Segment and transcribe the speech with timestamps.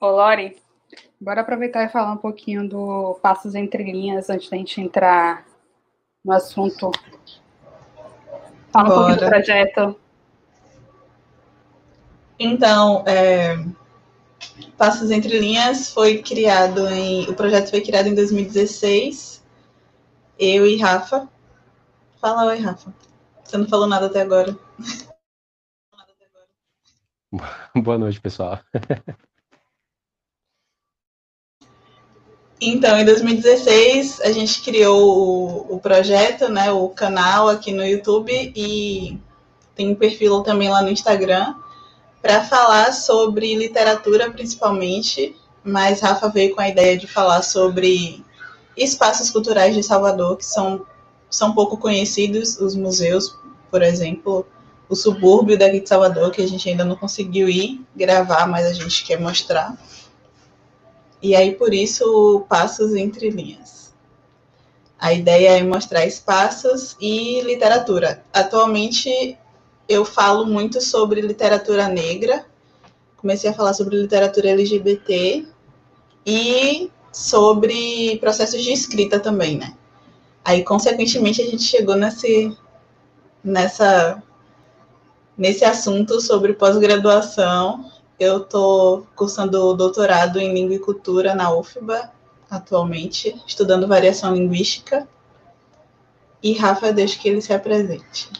[0.00, 0.56] Ô, Lori,
[1.20, 5.44] bora aproveitar e falar um pouquinho do Passos Entre Linhas antes da gente entrar
[6.24, 6.90] no assunto.
[8.72, 8.88] Fala bora.
[8.88, 10.00] um pouquinho do projeto.
[12.38, 13.62] Então, é,
[14.78, 17.28] Passos Entre Linhas foi criado em.
[17.28, 19.44] O projeto foi criado em 2016.
[20.38, 21.28] Eu e Rafa.
[22.18, 22.90] Fala oi, Rafa.
[23.44, 24.56] Você não falou nada até agora.
[27.76, 28.58] Boa noite, pessoal.
[32.60, 38.30] Então, em 2016, a gente criou o, o, projeto, né, o canal aqui no YouTube
[38.54, 39.18] e
[39.74, 41.54] tem um perfil também lá no Instagram
[42.20, 48.22] para falar sobre literatura principalmente, mas Rafa veio com a ideia de falar sobre
[48.76, 50.84] espaços culturais de Salvador que são,
[51.30, 53.34] são pouco conhecidos, os museus,
[53.70, 54.46] por exemplo,
[54.86, 58.72] o subúrbio daqui de Salvador, que a gente ainda não conseguiu ir gravar, mas a
[58.74, 59.78] gente quer mostrar.
[61.22, 63.92] E aí, por isso, passos entre linhas.
[64.98, 68.22] A ideia é mostrar espaços e literatura.
[68.32, 69.36] Atualmente,
[69.88, 72.46] eu falo muito sobre literatura negra,
[73.16, 75.46] comecei a falar sobre literatura LGBT
[76.24, 79.74] e sobre processos de escrita também, né?
[80.44, 82.56] Aí, consequentemente, a gente chegou nesse,
[83.42, 84.22] nessa,
[85.36, 87.89] nesse assunto sobre pós-graduação
[88.20, 92.12] eu estou cursando doutorado em Língua e Cultura na UFBA,
[92.50, 95.08] atualmente, estudando variação linguística.
[96.42, 98.30] E Rafa, deixa que ele se apresente.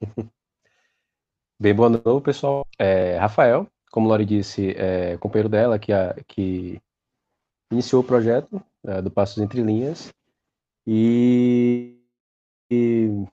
[1.58, 2.66] Bem, boa noite, pessoal.
[2.78, 6.78] É, Rafael, como Lori disse, é companheiro dela que, a, que
[7.72, 10.12] iniciou o projeto é, do Passos Entre Linhas.
[10.86, 11.98] E,
[12.70, 13.26] e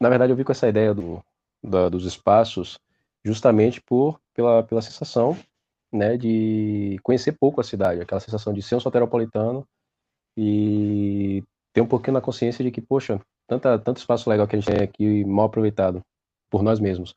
[0.00, 1.22] na verdade, eu vi com essa ideia do,
[1.62, 2.78] da, dos espaços
[3.24, 5.36] justamente por pela, pela sensação
[5.92, 9.66] né, de conhecer pouco a cidade, aquela sensação de ser um soteropolitano
[10.36, 14.60] e ter um pouquinho na consciência de que, poxa, tanta, tanto espaço legal que a
[14.60, 16.00] gente tem aqui mal aproveitado
[16.48, 17.14] por nós mesmos.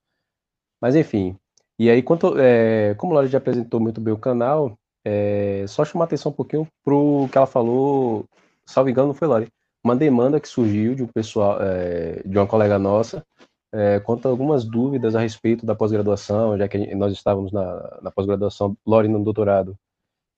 [0.81, 1.37] Mas enfim,
[1.79, 5.83] e aí, quanto, é, como a Laura já apresentou muito bem o canal, é, só
[5.83, 8.25] chamar atenção um pouquinho para o que ela falou,
[8.65, 9.47] salvo engano, não foi, Lore?
[9.83, 13.25] Uma demanda que surgiu de um pessoal, é, de uma colega nossa,
[13.73, 18.11] é, quanto a algumas dúvidas a respeito da pós-graduação, já que nós estávamos na, na
[18.11, 19.75] pós-graduação, Lore no doutorado,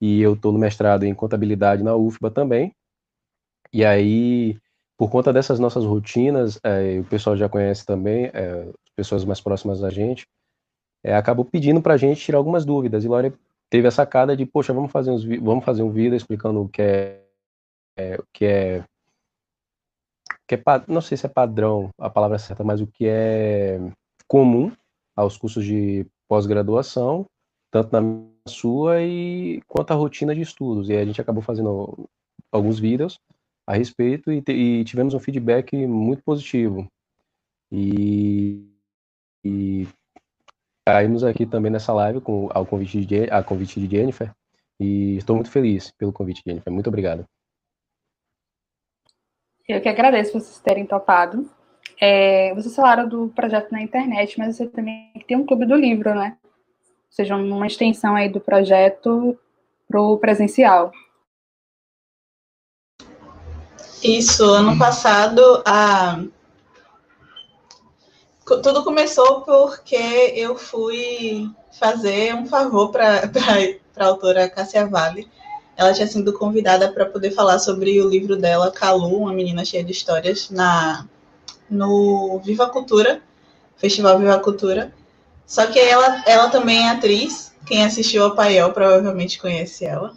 [0.00, 2.74] e eu estou no mestrado em contabilidade na UFBA também.
[3.72, 4.58] E aí,
[4.96, 9.80] por conta dessas nossas rotinas, é, o pessoal já conhece também, é, pessoas mais próximas
[9.80, 10.26] da gente,
[11.04, 13.04] é, acabou pedindo para a gente tirar algumas dúvidas.
[13.04, 13.34] E Lore
[13.70, 16.82] teve a sacada de, poxa, vamos fazer, uns, vamos fazer um vídeo explicando o que
[16.82, 17.22] é,
[17.96, 18.84] é, o que é
[20.46, 23.78] que é, não sei se é padrão a palavra certa, mas o que é
[24.28, 24.72] comum
[25.14, 27.26] aos cursos de pós-graduação,
[27.70, 28.02] tanto na
[28.48, 30.88] sua e quanto à rotina de estudos.
[30.88, 32.08] E a gente acabou fazendo
[32.52, 33.18] alguns vídeos
[33.66, 36.86] a respeito e, e tivemos um feedback muito positivo.
[37.72, 38.64] E,
[39.44, 39.88] e
[40.86, 44.32] caímos aqui também nessa live com ao convite de, a convite de Jennifer
[44.78, 46.72] e estou muito feliz pelo convite, Jennifer.
[46.72, 47.26] Muito obrigado.
[49.68, 51.50] Eu que agradeço vocês terem topado.
[52.00, 56.14] É, vocês falaram do projeto na internet, mas você também tem um clube do livro,
[56.14, 56.36] né?
[56.44, 59.36] Ou seja, uma extensão aí do projeto
[59.88, 60.92] para o presencial.
[64.04, 66.22] Isso, ano passado a
[68.44, 69.96] tudo começou porque
[70.36, 73.22] eu fui fazer um favor para
[73.96, 75.28] a autora Cássia Vale,
[75.76, 79.84] ela tinha sido convidada para poder falar sobre o livro dela, Calu, uma menina cheia
[79.84, 81.06] de histórias, na
[81.68, 83.20] no Viva Cultura,
[83.76, 84.92] Festival Viva Cultura.
[85.46, 87.52] Só que ela, ela também é atriz.
[87.66, 90.14] Quem assistiu a Paiel provavelmente conhece ela.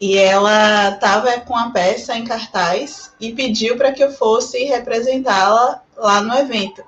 [0.00, 5.82] E ela estava com a peça em cartaz e pediu para que eu fosse representá-la
[5.96, 6.82] lá no evento.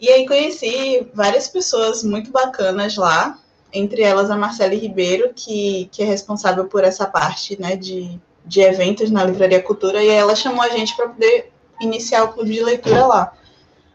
[0.00, 3.38] E aí conheci várias pessoas muito bacanas lá,
[3.72, 8.60] entre elas a Marcele Ribeiro, que, que é responsável por essa parte né, de, de
[8.60, 12.62] eventos na Livraria Cultura, e ela chamou a gente para poder iniciar o clube de
[12.62, 13.32] leitura lá.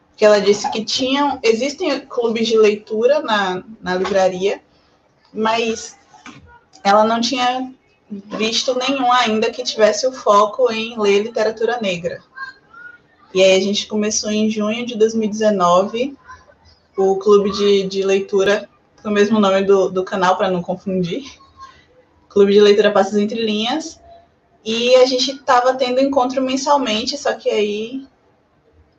[0.10, 4.62] Porque ela disse que tinham, existem clubes de leitura na, na livraria,
[5.34, 5.98] mas
[6.84, 7.70] ela não tinha
[8.10, 12.24] visto nenhum ainda que tivesse o foco em ler literatura negra.
[13.34, 16.16] E aí a gente começou em junho de 2019
[16.98, 18.70] o clube de, de leitura
[19.10, 21.24] o mesmo nome do, do canal, para não confundir.
[22.30, 24.00] Clube de Leitura Passos Entre Linhas.
[24.64, 28.08] E a gente estava tendo encontro mensalmente, só que aí,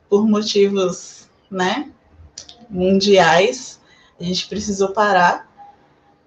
[0.09, 1.17] por motivos
[1.49, 1.91] né?
[2.69, 3.79] Mundiais.
[4.19, 5.47] A gente precisou parar.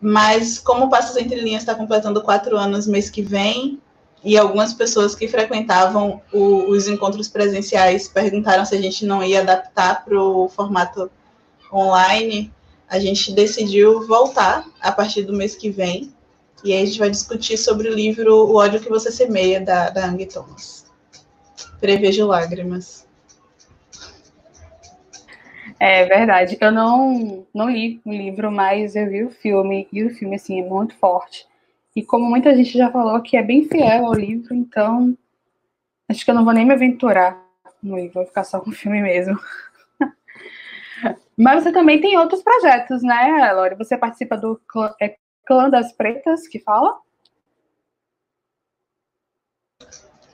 [0.00, 3.80] Mas como Passos Entre Linhas está completando quatro anos mês que vem,
[4.22, 9.40] e algumas pessoas que frequentavam o, os encontros presenciais perguntaram se a gente não ia
[9.40, 11.10] adaptar para o formato
[11.72, 12.52] online,
[12.90, 16.12] a gente decidiu voltar a partir do mês que vem.
[16.64, 19.90] E aí a gente vai discutir sobre o livro O ódio que você semeia, da,
[19.90, 20.90] da Angie Thomas.
[21.80, 23.06] Prevejo lágrimas.
[25.78, 26.58] É verdade.
[26.60, 30.60] Eu não, não li o livro, mas eu vi o filme, e o filme, assim,
[30.60, 31.46] é muito forte.
[31.94, 35.16] E como muita gente já falou que é bem fiel ao livro, então
[36.08, 37.40] acho que eu não vou nem me aventurar
[37.82, 39.38] no livro, vou ficar só com o filme mesmo.
[41.40, 43.74] Mas você também tem outros projetos, né, Lore?
[43.76, 45.16] Você participa do Clã, é,
[45.46, 46.98] Clã das Pretas, que fala?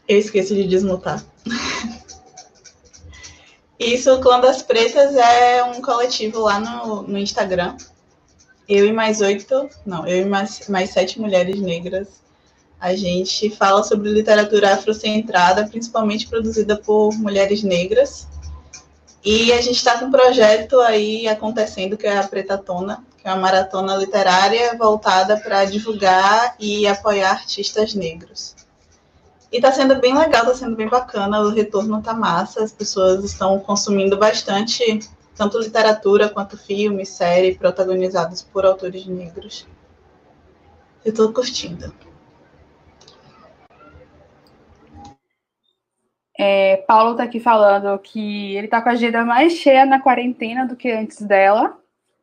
[0.08, 1.25] Eu esqueci de desmutar.
[3.79, 7.76] Isso, o Clã das Pretas é um coletivo lá no, no Instagram.
[8.69, 12.20] Eu e mais oito, não, eu e mais, mais sete mulheres negras.
[12.81, 18.26] A gente fala sobre literatura afrocentrada, principalmente produzida por mulheres negras.
[19.28, 23.32] E a gente está com um projeto aí acontecendo, que é a Pretatona, que é
[23.32, 28.55] uma maratona literária voltada para divulgar e apoiar artistas negros.
[29.50, 33.25] E está sendo bem legal, está sendo bem bacana, o retorno está massa, as pessoas
[33.25, 35.00] estão consumindo bastante,
[35.34, 39.67] tanto literatura quanto filme, série, protagonizados por autores negros.
[41.05, 41.93] Eu estou curtindo.
[46.38, 50.66] É, Paulo está aqui falando que ele está com a agenda mais cheia na quarentena
[50.66, 51.78] do que antes dela.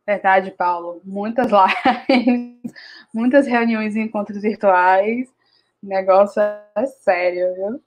[0.05, 1.01] Verdade, Paulo.
[1.03, 2.73] Muitas lives,
[3.13, 5.27] muitas reuniões e encontros virtuais.
[5.81, 7.81] O negócio é sério, viu?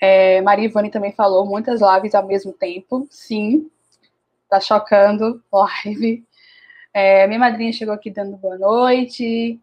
[0.00, 3.06] É, Maria Ivone também falou muitas lives ao mesmo tempo.
[3.10, 3.70] Sim,
[4.50, 6.24] tá chocando live.
[6.92, 9.60] É, minha madrinha chegou aqui dando boa noite.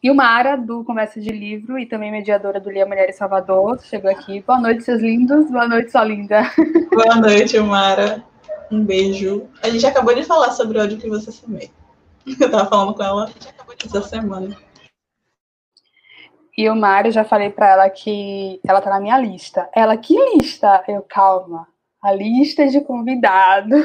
[0.00, 3.80] E o Mara, do Conversa de Livro, e também mediadora do Lia Mulher em Salvador,
[3.82, 4.40] chegou aqui.
[4.42, 5.50] Boa noite, seus lindos.
[5.50, 6.42] Boa noite, sua linda.
[6.94, 8.22] Boa noite, Mara.
[8.70, 9.48] Um beijo.
[9.60, 11.68] A gente acabou de falar sobre o ódio que você semeia.
[12.40, 13.28] Eu tava falando com ela
[13.84, 14.56] essa semana.
[16.56, 19.68] E o Mário, já falei para ela que ela tá na minha lista.
[19.74, 20.84] Ela, que lista?
[20.86, 21.66] Eu, calma.
[22.00, 23.84] A lista de convidados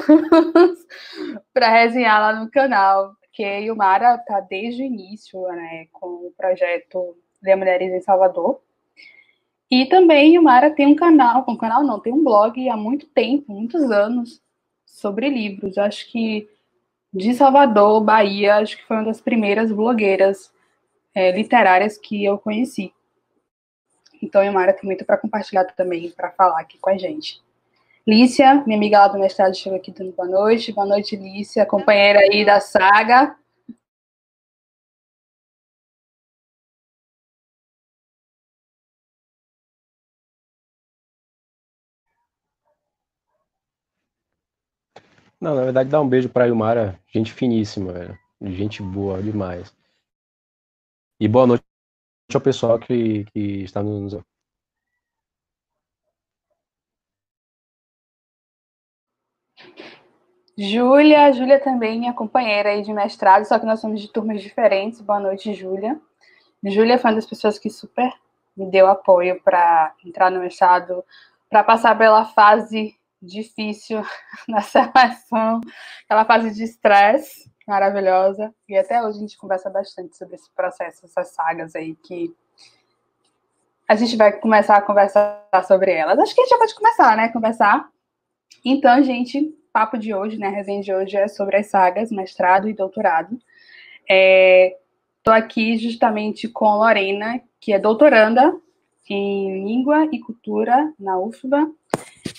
[1.52, 7.18] para resenhar lá no canal porque Yumara está desde o início né, com o projeto
[7.42, 8.62] de Mulheres em Salvador.
[9.72, 13.52] E também Yumara tem um canal, um canal não, tem um blog há muito tempo,
[13.52, 14.40] muitos anos,
[14.86, 15.80] sobre livros.
[15.80, 16.48] Acho que
[17.12, 20.54] de Salvador, Bahia, acho que foi uma das primeiras blogueiras
[21.16, 22.94] é, literárias que eu conheci.
[24.22, 27.42] Então, Yumara tem muito para compartilhar também, para falar aqui com a gente.
[28.06, 30.74] Lícia, minha amiga lá do mestrado, chegou aqui dando boa noite.
[30.74, 33.36] Boa noite, Lícia, companheira aí da saga.
[45.40, 48.18] Não, na verdade, dá um beijo pra Ilmara, gente finíssima, velho.
[48.42, 49.74] Gente boa demais.
[51.20, 51.64] E boa noite
[52.34, 54.14] ao pessoal que, que está nos
[60.58, 65.02] Júlia, Júlia também, minha companheira aí de mestrado, só que nós somos de turmas diferentes.
[65.02, 66.00] Boa noite, Júlia.
[66.64, 68.14] Júlia foi uma das pessoas que super
[68.56, 71.04] me deu apoio para entrar no mestrado,
[71.50, 74.04] para passar pela fase difícil
[74.48, 75.60] na seleção,
[76.06, 78.54] aquela fase de estresse maravilhosa.
[78.70, 82.32] E até hoje a gente conversa bastante sobre esse processo, essas sagas aí que
[83.88, 86.20] a gente vai começar a conversar sobre elas.
[86.20, 87.30] Acho que a gente já pode começar, né?
[87.30, 87.90] Conversar.
[88.64, 92.70] Então, gente, papo de hoje, né, a resenha de hoje é sobre as sagas, mestrado
[92.70, 93.36] e doutorado.
[94.08, 98.56] Estou é, aqui justamente com Lorena, que é doutoranda
[99.10, 101.70] em Língua e Cultura na UFBA,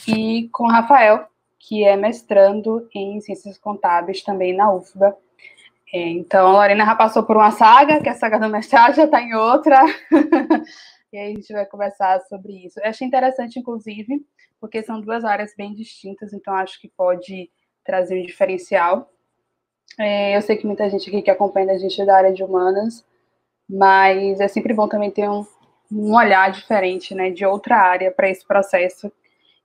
[0.07, 1.27] e com Rafael,
[1.59, 5.17] que é mestrando em Ciências Contábeis também na UFBA.
[5.93, 8.95] É, então, a Lorena já passou por uma saga, que é a saga do mestrado
[8.95, 9.83] já está em outra,
[11.13, 12.79] e aí a gente vai conversar sobre isso.
[12.81, 14.25] Eu achei interessante, inclusive,
[14.65, 17.51] porque são duas áreas bem distintas, então acho que pode
[17.85, 19.13] trazer um diferencial.
[20.01, 22.43] É, eu sei que muita gente aqui que acompanha a gente é da área de
[22.43, 23.07] humanas,
[23.69, 25.47] mas é sempre bom também ter um,
[25.93, 29.13] um olhar diferente, né, de outra área para esse processo,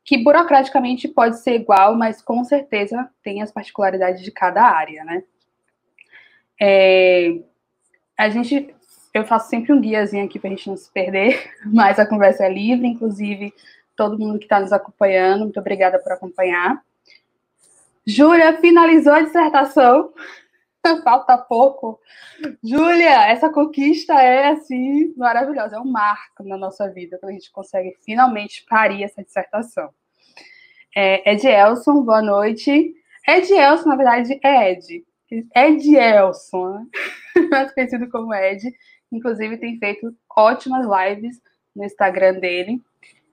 [0.04, 5.24] que burocraticamente pode ser igual, mas com certeza tem as particularidades de cada área, né.
[6.62, 7.40] É,
[8.18, 8.76] a gente,
[9.14, 12.44] eu faço sempre um guiazinho aqui para a gente não se perder, mas a conversa
[12.44, 13.54] é livre, inclusive
[14.00, 16.82] todo mundo que está nos acompanhando, muito obrigada por acompanhar.
[18.08, 20.14] Júlia finalizou a dissertação.
[21.04, 22.00] Falta pouco.
[22.64, 27.52] Júlia, essa conquista é assim maravilhosa, é um marco na nossa vida quando a gente
[27.52, 29.90] consegue finalmente parir essa dissertação.
[30.96, 32.96] É, Ed Elson, boa noite.
[33.28, 35.06] Ed Elson, na verdade, é Ed.
[35.54, 36.86] Ed Elson, né?
[37.52, 38.64] mais conhecido como Ed.
[39.12, 41.42] Inclusive, tem feito ótimas lives
[41.76, 42.82] no Instagram dele,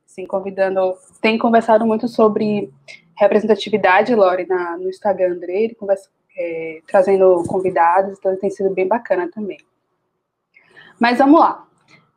[0.06, 0.94] assim, convidando.
[1.20, 2.72] Tem conversado muito sobre
[3.16, 9.30] representatividade, Lore, na, no Instagram dele, conversa, é, trazendo convidados, então tem sido bem bacana
[9.30, 9.58] também.
[11.00, 11.66] Mas vamos lá.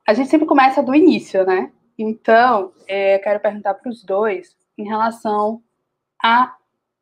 [0.07, 1.71] A gente sempre começa do início, né?
[1.97, 5.61] Então, é, quero perguntar para os dois em relação
[6.23, 6.55] à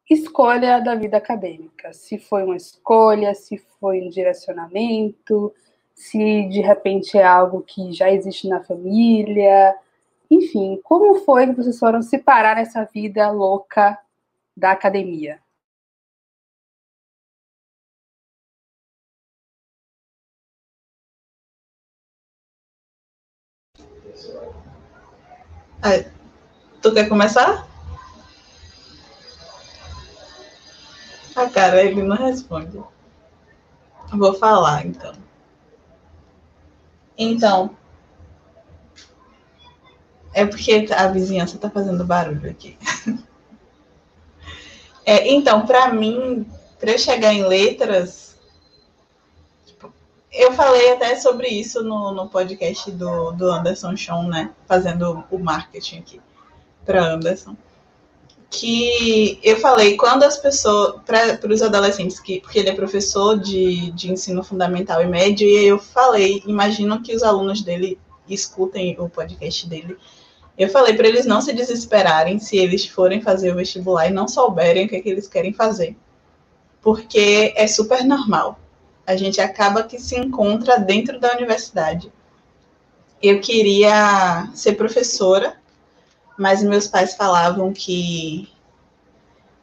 [0.09, 1.93] escolha da vida acadêmica.
[1.93, 5.53] Se foi uma escolha, se foi um direcionamento,
[5.93, 9.75] se de repente é algo que já existe na família.
[10.29, 13.97] Enfim, como foi que vocês foram se parar nessa vida louca
[14.55, 15.39] da academia?
[26.81, 27.67] tu quer começar?
[31.35, 32.81] A cara, ele não responde.
[34.11, 35.13] Vou falar, então.
[37.17, 37.77] Então.
[40.37, 42.77] É porque a vizinhança tá fazendo barulho aqui.
[45.09, 46.45] É, então, para mim,
[46.77, 48.35] para eu chegar em letras,
[49.65, 49.89] tipo,
[50.29, 54.51] eu falei até sobre isso no, no podcast do, do Anderson Sean, né?
[54.67, 56.21] Fazendo o marketing aqui
[56.85, 57.55] para Anderson
[58.49, 63.91] que eu falei, quando as pessoas, para os adolescentes, que, porque ele é professor de,
[63.91, 69.09] de ensino fundamental e médio, e eu falei, imagino que os alunos dele escutem o
[69.09, 69.97] podcast dele.
[70.57, 74.27] Eu falei para eles não se desesperarem se eles forem fazer o vestibular e não
[74.27, 75.95] souberem o que, é que eles querem fazer.
[76.81, 78.59] Porque é super normal.
[79.05, 82.11] A gente acaba que se encontra dentro da universidade.
[83.21, 85.57] Eu queria ser professora
[86.37, 88.47] mas meus pais falavam que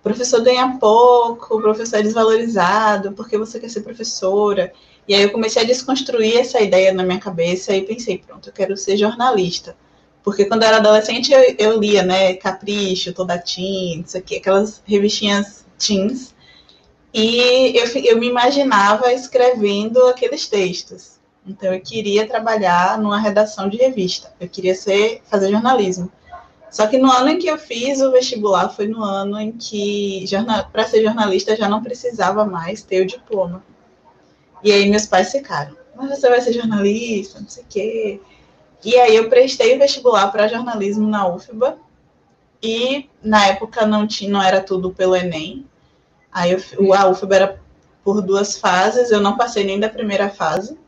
[0.03, 4.73] professor ganha pouco, professor é desvalorizado, porque você quer ser professora.
[5.07, 8.53] E aí eu comecei a desconstruir essa ideia na minha cabeça e pensei, pronto, eu
[8.53, 9.77] quero ser jornalista.
[10.25, 14.83] Porque quando eu era adolescente eu, eu lia, né, Capricho, Toda Teen, isso aqui, aquelas
[14.87, 16.35] revistinhas teens.
[17.13, 21.21] E eu, eu me imaginava escrevendo aqueles textos.
[21.47, 24.33] Então eu queria trabalhar numa redação de revista.
[24.41, 26.11] Eu queria ser fazer jornalismo.
[26.71, 30.25] Só que no ano em que eu fiz o vestibular foi no ano em que
[30.73, 33.63] para ser jornalista já não precisava mais ter o diploma.
[34.63, 38.21] E aí meus pais ficaram, mas você vai ser jornalista, não sei o quê.
[38.85, 41.79] E aí eu prestei o vestibular para jornalismo na UFBA.
[42.63, 45.67] E na época não tinha, não era tudo pelo Enem.
[46.31, 47.61] Aí eu, a UFBA era
[48.03, 50.79] por duas fases, eu não passei nem da primeira fase.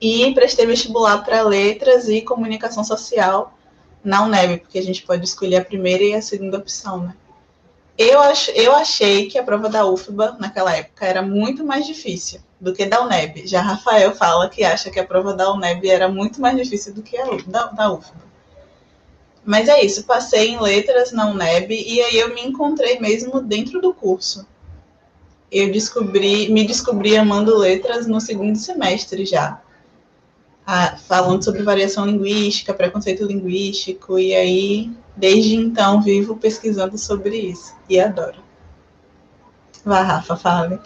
[0.00, 3.54] E prestei vestibular para letras e comunicação social
[4.04, 7.14] na UNEB, porque a gente pode escolher a primeira e a segunda opção, né?
[7.98, 12.40] Eu, ach, eu achei que a prova da UFBA, naquela época, era muito mais difícil
[12.60, 13.46] do que da UNEB.
[13.46, 17.02] Já Rafael fala que acha que a prova da UNEB era muito mais difícil do
[17.02, 18.26] que a da, da UFBA.
[19.44, 23.80] Mas é isso, passei em letras na UNEB e aí eu me encontrei mesmo dentro
[23.80, 24.46] do curso.
[25.52, 29.60] Eu descobri, me descobri amando letras no segundo semestre já
[31.06, 38.00] falando sobre variação linguística, preconceito linguístico, e aí, desde então, vivo pesquisando sobre isso, e
[38.00, 38.38] adoro.
[39.84, 40.80] Vá, Rafa, fale.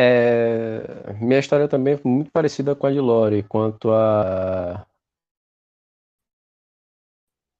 [0.00, 4.86] É, minha história também é muito parecida com a de Lore, quanto a,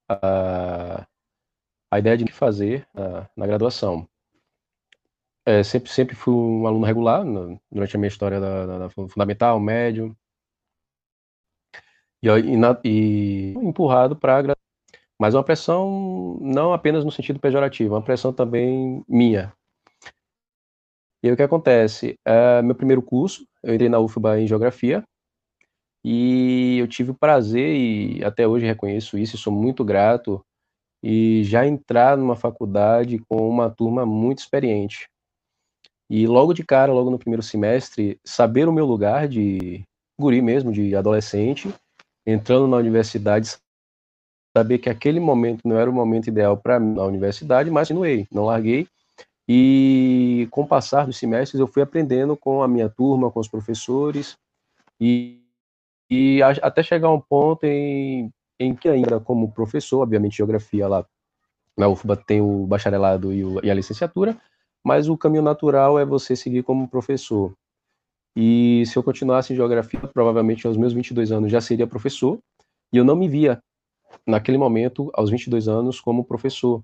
[0.08, 1.06] a
[1.90, 4.08] a ideia de que fazer uh, na graduação.
[5.46, 8.90] É, sempre, sempre fui um aluno regular no, durante a minha história da, da, da
[8.90, 10.14] fundamental, médio,
[12.22, 14.56] e, e, na, e empurrado para
[15.20, 19.52] mas uma pressão não apenas no sentido pejorativo, uma pressão também minha.
[21.22, 22.14] E aí o que acontece?
[22.24, 25.02] É, meu primeiro curso, eu entrei na UFBA em Geografia,
[26.04, 30.40] e eu tive o prazer, e até hoje reconheço isso, e sou muito grato
[31.02, 35.08] e já entrar numa faculdade com uma turma muito experiente.
[36.10, 39.84] E logo de cara, logo no primeiro semestre, saber o meu lugar de
[40.18, 41.72] guri mesmo, de adolescente,
[42.26, 43.56] entrando na universidade,
[44.56, 48.26] saber que aquele momento não era o momento ideal para mim na universidade, mas continuei,
[48.32, 48.88] não larguei.
[49.48, 53.48] E com o passar dos semestres, eu fui aprendendo com a minha turma, com os
[53.48, 54.36] professores,
[55.00, 55.42] e
[56.10, 61.04] e a, até chegar um ponto em, em que ainda como professor, obviamente geografia lá
[61.76, 64.36] na UFBA tem o bacharelado e, o, e a licenciatura,
[64.84, 67.52] mas o caminho natural é você seguir como professor.
[68.34, 72.38] E se eu continuasse em geografia, provavelmente aos meus 22 anos já seria professor,
[72.92, 73.62] e eu não me via
[74.26, 76.82] naquele momento, aos 22 anos, como professor.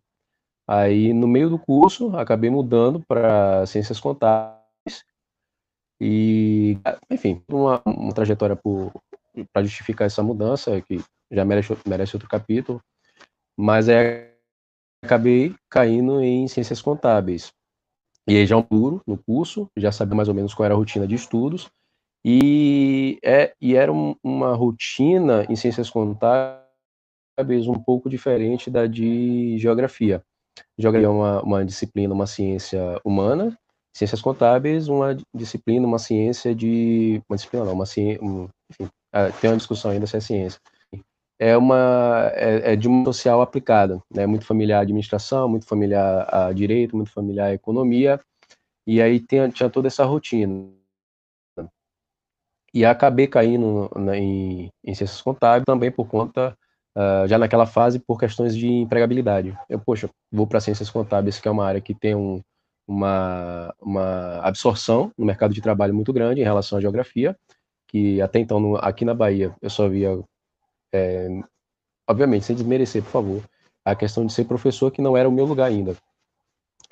[0.67, 5.05] Aí, no meio do curso, acabei mudando para ciências contábeis,
[6.01, 6.79] e,
[7.11, 8.59] enfim, uma, uma trajetória
[9.53, 12.81] para justificar essa mudança, que já merece, merece outro capítulo,
[13.57, 14.35] mas é,
[15.05, 17.53] acabei caindo em ciências contábeis.
[18.27, 20.77] E aí já um duro no curso, já sabia mais ou menos qual era a
[20.77, 21.71] rotina de estudos,
[22.25, 26.65] e, é, e era um, uma rotina em ciências contábeis
[27.69, 30.25] um pouco diferente da de geografia.
[30.79, 33.57] Geografia é uma, uma disciplina, uma ciência humana,
[33.95, 37.23] ciências contábeis, uma disciplina, uma ciência de.
[37.29, 38.21] Uma disciplina não, uma ciência.
[38.71, 40.61] Enfim, ah, tem uma discussão ainda se é ciência.
[41.39, 44.27] É uma é, é de uma social aplicada, né?
[44.27, 48.21] Muito familiar à administração, muito familiar a direito, muito familiar à economia,
[48.87, 50.71] e aí tem, tinha toda essa rotina.
[52.73, 56.57] E acabei caindo né, em, em ciências contábeis também por conta
[56.97, 59.57] Uh, já naquela fase por questões de empregabilidade.
[59.69, 62.41] Eu, poxa, vou para ciências contábeis, que é uma área que tem um,
[62.87, 67.37] uma, uma absorção no mercado de trabalho muito grande em relação à geografia,
[67.89, 70.23] que até então no, aqui na Bahia eu só via,
[70.93, 71.29] é,
[72.09, 73.43] obviamente, sem desmerecer, por favor,
[73.85, 75.97] a questão de ser professor, que não era o meu lugar ainda.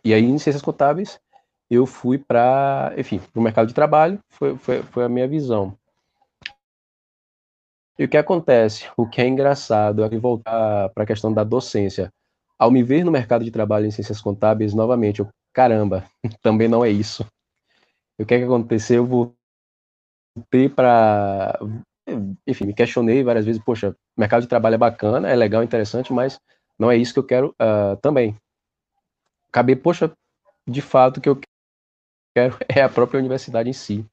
[0.05, 1.21] E aí, em ciências contábeis,
[1.71, 5.77] eu fui para, enfim, para o mercado de trabalho, foi, foi, foi a minha visão.
[8.03, 8.91] E o que acontece?
[8.97, 12.13] O que é engraçado é voltar para a questão da docência.
[12.59, 16.05] Ao me ver no mercado de trabalho em ciências contábeis, novamente, eu, caramba,
[16.43, 17.25] também não é isso.
[18.19, 19.05] E o que é que aconteceu?
[19.05, 19.35] Eu
[20.35, 21.57] voltei para.
[22.45, 23.63] Enfim, me questionei várias vezes.
[23.63, 26.41] Poxa, mercado de trabalho é bacana, é legal, interessante, mas
[26.77, 28.37] não é isso que eu quero uh, também.
[29.49, 30.11] Acabei, poxa,
[30.67, 31.41] de fato, o que eu
[32.35, 34.05] quero é a própria universidade em si.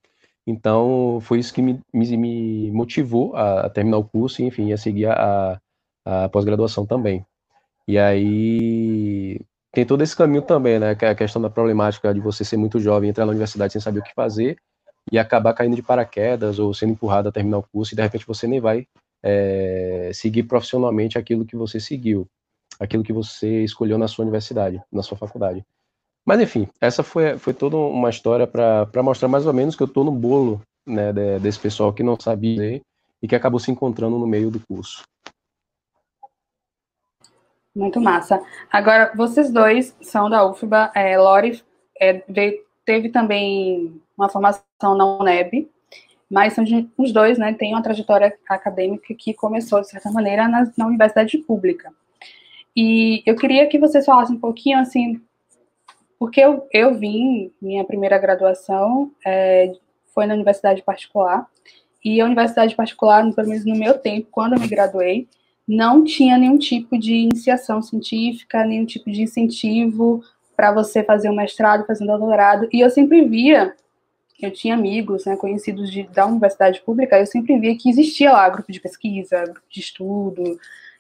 [0.47, 4.78] Então, foi isso que me, me, me motivou a, terminar o curso e, enfim, a
[4.78, 5.60] seguir a,
[6.06, 7.25] a pós-graduação também.
[7.88, 9.39] E aí,
[9.71, 10.95] tem todo esse caminho também, né?
[10.95, 13.82] Que é a questão da problemática de você ser muito jovem, entrar na universidade sem
[13.82, 14.58] saber o que fazer
[15.12, 18.25] e acabar caindo de paraquedas ou sendo empurrado a terminar o curso e de repente
[18.25, 18.88] você nem vai
[19.23, 22.28] é, seguir profissionalmente aquilo que você seguiu,
[22.80, 25.65] aquilo que você escolheu na sua universidade, na sua faculdade.
[26.29, 29.87] Mas enfim, essa foi, foi toda uma história para mostrar mais ou menos que eu
[29.87, 32.81] estou no bolo né, de, desse pessoal que não sabia ler
[33.19, 35.01] e que acabou se encontrando no meio do curso.
[37.75, 38.39] Muito massa.
[38.71, 40.91] Agora, vocês dois são da UFBA.
[40.93, 41.63] É, Lori
[41.99, 42.23] é,
[42.85, 44.61] teve também uma formação
[44.95, 45.67] na UNEB,
[46.29, 50.47] mas são de, os dois né, têm uma trajetória acadêmica que começou, de certa maneira,
[50.47, 51.91] na, na universidade pública.
[52.75, 55.19] E eu queria que vocês falassem um pouquinho, assim,
[56.19, 59.71] porque eu, eu vim, minha primeira graduação é,
[60.13, 61.47] foi na universidade particular,
[62.03, 65.27] e a universidade particular, pelo menos no meu tempo, quando eu me graduei,
[65.65, 70.21] não tinha nenhum tipo de iniciação científica, nenhum tipo de incentivo
[70.58, 73.73] para você fazer um mestrado, fazer um doutorado, e eu sempre via,
[74.41, 78.49] eu tinha amigos, né, conhecidos de, da universidade pública, eu sempre via que existia lá
[78.49, 80.60] grupo de pesquisa, grupo de estudo,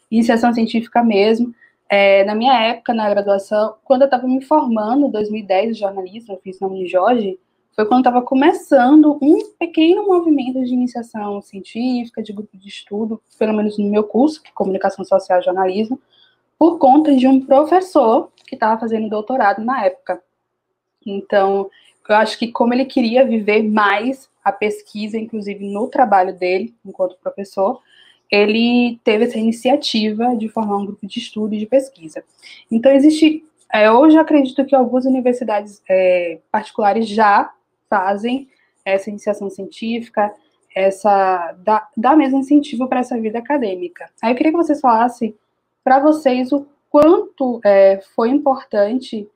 [0.09, 1.53] iniciação científica mesmo,
[1.89, 6.35] é, na minha época, na graduação, quando eu estava me formando, em 2010, de jornalismo,
[6.35, 7.39] eu fiz na Unijorge,
[7.75, 13.53] foi quando estava começando um pequeno movimento de iniciação científica, de grupo de estudo, pelo
[13.53, 15.99] menos no meu curso, que é Comunicação Social e Jornalismo,
[16.59, 20.21] por conta de um professor que estava fazendo doutorado na época.
[21.05, 21.69] Então,
[22.07, 27.17] eu acho que como ele queria viver mais a pesquisa, inclusive no trabalho dele, enquanto
[27.17, 27.81] professor,
[28.31, 32.23] ele teve essa iniciativa de formar um grupo de estudo e de pesquisa.
[32.71, 33.45] Então, existe.
[33.71, 37.51] É, hoje, acredito que algumas universidades é, particulares já
[37.89, 38.47] fazem
[38.83, 40.33] essa iniciação científica,
[40.75, 44.09] essa dá, dá mesmo incentivo para essa vida acadêmica.
[44.21, 45.35] Aí eu queria que vocês falassem
[45.83, 49.29] para vocês o quanto é, foi importante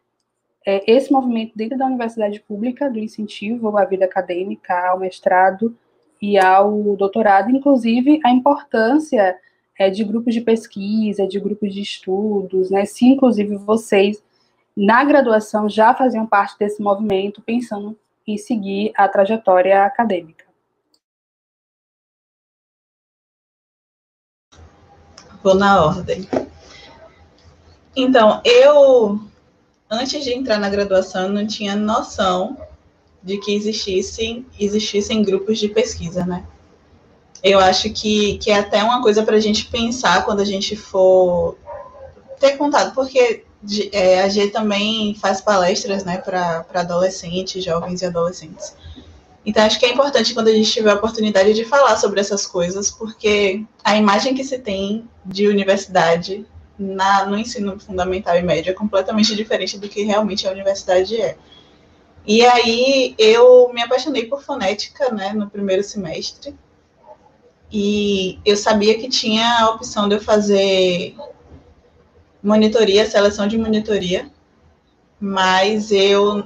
[0.66, 5.76] é, esse movimento dentro da universidade pública do incentivo à vida acadêmica, ao mestrado
[6.24, 9.38] e ao doutorado, inclusive a importância
[9.78, 12.86] é, de grupos de pesquisa, de grupos de estudos, né?
[12.86, 14.24] Se inclusive vocês
[14.74, 20.46] na graduação já faziam parte desse movimento, pensando em seguir a trajetória acadêmica.
[25.44, 26.26] Vou na ordem.
[27.94, 29.20] Então, eu,
[29.92, 32.58] antes de entrar na graduação, não tinha noção
[33.24, 36.44] de que existissem, existissem grupos de pesquisa, né?
[37.42, 40.76] Eu acho que, que é até uma coisa para a gente pensar quando a gente
[40.76, 41.58] for
[42.40, 43.44] ter contato, porque
[43.92, 48.76] é, a G também faz palestras né, para adolescentes, jovens e adolescentes.
[49.46, 52.46] Então, acho que é importante quando a gente tiver a oportunidade de falar sobre essas
[52.46, 56.46] coisas, porque a imagem que se tem de universidade
[56.80, 61.38] na, no ensino fundamental e médio é completamente diferente do que realmente a universidade é.
[62.26, 66.56] E aí eu me apaixonei por fonética né, no primeiro semestre.
[67.72, 71.16] E eu sabia que tinha a opção de eu fazer
[72.42, 74.30] monitoria, seleção de monitoria,
[75.20, 76.46] mas eu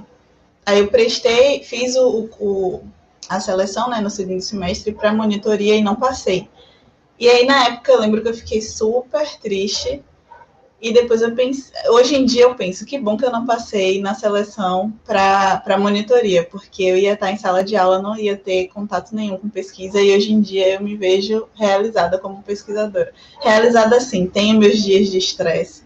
[0.65, 2.83] aí eu prestei, fiz o, o
[3.29, 6.49] a seleção né, no segundo semestre para monitoria e não passei.
[7.19, 10.01] E aí na época eu lembro que eu fiquei super triste
[10.79, 13.99] e depois eu pensei, hoje em dia eu penso, que bom que eu não passei
[13.99, 18.67] na seleção para monitoria, porque eu ia estar em sala de aula, não ia ter
[18.67, 23.11] contato nenhum com pesquisa, e hoje em dia eu me vejo realizada como pesquisadora.
[23.41, 25.81] Realizada sim, tenho meus dias de estresse,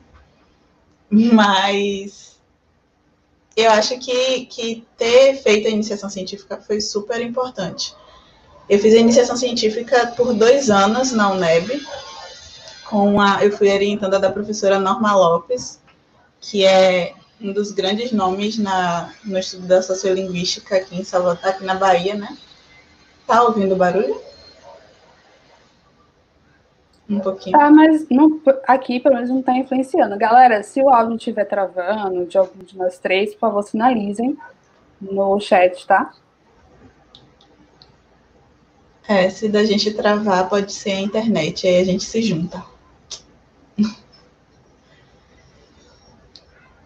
[1.09, 2.37] mas
[3.55, 7.95] eu acho que, que ter feito a iniciação científica foi super importante.
[8.67, 11.81] Eu fiz a iniciação científica por dois anos na UNEB,
[12.91, 15.79] com a, eu fui orientada da professora Norma Lopes,
[16.41, 21.63] que é um dos grandes nomes na, no estudo da sociolinguística aqui em Salvador, aqui
[21.63, 22.37] na Bahia, né?
[23.25, 24.19] Tá ouvindo barulho?
[27.09, 27.57] Um pouquinho.
[27.57, 30.17] Tá, mas não, aqui pelo menos não está influenciando.
[30.17, 34.37] Galera, se o áudio estiver travando de algum de nós três, por favor, sinalizem
[34.99, 36.13] no chat, tá?
[39.07, 42.70] É, se da gente travar, pode ser a internet, aí a gente se junta.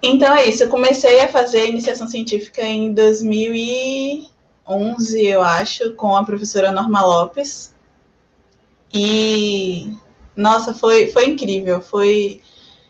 [0.01, 6.23] Então é isso, eu comecei a fazer iniciação científica em 2011, eu acho, com a
[6.23, 7.73] professora Norma Lopes.
[8.93, 9.97] E
[10.35, 12.41] nossa, foi, foi incrível, foi,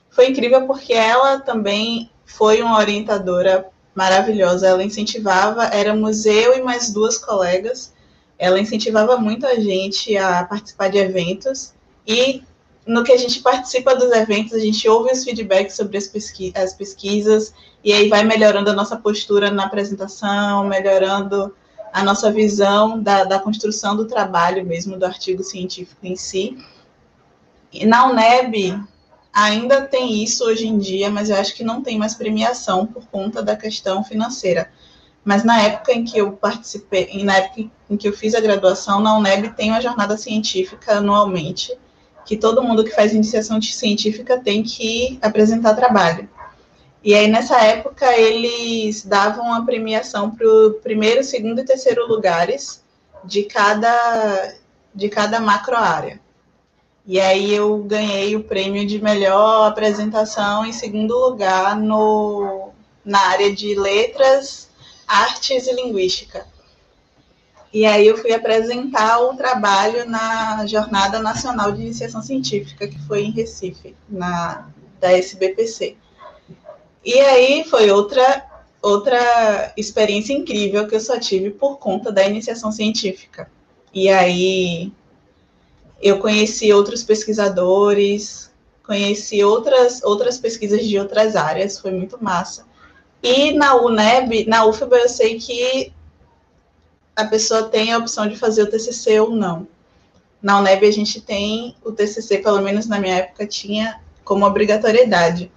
[0.10, 4.68] foi incrível porque ela também foi uma orientadora maravilhosa.
[4.68, 7.94] Ela incentivava, éramos eu e mais duas colegas.
[8.38, 11.74] Ela incentivava muito a gente a participar de eventos
[12.06, 12.44] e
[12.86, 16.54] no que a gente participa dos eventos, a gente ouve os feedbacks sobre as, pesqui
[16.56, 21.56] as pesquisas, e aí vai melhorando a nossa postura na apresentação, melhorando
[21.92, 26.58] a nossa visão da, da construção do trabalho mesmo, do artigo científico em si.
[27.72, 28.80] E na UNEB
[29.34, 33.06] ainda tem isso hoje em dia, mas eu acho que não tem mais premiação por
[33.08, 34.72] conta da questão financeira.
[35.24, 39.00] Mas na época em que eu participei, na época em que eu fiz a graduação,
[39.00, 41.76] na UNEB tem uma jornada científica anualmente,
[42.26, 46.28] que todo mundo que faz iniciação científica tem que apresentar trabalho.
[47.04, 52.84] E aí, nessa época, eles davam a premiação para o primeiro, segundo e terceiro lugares
[53.24, 54.56] de cada,
[54.94, 56.20] de cada macro área.
[57.06, 62.72] E aí eu ganhei o prêmio de melhor apresentação em segundo lugar no,
[63.06, 64.68] na área de letras,
[65.08, 66.48] artes e linguística.
[67.76, 73.24] E aí eu fui apresentar o trabalho na Jornada Nacional de Iniciação Científica, que foi
[73.24, 75.98] em Recife, na da SBPC.
[77.04, 78.46] E aí foi outra
[78.82, 83.52] outra experiência incrível que eu só tive por conta da iniciação científica.
[83.94, 84.90] E aí
[86.02, 88.50] eu conheci outros pesquisadores,
[88.86, 92.66] conheci outras outras pesquisas de outras áreas, foi muito massa.
[93.22, 95.92] E na UNEB, na UFBA, eu sei que
[97.16, 99.68] a pessoa tem a opção de fazer o TCC ou não.
[100.42, 105.52] Na UNEB a gente tem o TCC, pelo menos na minha época, tinha como obrigatoriedade.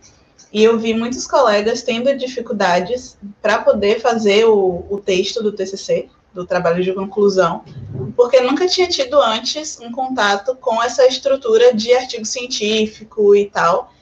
[0.53, 6.09] E eu vi muitos colegas tendo dificuldades para poder fazer o, o texto do TCC,
[6.33, 7.65] do trabalho de conclusão,
[8.17, 13.93] porque nunca tinha tido antes um contato com essa estrutura de artigo científico e tal.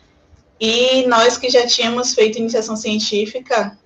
[0.60, 3.76] E nós que já tínhamos feito iniciação científica,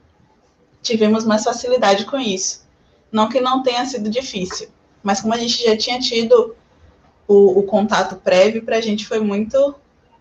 [0.82, 2.68] tivemos mais facilidade com isso.
[3.10, 4.68] Não que não tenha sido difícil,
[5.02, 6.54] mas como a gente já tinha tido
[7.26, 9.74] o, o contato prévio, para a gente foi muito,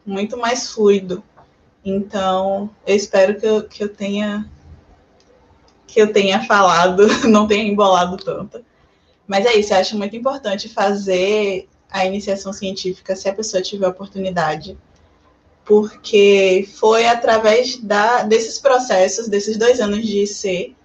[0.05, 1.23] muito mais fluido.
[1.83, 4.49] Então, eu espero que eu, que eu tenha
[5.87, 8.63] que eu tenha falado, não tenha embolado tanto.
[9.27, 13.87] Mas é isso, eu acho muito importante fazer a iniciação científica se a pessoa tiver
[13.87, 14.77] oportunidade,
[15.65, 20.75] porque foi através da, desses processos, desses dois anos de IC,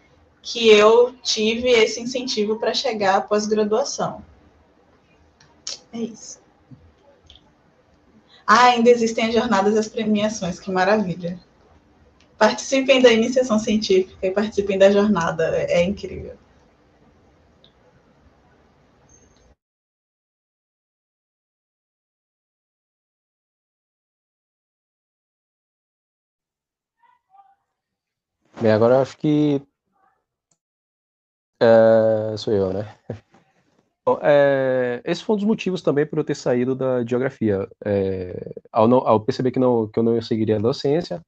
[0.45, 4.23] que eu tive esse incentivo para chegar à pós-graduação.
[5.91, 6.39] É isso.
[8.47, 11.41] Ah, ainda existem as jornadas e as premiações, que maravilha.
[12.37, 16.37] Participem da iniciação científica e participem da jornada, é, é incrível.
[28.61, 29.63] Bem, agora eu acho que
[31.65, 32.95] é, sou eu, né?
[34.07, 37.67] Bom, é, esse foi um dos motivos também por eu ter saído da geografia.
[37.85, 41.23] É, ao, não, ao, perceber que, não, que eu não seguiria a docência,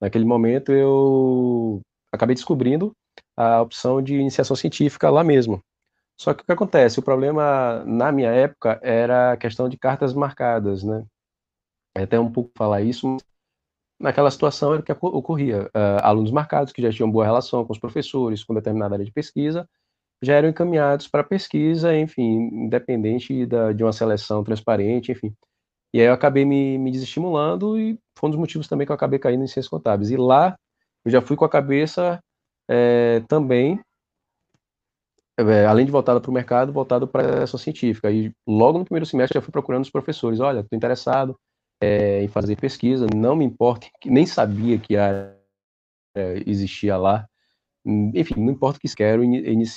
[0.00, 1.80] naquele momento eu
[2.12, 2.92] acabei descobrindo
[3.36, 5.60] a opção de iniciação científica lá mesmo.
[6.16, 7.00] Só que o que acontece?
[7.00, 11.04] O problema na minha época era a questão de cartas marcadas, né?
[11.96, 13.16] É até um pouco falar isso,
[14.00, 15.64] naquela situação era o que ocorria.
[15.66, 19.12] Uh, alunos marcados que já tinham boa relação com os professores, com determinada área de
[19.12, 19.68] pesquisa,
[20.22, 25.34] já eram encaminhados para pesquisa, enfim, independente da, de uma seleção transparente, enfim.
[25.92, 28.96] E aí eu acabei me, me desestimulando e foi um dos motivos também que eu
[28.96, 30.10] acabei caindo em ciências contábeis.
[30.10, 30.56] E lá
[31.04, 32.22] eu já fui com a cabeça
[32.68, 33.80] é, também,
[35.38, 38.10] é, além de voltada para o mercado, voltado para a ação científica.
[38.10, 41.34] E logo no primeiro semestre já fui procurando os professores, olha, estou interessado
[41.82, 45.40] é, em fazer pesquisa, não me importa, nem sabia que área
[46.46, 47.26] existia lá,
[47.84, 49.22] enfim, não importa o que quero,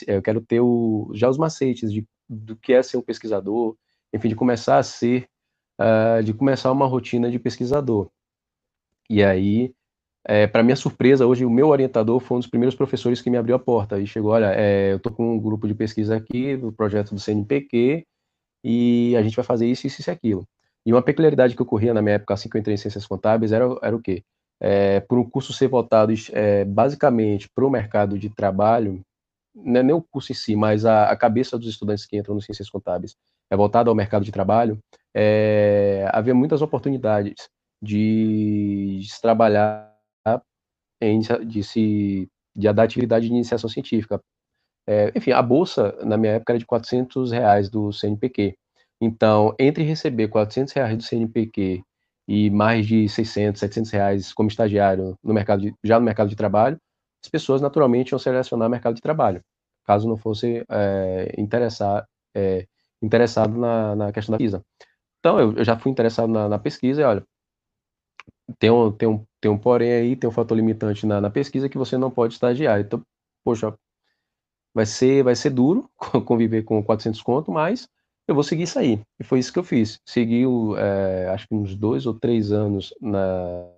[0.07, 3.75] eu quero ter o, já os macetes de, do que é ser um pesquisador,
[4.13, 5.27] enfim, de começar a ser,
[5.79, 8.09] uh, de começar uma rotina de pesquisador.
[9.09, 9.73] E aí,
[10.25, 13.37] é, para minha surpresa, hoje o meu orientador foi um dos primeiros professores que me
[13.37, 16.55] abriu a porta e chegou, olha, é, eu estou com um grupo de pesquisa aqui,
[16.55, 18.05] do projeto do CNPq,
[18.63, 20.47] e a gente vai fazer isso, isso e aquilo.
[20.85, 23.51] E uma peculiaridade que ocorria na minha época, assim que eu entrei em Ciências Contábeis,
[23.51, 24.23] era, era o quê?
[24.59, 29.01] É, por um curso ser voltado é, basicamente para o mercado de trabalho,
[29.55, 32.33] não é nem o curso em si, mas a, a, cabeça dos estudantes que entram
[32.33, 33.15] no Ciências Contábeis
[33.51, 34.79] é voltada ao mercado de trabalho,
[35.15, 37.47] é, havia muitas oportunidades
[37.81, 39.93] de, de se trabalhar
[41.01, 44.21] em, de se de dar atividade de iniciação científica.
[44.87, 48.55] É, enfim, a bolsa, na minha época, era de 400 reais do CNPq.
[49.01, 51.83] Então, entre receber 400 reais do CNPq
[52.27, 56.35] e mais de 600, 700 reais como estagiário no mercado de, já no mercado de
[56.35, 56.77] trabalho,
[57.23, 59.41] as pessoas naturalmente iam selecionar mercado de trabalho,
[59.85, 62.05] caso não fosse é, interessar,
[62.35, 62.67] é,
[63.01, 64.63] interessado na, na, questão da pesquisa.
[65.19, 67.23] Então, eu, eu já fui interessado na, na, pesquisa e, olha,
[68.59, 71.69] tem um, tem, um, tem um porém aí, tem um fator limitante na, na pesquisa
[71.69, 72.79] que você não pode estagiar.
[72.81, 73.01] Então,
[73.43, 73.73] poxa,
[74.73, 75.89] vai ser, vai ser duro
[76.25, 77.87] conviver com 400 conto, mas
[78.27, 79.01] eu vou seguir isso aí.
[79.19, 79.99] E foi isso que eu fiz.
[80.05, 80.43] Segui,
[80.77, 83.69] é, acho que uns dois ou três anos na,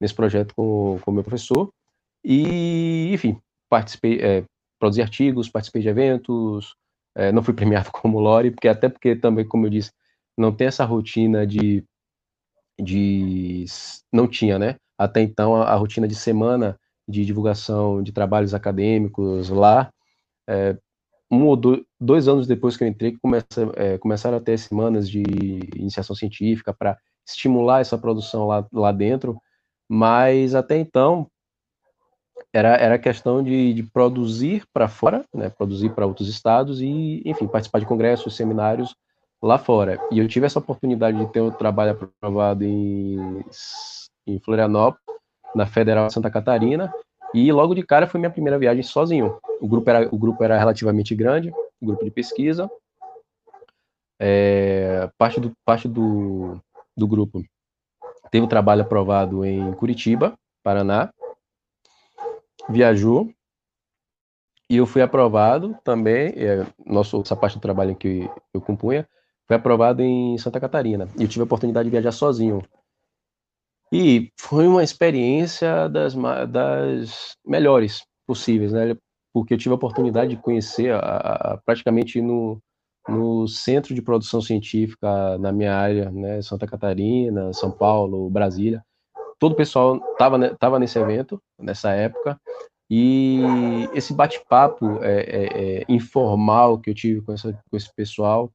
[0.00, 1.70] nesse projeto com o meu professor.
[2.24, 4.44] E, enfim, participei, é,
[4.78, 6.74] produzi artigos, participei de eventos,
[7.14, 9.90] é, não fui premiado como Lore, porque até porque também, como eu disse,
[10.36, 11.84] não tem essa rotina de,
[12.80, 13.64] de
[14.12, 14.76] não tinha, né?
[14.96, 19.90] Até então a, a rotina de semana de divulgação de trabalhos acadêmicos lá,
[20.48, 20.76] é,
[21.30, 25.08] um ou dois, dois, anos depois que eu entrei, começa, é, começaram a ter semanas
[25.08, 25.22] de
[25.76, 29.40] iniciação científica para estimular essa produção lá, lá dentro,
[29.88, 31.26] mas até então
[32.52, 37.46] era, era questão de, de produzir para fora, né, produzir para outros estados e, enfim,
[37.46, 38.94] participar de congressos, seminários
[39.42, 40.00] lá fora.
[40.10, 43.44] E eu tive essa oportunidade de ter um trabalho aprovado em,
[44.26, 45.02] em Florianópolis,
[45.54, 46.92] na Federal de Santa Catarina,
[47.34, 49.38] e logo de cara foi minha primeira viagem sozinho.
[49.60, 52.70] O grupo era, o grupo era relativamente grande, um grupo de pesquisa.
[54.20, 56.58] É, parte do, parte do,
[56.96, 57.44] do grupo
[58.30, 61.12] teve o trabalho aprovado em Curitiba, Paraná.
[62.68, 63.30] Viajou.
[64.70, 69.08] E eu fui aprovado também, é, nosso, essa parte do trabalho que eu compunha,
[69.46, 71.08] foi aprovado em Santa Catarina.
[71.18, 72.62] E eu tive a oportunidade de viajar sozinho
[73.92, 76.14] e foi uma experiência das,
[76.48, 78.96] das melhores possíveis, né?
[79.32, 82.58] Porque eu tive a oportunidade de conhecer a, a, praticamente no,
[83.08, 86.42] no centro de produção científica na minha área, né?
[86.42, 88.82] Santa Catarina, São Paulo, Brasília.
[89.38, 92.38] Todo o pessoal estava tava nesse evento, nessa época,
[92.90, 93.40] e
[93.94, 98.50] esse bate-papo é, é, é, informal que eu tive com, essa, com esse pessoal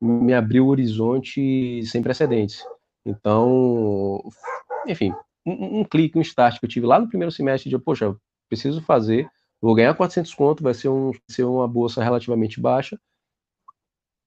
[0.00, 2.64] me abriu o horizonte sem precedentes.
[3.04, 4.22] Então,
[4.86, 5.12] enfim,
[5.46, 8.14] um, um, clique, um start que eu tive lá no primeiro semestre de, poxa,
[8.48, 9.28] preciso fazer,
[9.60, 12.98] vou ganhar 400 conto, vai ser, um, ser uma bolsa relativamente baixa.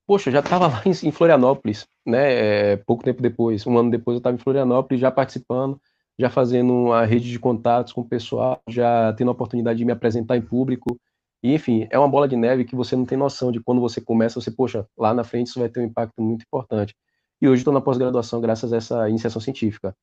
[0.07, 2.73] Poxa, já estava lá em, em, Florianópolis, né?
[2.73, 5.79] É, pouco tempo depois, um ano depois eu estava em Florianópolis já participando,
[6.19, 9.91] já fazendo uma rede de contatos com o pessoal, já tendo a oportunidade de me
[9.91, 10.99] apresentar em público.
[11.43, 13.99] E, enfim, é uma bola de neve que você não tem noção de quando você
[13.99, 16.95] começa, você, poxa, lá na frente isso vai ter um impacto muito importante.
[17.41, 19.95] E hoje estou na pós-graduação graças a essa iniciação científica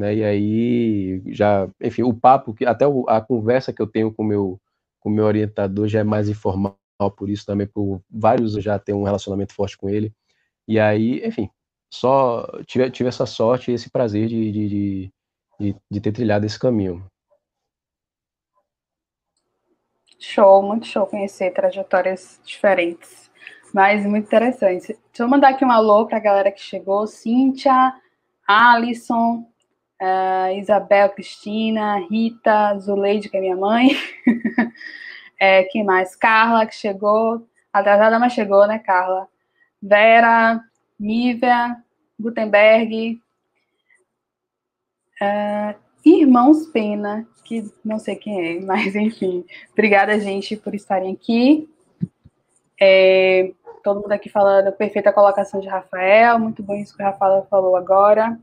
[0.00, 0.14] né?
[0.14, 4.60] E aí já, enfim, o papo que até a conversa que eu tenho com meu
[5.00, 6.76] com meu orientador já é mais informal,
[7.16, 10.12] por isso também por vários já ter um relacionamento forte com ele.
[10.68, 11.48] E aí, enfim,
[11.90, 15.12] só tive, tive essa sorte e esse prazer de, de,
[15.58, 17.04] de, de ter trilhado esse caminho.
[20.18, 23.30] Show, muito show conhecer trajetórias diferentes,
[23.72, 24.88] mas muito interessante.
[24.88, 27.94] Deixa eu mandar aqui um alô para a galera que chegou: Cíntia,
[28.46, 29.46] Alisson,
[30.00, 33.90] uh, Isabel, Cristina, Rita, Zuleide, que é minha mãe.
[35.38, 36.16] é, quem mais?
[36.16, 37.46] Carla, que chegou.
[37.72, 39.28] Atrasada, mas chegou, né, Carla?
[39.80, 40.60] Vera,
[40.98, 41.76] Nívia,
[42.18, 43.20] Gutenberg.
[45.22, 49.44] Uh, Irmãos Pena, que não sei quem é, mas enfim.
[49.72, 51.68] Obrigada, gente, por estarem aqui.
[52.80, 53.52] É,
[53.84, 57.76] todo mundo aqui falando perfeita colocação de Rafael, muito bom isso que o Rafael falou
[57.76, 58.38] agora.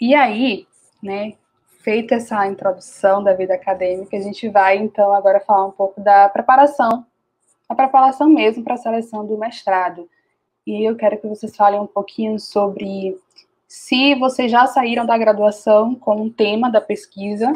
[0.00, 0.66] E aí,
[1.02, 1.34] né,
[1.80, 6.28] feita essa introdução da vida acadêmica, a gente vai então agora falar um pouco da
[6.28, 7.04] preparação,
[7.68, 10.08] a preparação mesmo para a seleção do mestrado.
[10.66, 13.18] E eu quero que vocês falem um pouquinho sobre
[13.68, 17.52] se vocês já saíram da graduação com um tema da pesquisa,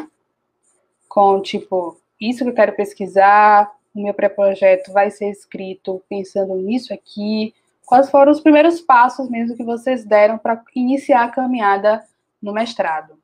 [1.09, 6.93] com tipo, isso que eu quero pesquisar, o meu pré-projeto vai ser escrito pensando nisso
[6.93, 7.53] aqui.
[7.85, 12.03] Quais foram os primeiros passos mesmo que vocês deram para iniciar a caminhada
[12.45, 13.17] no mestrado.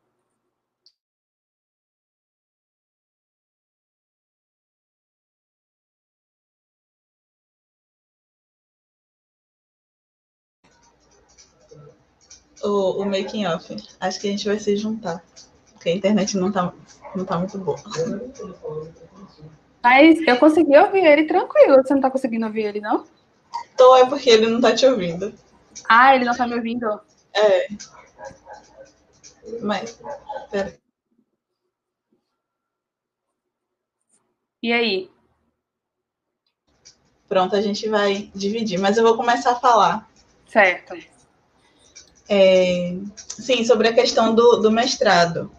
[12.64, 13.76] O, o making off.
[14.00, 15.24] Acho que a gente vai se juntar.
[15.74, 16.74] Porque a internet não tá,
[17.16, 17.78] não tá muito boa.
[19.84, 21.78] Mas eu consegui ouvir ele tranquilo.
[21.78, 23.06] Você não tá conseguindo ouvir ele, não?
[23.78, 25.34] Tô, é porque ele não tá te ouvindo.
[25.88, 27.02] Ah, ele não tá me ouvindo?
[27.34, 27.68] É.
[29.62, 30.00] Mas,
[30.50, 30.80] pera.
[34.62, 35.10] E aí?
[37.28, 40.10] Pronto, a gente vai dividir, mas eu vou começar a falar.
[40.48, 40.94] Certo.
[42.30, 45.52] É, sim, sobre a questão do, do mestrado.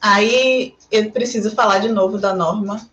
[0.00, 2.88] Aí eu preciso falar de novo da norma,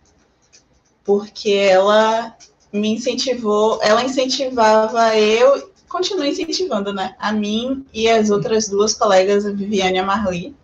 [1.04, 2.36] porque ela
[2.72, 7.14] me incentivou, ela incentivava eu continua incentivando, né?
[7.18, 10.54] A mim e as outras duas colegas, a Viviane e a Marli,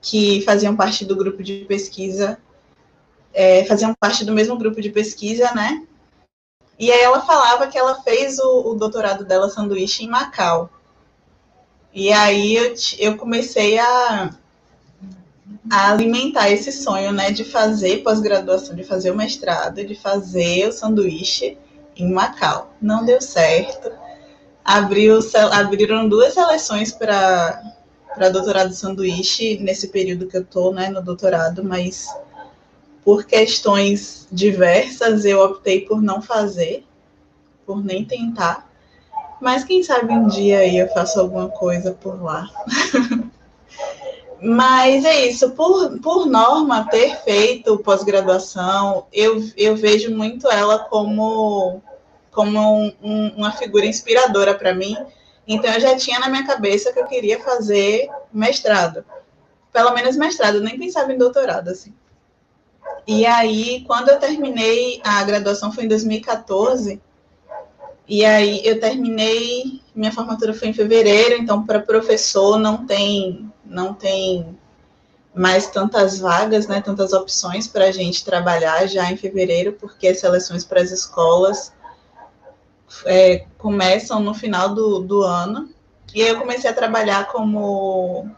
[0.00, 2.38] que faziam parte do grupo de pesquisa,
[3.32, 5.86] é, faziam parte do mesmo grupo de pesquisa, né?
[6.78, 10.70] E aí ela falava que ela fez o, o doutorado dela sanduíche em Macau.
[11.92, 14.30] E aí eu, eu comecei a,
[15.70, 20.72] a alimentar esse sonho, né, de fazer pós-graduação, de fazer o mestrado, de fazer o
[20.72, 21.56] sanduíche
[21.96, 22.74] em Macau.
[22.82, 24.03] Não deu certo
[24.64, 25.18] abriu,
[25.52, 27.60] abriram duas seleções para
[28.32, 32.08] doutorado sanduíche nesse período que eu estou né, no doutorado, mas
[33.04, 36.86] por questões diversas eu optei por não fazer,
[37.66, 38.70] por nem tentar.
[39.40, 42.48] Mas quem sabe um dia aí eu faço alguma coisa por lá.
[44.40, 51.80] Mas é isso, por, por norma, ter feito pós-graduação, eu, eu vejo muito ela como
[52.34, 54.96] como um, um, uma figura inspiradora para mim.
[55.46, 59.04] Então eu já tinha na minha cabeça que eu queria fazer mestrado.
[59.72, 61.94] Pelo menos mestrado, eu nem pensava em doutorado assim.
[63.06, 67.00] E aí, quando eu terminei a graduação foi em 2014.
[68.06, 73.94] E aí eu terminei, minha formatura foi em fevereiro, então para professor não tem não
[73.94, 74.58] tem
[75.34, 80.20] mais tantas vagas, né, tantas opções para a gente trabalhar já em fevereiro, porque as
[80.20, 81.72] seleções para as escolas
[83.04, 85.70] é, começam no final do, do ano.
[86.14, 88.30] E aí eu comecei a trabalhar como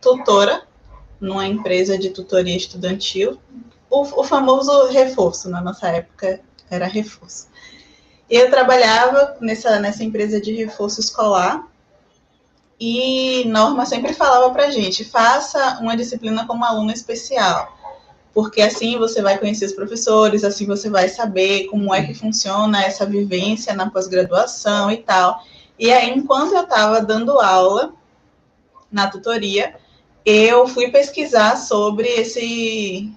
[0.00, 0.62] tutora
[1.20, 3.40] numa empresa de tutoria estudantil.
[3.90, 7.48] O, o famoso reforço, na nossa época era reforço.
[8.28, 11.66] E eu trabalhava nessa, nessa empresa de reforço escolar.
[12.78, 17.76] E Norma sempre falava para gente: faça uma disciplina como aluna especial
[18.36, 22.84] porque assim você vai conhecer os professores, assim você vai saber como é que funciona
[22.84, 25.42] essa vivência na pós-graduação e tal.
[25.78, 27.94] E aí, enquanto eu estava dando aula
[28.92, 29.76] na tutoria,
[30.22, 33.10] eu fui pesquisar sobre esse,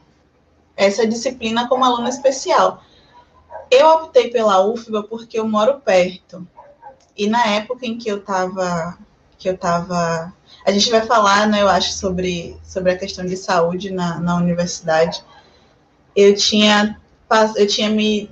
[0.78, 2.82] essa disciplina como aluna especial.
[3.70, 6.48] Eu optei pela UFBA porque eu moro perto.
[7.18, 8.98] E na época em que eu estava
[9.38, 10.34] que eu estava
[10.66, 14.36] a gente vai falar, né, eu acho, sobre, sobre a questão de saúde na, na
[14.36, 15.24] universidade.
[16.16, 17.00] Eu tinha,
[17.56, 18.30] eu tinha me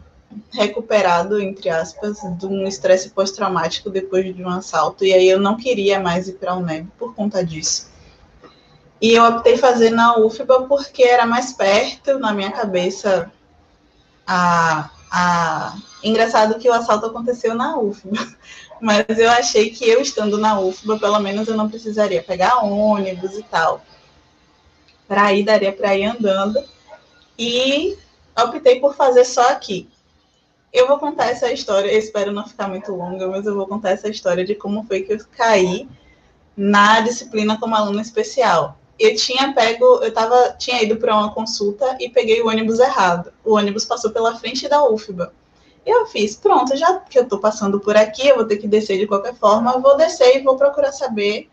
[0.51, 5.55] recuperado, entre aspas, de um estresse pós-traumático depois de um assalto, e aí eu não
[5.55, 7.89] queria mais ir para a UNEB por conta disso.
[9.01, 13.31] E eu optei fazer na UFBA porque era mais perto, na minha cabeça.
[14.25, 15.75] A, a...
[16.03, 18.17] Engraçado que o assalto aconteceu na UFBA.
[18.81, 23.37] Mas eu achei que eu estando na UFBA, pelo menos eu não precisaria pegar ônibus
[23.37, 23.81] e tal.
[25.07, 26.63] Para ir, daria para ir andando.
[27.37, 27.97] E
[28.37, 29.89] optei por fazer só aqui.
[30.71, 33.91] Eu vou contar essa história, eu espero não ficar muito longa, mas eu vou contar
[33.91, 35.87] essa história de como foi que eu caí
[36.55, 38.77] na disciplina como aluna especial.
[38.99, 43.31] Eu tinha pego, eu tava, tinha ido para uma consulta e peguei o ônibus errado.
[43.45, 45.31] O ônibus passou pela frente da UFBA.
[45.87, 48.99] Eu fiz, pronto, já que eu estou passando por aqui, eu vou ter que descer
[48.99, 51.49] de qualquer forma, eu vou descer e vou procurar saber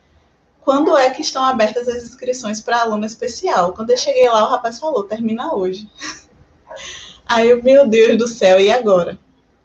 [0.60, 3.72] quando é que estão abertas as inscrições para aluno especial.
[3.72, 5.88] Quando eu cheguei lá, o rapaz falou, termina hoje.
[7.24, 9.16] Aí eu, meu Deus do céu, e agora?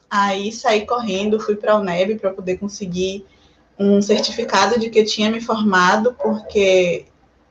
[0.08, 3.26] Aí saí correndo, fui para a UNEB para poder conseguir
[3.78, 7.08] um certificado de que eu tinha me formado, porque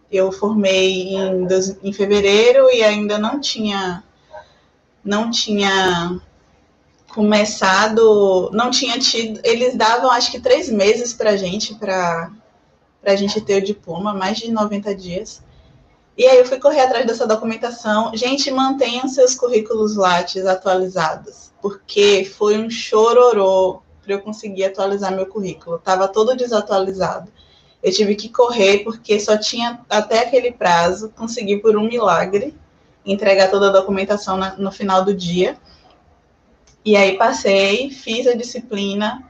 [0.08, 1.48] eu formei em,
[1.82, 4.04] em fevereiro e ainda não tinha
[5.04, 6.20] não tinha
[7.18, 12.30] começado, não tinha tido, eles davam acho que três meses para gente, para
[13.02, 15.42] a gente ter o diploma, mais de 90 dias.
[16.16, 18.12] E aí eu fui correr atrás dessa documentação.
[18.14, 25.26] Gente, mantenham seus currículos Lattes atualizados, porque foi um chororô para eu conseguir atualizar meu
[25.26, 25.74] currículo.
[25.74, 27.32] Estava todo desatualizado.
[27.82, 32.56] Eu tive que correr porque só tinha até aquele prazo, consegui por um milagre
[33.04, 35.56] entregar toda a documentação na, no final do dia.
[36.88, 39.22] E aí passei, fiz a disciplina,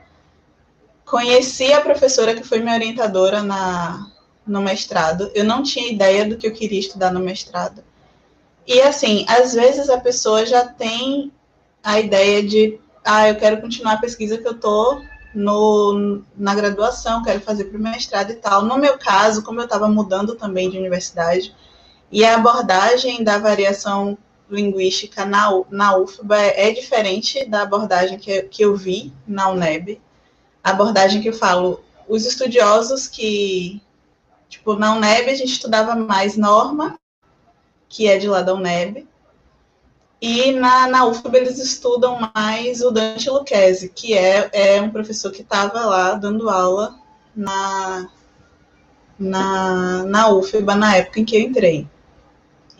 [1.04, 4.12] conheci a professora que foi minha orientadora na,
[4.46, 5.28] no mestrado.
[5.34, 7.82] Eu não tinha ideia do que eu queria estudar no mestrado.
[8.64, 11.32] E assim, às vezes a pessoa já tem
[11.82, 15.02] a ideia de, ah, eu quero continuar a pesquisa que eu estou
[15.34, 18.64] no, na graduação, quero fazer para o mestrado e tal.
[18.64, 21.52] No meu caso, como eu estava mudando também de universidade,
[22.12, 24.16] e a abordagem da variação
[24.50, 30.00] linguística na, na UFBA é diferente da abordagem que, que eu vi na UNEB.
[30.62, 33.82] A abordagem que eu falo, os estudiosos que,
[34.48, 36.98] tipo, na UNEB a gente estudava mais norma,
[37.88, 39.06] que é de lá da UNEB,
[40.20, 45.30] e na, na UFBA eles estudam mais o Dante Lucchesi, que é, é um professor
[45.30, 46.98] que estava lá dando aula
[47.36, 48.08] na,
[49.16, 51.86] na, na UFBA na época em que eu entrei.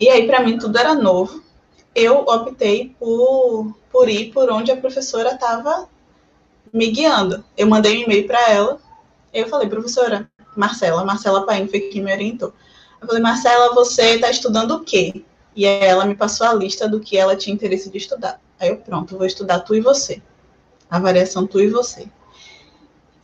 [0.00, 1.42] E aí, para mim, tudo era novo
[1.94, 5.88] eu optei por, por ir por onde a professora estava
[6.72, 7.44] me guiando.
[7.56, 8.78] Eu mandei um e-mail para ela,
[9.32, 12.52] eu falei, professora, Marcela, Marcela Paim foi quem me orientou.
[13.00, 15.24] Eu falei, Marcela, você está estudando o quê?
[15.54, 18.40] E ela me passou a lista do que ela tinha interesse de estudar.
[18.58, 20.22] Aí eu, pronto, vou estudar tu e você.
[20.90, 22.08] A variação tu e você.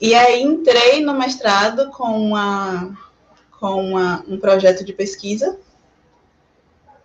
[0.01, 2.97] E aí entrei no mestrado com, uma,
[3.59, 5.59] com uma, um projeto de pesquisa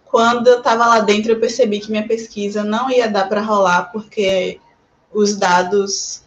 [0.10, 3.91] quando eu estava lá dentro, eu percebi que minha pesquisa não ia dar para rolar,
[3.91, 4.60] porque
[5.14, 6.24] os dados.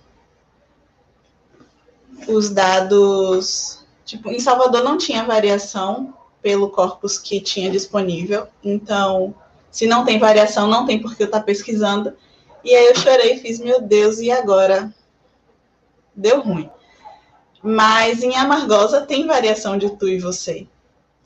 [2.28, 3.84] Os dados.
[4.04, 8.46] Tipo, em Salvador não tinha variação pelo corpus que tinha disponível.
[8.62, 9.34] Então,
[9.70, 12.14] se não tem variação, não tem por que eu estar tá pesquisando.
[12.64, 14.94] E aí eu chorei e fiz, meu Deus, e agora?
[16.14, 16.70] Deu ruim.
[17.60, 20.68] Mas em Amargosa tem variação de tu e você.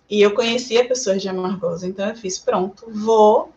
[0.08, 3.50] E eu conhecia pessoas de Amargosa, então eu fiz, pronto, vou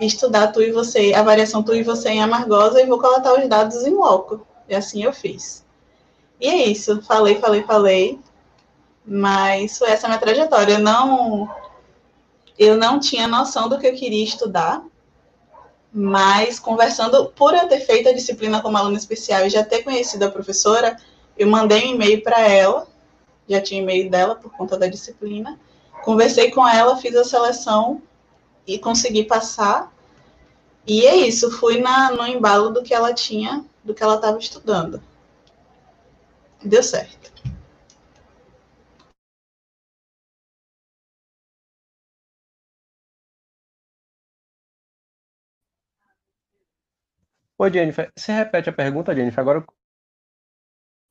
[0.00, 3.48] estudar tu e você, a variação tu e você em Amargosa e vou coletar os
[3.48, 4.46] dados em loco.
[4.68, 5.64] E assim eu fiz.
[6.40, 8.18] E é isso, falei, falei, falei,
[9.04, 10.74] mas foi essa minha trajetória.
[10.74, 11.50] Eu não,
[12.58, 14.82] eu não tinha noção do que eu queria estudar,
[15.92, 20.24] mas conversando, por eu ter feito a disciplina como aluna especial e já ter conhecido
[20.24, 20.96] a professora,
[21.36, 22.86] eu mandei um e-mail para ela,
[23.48, 25.58] já tinha e-mail dela por conta da disciplina,
[26.02, 28.02] Conversei com ela, fiz a seleção
[28.66, 29.92] e consegui passar.
[30.86, 34.38] E é isso, fui na, no embalo do que ela tinha, do que ela estava
[34.38, 35.02] estudando.
[36.62, 37.30] Deu certo.
[47.58, 48.10] Oi, Jennifer.
[48.16, 49.38] Você repete a pergunta, Jennifer?
[49.38, 49.62] Agora,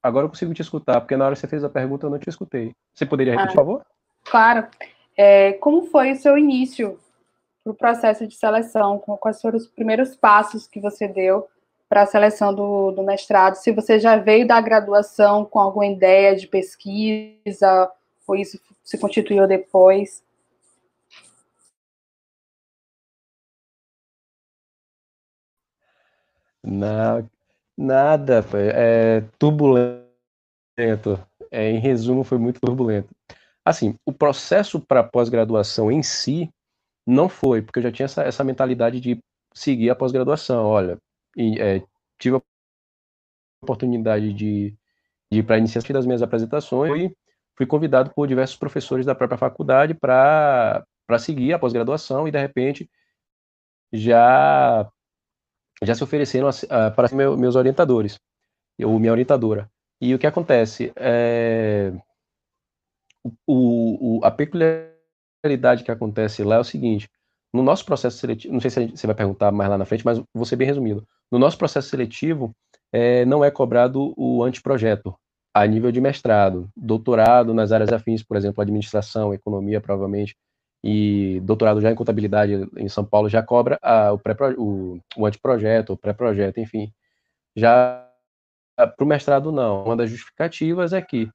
[0.01, 2.17] agora eu consigo te escutar, porque na hora que você fez a pergunta eu não
[2.17, 2.73] te escutei.
[2.91, 3.53] Você poderia repetir, ah.
[3.53, 3.98] por favor?
[4.23, 4.67] Claro.
[5.17, 6.99] É, como foi o seu início
[7.63, 8.99] para o processo de seleção?
[8.99, 11.47] Quais foram os primeiros passos que você deu
[11.89, 13.55] para a seleção do, do, mestrado?
[13.55, 17.91] Se você já veio da graduação com alguma ideia de pesquisa,
[18.27, 20.23] ou isso se constituiu depois?
[26.63, 27.23] Na,
[27.77, 30.07] nada, é turbulento.
[31.51, 33.09] É, em resumo, foi muito turbulento.
[33.65, 36.49] Assim, o processo para pós-graduação em si
[37.05, 39.19] não foi, porque eu já tinha essa, essa mentalidade de
[39.53, 40.65] seguir a pós-graduação.
[40.65, 40.97] Olha,
[41.35, 41.83] e, é,
[42.17, 42.41] tive a
[43.63, 44.75] oportunidade de,
[45.31, 47.15] de ir para a iniciativa das minhas apresentações e
[47.57, 50.85] fui convidado por diversos professores da própria faculdade para
[51.19, 52.89] seguir a pós-graduação e, de repente,
[53.91, 54.89] já
[55.81, 58.19] já se ofereceram uh, para ser meu, meus orientadores,
[58.83, 59.71] ou minha orientadora.
[60.01, 60.91] E o que acontece?
[60.95, 61.93] É,
[63.45, 67.09] o, o, a peculiaridade que acontece lá é o seguinte:
[67.53, 70.21] no nosso processo seletivo, não sei se você vai perguntar mais lá na frente, mas
[70.33, 71.05] vou ser bem resumido.
[71.31, 72.53] No nosso processo seletivo,
[72.91, 75.15] é, não é cobrado o anteprojeto
[75.53, 80.35] a nível de mestrado, doutorado nas áreas afins, por exemplo, administração, economia, provavelmente,
[80.83, 85.25] e doutorado já em contabilidade em São Paulo já cobra a, o, pré o, o
[85.25, 86.91] anteprojeto, o pré-projeto, enfim.
[87.55, 88.07] Já
[88.75, 89.83] para o mestrado, não.
[89.83, 91.29] Uma das justificativas é que,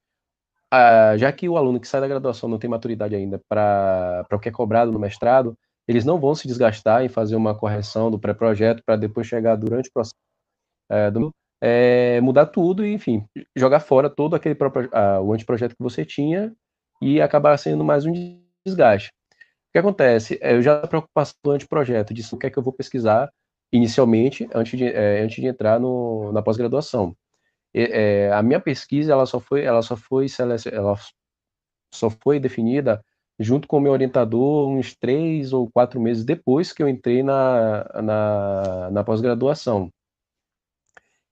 [0.71, 4.39] a, já que o aluno que sai da graduação não tem maturidade ainda para o
[4.39, 5.57] que é cobrado no mestrado,
[5.87, 9.89] eles não vão se desgastar em fazer uma correção do pré-projeto para depois chegar durante
[9.89, 10.15] o processo
[10.89, 13.23] é, do, é, mudar tudo e, enfim,
[13.55, 16.53] jogar fora todo aquele próprio, uh, o anteprojeto que você tinha
[17.01, 18.11] e acabar sendo mais um
[18.65, 19.11] desgaste
[19.75, 20.39] que acontece?
[20.41, 23.29] É, eu já a preocupação do anteprojeto, disso o que é que eu vou pesquisar
[23.73, 27.13] inicialmente, antes de, é, antes de entrar no, na pós-graduação.
[27.77, 30.27] É, a minha pesquisa, ela só foi, ela só foi,
[30.71, 30.95] ela
[31.93, 33.03] só foi definida
[33.37, 37.83] junto com o meu orientador uns três ou quatro meses depois que eu entrei na,
[38.01, 39.89] na, na pós-graduação.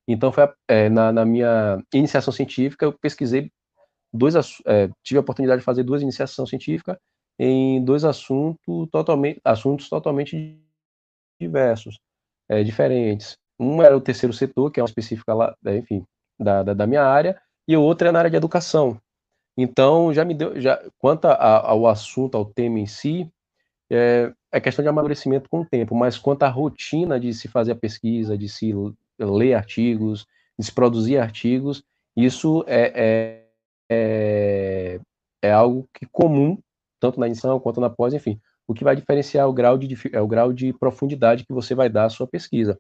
[0.06, 3.50] Então, foi é, na, na, minha iniciação científica, eu pesquisei
[4.14, 4.36] dois,
[4.66, 6.98] é, tive a oportunidade de fazer duas iniciações científicas
[7.40, 10.60] em dois assuntos totalmente, assuntos totalmente
[11.40, 12.00] diversos,
[12.50, 13.38] é, diferentes.
[13.58, 16.06] Um era o terceiro setor, que é uma específica lá, é, enfim,
[16.40, 19.00] da, da, da, minha área, e o outro é na área de educação.
[19.58, 23.32] Então, já me deu, já, quanto a, ao assunto, ao tema em si,
[23.90, 27.74] é, é questão de amadurecimento com o tempo, mas quanto à rotina de se fazer
[27.74, 28.74] a pesquisa, de se
[29.20, 30.26] ler artigos,
[30.58, 31.84] de se produzir artigos,
[32.16, 33.44] isso é, é,
[33.90, 35.00] é,
[35.42, 36.58] é algo que comum
[37.04, 38.40] tanto na iniciação quanto na pós, enfim.
[38.66, 41.76] O que vai diferenciar é o grau de, é o grau de profundidade que você
[41.76, 42.80] vai dar à sua pesquisa.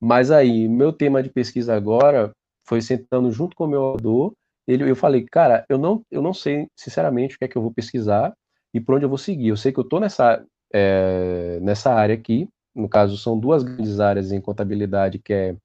[0.00, 2.32] Mas aí, meu tema de pesquisa agora
[2.68, 4.34] foi sentando junto com o meu autor,
[4.66, 7.62] ele, eu falei, cara, eu não, eu não sei, sinceramente, o que é que eu
[7.62, 8.34] vou pesquisar
[8.74, 9.48] e por onde eu vou seguir.
[9.48, 13.98] Eu sei que eu estou nessa, é, nessa área aqui, no caso, são duas grandes
[13.98, 15.56] áreas em contabilidade, que é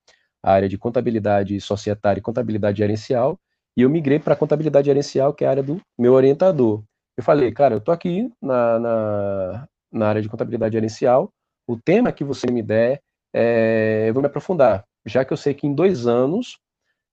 [0.42, 3.38] a área de contabilidade societária e contabilidade gerencial,
[3.76, 6.82] e eu migrei para contabilidade gerencial, que é a área do meu orientador.
[7.18, 11.30] Eu falei, cara, eu tô aqui na, na, na área de contabilidade gerencial,
[11.68, 13.02] o tema que você me der,
[13.34, 16.58] é, eu vou me aprofundar, já que eu sei que em dois anos,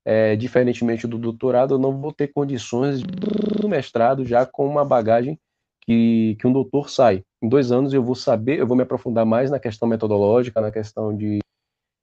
[0.04, 5.38] é, diferentemente do doutorado, eu não vou ter condições de mestrado já com uma bagagem
[5.80, 7.24] que, que um doutor sai.
[7.42, 10.70] Em dois anos eu vou saber, eu vou me aprofundar mais na questão metodológica, na
[10.70, 11.38] questão de,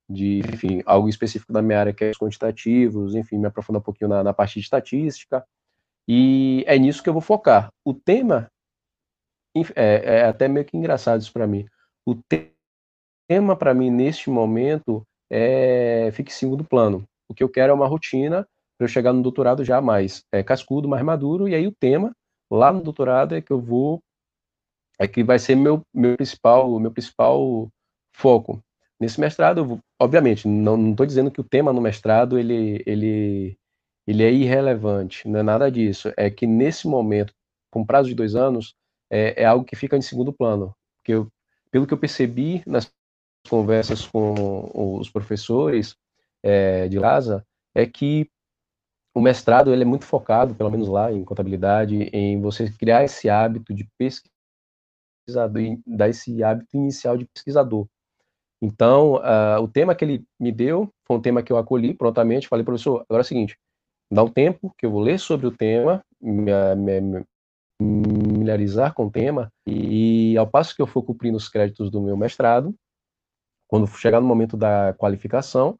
[0.09, 3.83] de enfim, algo específico da minha área, que é os quantitativos, enfim, me aprofundar um
[3.83, 5.45] pouquinho na, na parte de estatística,
[6.07, 7.71] e é nisso que eu vou focar.
[7.83, 8.49] O tema
[9.75, 11.65] é, é até meio que engraçado isso para mim.
[12.05, 12.15] O
[13.27, 17.07] tema para mim neste momento é fica em segundo plano.
[17.29, 18.47] O que eu quero é uma rotina
[18.77, 21.47] para eu chegar no doutorado já mais é, cascudo, mais maduro.
[21.47, 22.15] E aí o tema
[22.49, 24.01] lá no doutorado é que eu vou
[24.99, 27.69] é que vai ser meu meu principal meu principal
[28.13, 28.63] foco
[28.99, 29.65] nesse mestrado.
[29.65, 33.57] Vou, obviamente, não estou dizendo que o tema no mestrado ele ele
[34.07, 36.13] ele é irrelevante, não é nada disso.
[36.15, 37.33] É que nesse momento,
[37.69, 38.73] com prazo de dois anos,
[39.09, 40.73] é, é algo que fica em segundo plano.
[40.97, 41.27] Porque eu,
[41.69, 42.89] pelo que eu percebi nas
[43.49, 45.95] conversas com os professores
[46.43, 48.29] é, de Lasa, é que
[49.13, 53.29] o mestrado ele é muito focado, pelo menos lá em contabilidade, em você criar esse
[53.29, 57.87] hábito de pesquisador, dar esse hábito inicial de pesquisador.
[58.61, 62.47] Então, uh, o tema que ele me deu foi um tema que eu acolhi prontamente.
[62.47, 63.57] Falei, professor, agora é o seguinte:
[64.11, 67.25] dá um tempo que eu vou ler sobre o tema, me, me, me
[68.47, 72.17] familiarizar com o tema, e ao passo que eu for cumprindo os créditos do meu
[72.17, 72.73] mestrado,
[73.67, 75.77] quando chegar no momento da qualificação,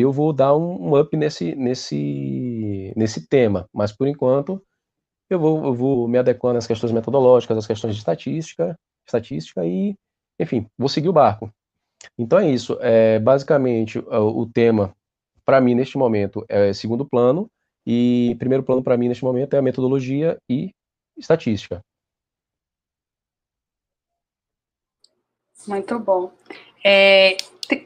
[0.00, 3.68] eu vou dar um, um up nesse, nesse, nesse tema.
[3.72, 4.62] Mas, por enquanto,
[5.30, 9.94] eu vou, eu vou me adequando às questões metodológicas, às questões de estatística, estatística e,
[10.38, 11.50] enfim, vou seguir o barco.
[12.18, 12.76] Então é isso.
[12.80, 14.94] É, basicamente, o, tema,
[15.44, 17.48] para mim, neste momento, é segundo plano,
[17.86, 20.70] e primeiro plano para mim neste momento é a metodologia e
[21.16, 21.82] estatística.
[25.66, 26.32] Muito bom.
[26.84, 27.38] É,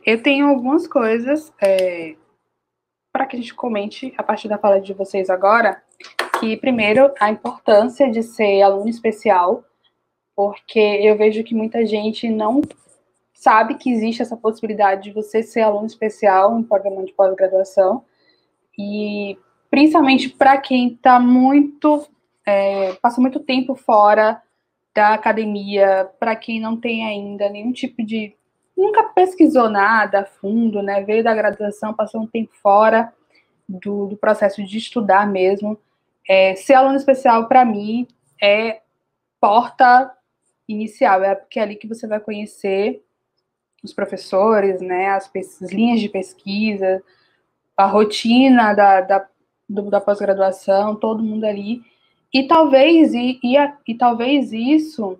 [0.05, 2.17] eu tenho algumas coisas é,
[3.13, 5.81] para que a gente comente a partir da fala de vocês agora.
[6.41, 9.65] Que primeiro a importância de ser aluno especial,
[10.35, 12.61] porque eu vejo que muita gente não
[13.33, 18.05] sabe que existe essa possibilidade de você ser aluno especial em programa de pós-graduação.
[18.77, 19.39] E
[19.71, 22.07] principalmente para quem está muito,
[22.47, 24.43] é, passa muito tempo fora
[24.95, 28.35] da academia, para quem não tem ainda nenhum tipo de
[28.79, 31.03] nunca pesquisou nada a fundo, né?
[31.03, 33.13] Veio da graduação, passou um tempo fora
[33.69, 35.77] do, do processo de estudar mesmo.
[36.29, 38.07] É, ser aluno especial, para mim,
[38.41, 38.81] é
[39.41, 40.15] porta
[40.69, 43.03] inicial, é porque é ali que você vai conhecer
[43.83, 47.03] os professores, né, as, as linhas de pesquisa,
[47.77, 49.29] a rotina da, da,
[49.69, 51.83] da pós-graduação, todo mundo ali.
[52.33, 53.57] E talvez, e, e,
[53.87, 55.19] e talvez isso,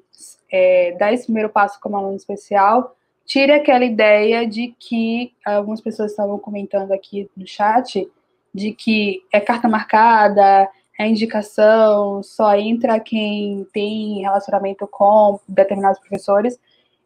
[0.51, 2.98] é, dar esse primeiro passo como aluno especial,
[3.29, 8.11] tire aquela ideia de que algumas pessoas estavam comentando aqui no chat,
[8.55, 10.69] de que é carta marcada,
[10.99, 16.59] é indicação, só entra quem tem relacionamento com determinados professores.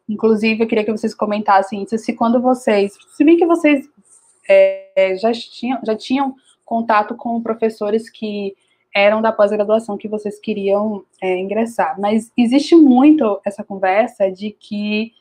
[0.07, 3.87] Inclusive, eu queria que vocês comentassem isso, se quando vocês, se bem que vocês
[4.47, 8.55] é, já, tinham, já tinham contato com professores que
[8.95, 15.11] eram da pós-graduação que vocês queriam é, ingressar, mas existe muito essa conversa de que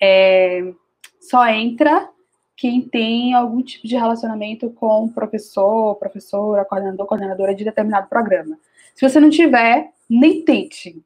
[0.00, 0.72] é,
[1.20, 2.08] só entra
[2.56, 8.58] quem tem algum tipo de relacionamento com professor, professora, coordenador, coordenadora de determinado programa.
[8.94, 11.02] Se você não tiver, nem tente.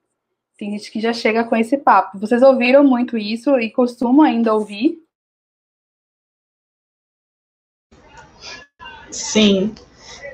[0.57, 2.19] Tem gente que já chega com esse papo.
[2.19, 5.03] Vocês ouviram muito isso e costumam ainda ouvir?
[9.11, 9.75] Sim.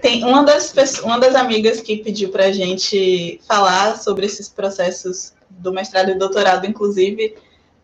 [0.03, 5.35] Tem uma das, uma das amigas que pediu para a gente falar sobre esses processos
[5.49, 7.37] do mestrado e doutorado, inclusive,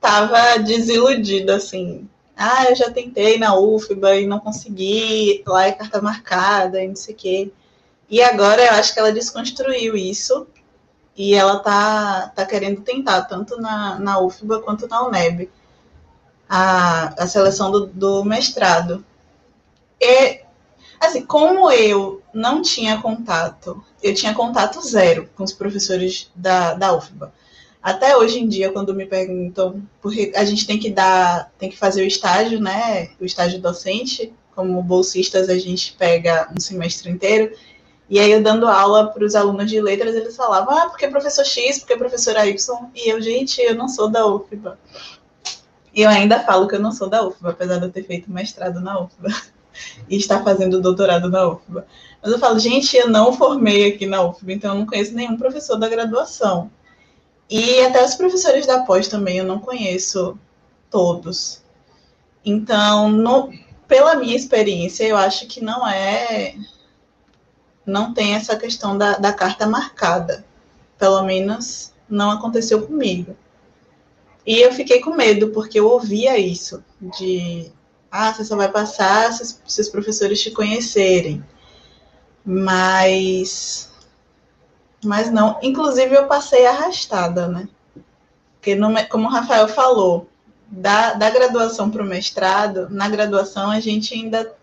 [0.03, 2.09] estava desiludida, assim.
[2.37, 6.97] Ah, eu já tentei na UFBA e não consegui, lá é carta marcada e não
[6.97, 7.53] sei o quê.
[8.11, 10.47] E agora eu acho que ela desconstruiu isso
[11.17, 15.51] e ela tá, tá querendo tentar, tanto na, na UFBA quanto na UNEB,
[16.49, 19.05] a, a seleção do, do mestrado.
[20.01, 20.41] E,
[21.01, 26.93] assim, como eu não tinha contato, eu tinha contato zero com os professores da, da
[26.93, 27.33] UFBA.
[27.83, 31.77] Até hoje em dia, quando me perguntam, porque a gente tem que dar, tem que
[31.77, 33.11] fazer o estágio, né?
[33.21, 37.53] O estágio docente, como bolsistas a gente pega um semestre inteiro,
[38.09, 41.45] e aí eu dando aula para os alunos de letras, eles falavam, ah, porque professor
[41.45, 42.91] X, porque professora Y.
[42.95, 44.79] E eu, gente, eu não sou da UFBA.
[45.95, 48.31] E eu ainda falo que eu não sou da UFBA, apesar de eu ter feito
[48.31, 49.35] mestrado na UFBA
[50.09, 51.87] e estar fazendo doutorado na UFBA.
[52.23, 55.37] Mas eu falo, gente, eu não formei aqui na UFBA, então eu não conheço nenhum
[55.37, 56.71] professor da graduação.
[57.55, 60.39] E até os professores da pós também eu não conheço
[60.89, 61.63] todos.
[62.43, 63.53] Então, no,
[63.87, 66.55] pela minha experiência, eu acho que não é
[67.85, 70.47] não tem essa questão da, da carta marcada.
[70.97, 73.37] Pelo menos não aconteceu comigo.
[74.47, 77.71] E eu fiquei com medo, porque eu ouvia isso, de
[78.11, 81.45] ah, você só vai passar se, se os professores te conhecerem.
[82.43, 83.92] Mas
[85.05, 87.69] mas não, inclusive eu passei arrastada, né?
[88.55, 90.29] Porque, no, como o Rafael falou,
[90.69, 94.55] da, da graduação para o mestrado, na graduação a gente ainda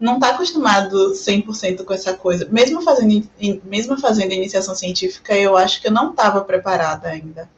[0.00, 2.48] não está acostumado 100% com essa coisa.
[2.50, 3.28] Mesmo fazendo,
[3.64, 7.48] mesmo fazendo iniciação científica, eu acho que eu não estava preparada ainda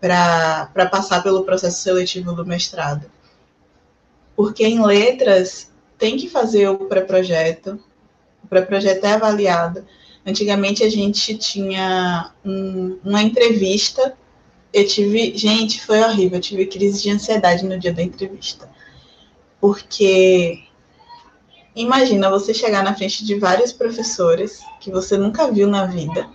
[0.00, 3.10] para passar pelo processo seletivo do mestrado.
[4.34, 7.80] Porque em letras tem que fazer o pré-projeto,
[8.44, 9.86] o pré-projeto é avaliado.
[10.26, 14.16] Antigamente a gente tinha um, uma entrevista.
[14.72, 18.68] Eu tive, gente, foi horrível, eu tive crise de ansiedade no dia da entrevista.
[19.60, 20.66] Porque
[21.76, 26.26] Imagina você chegar na frente de vários professores que você nunca viu na vida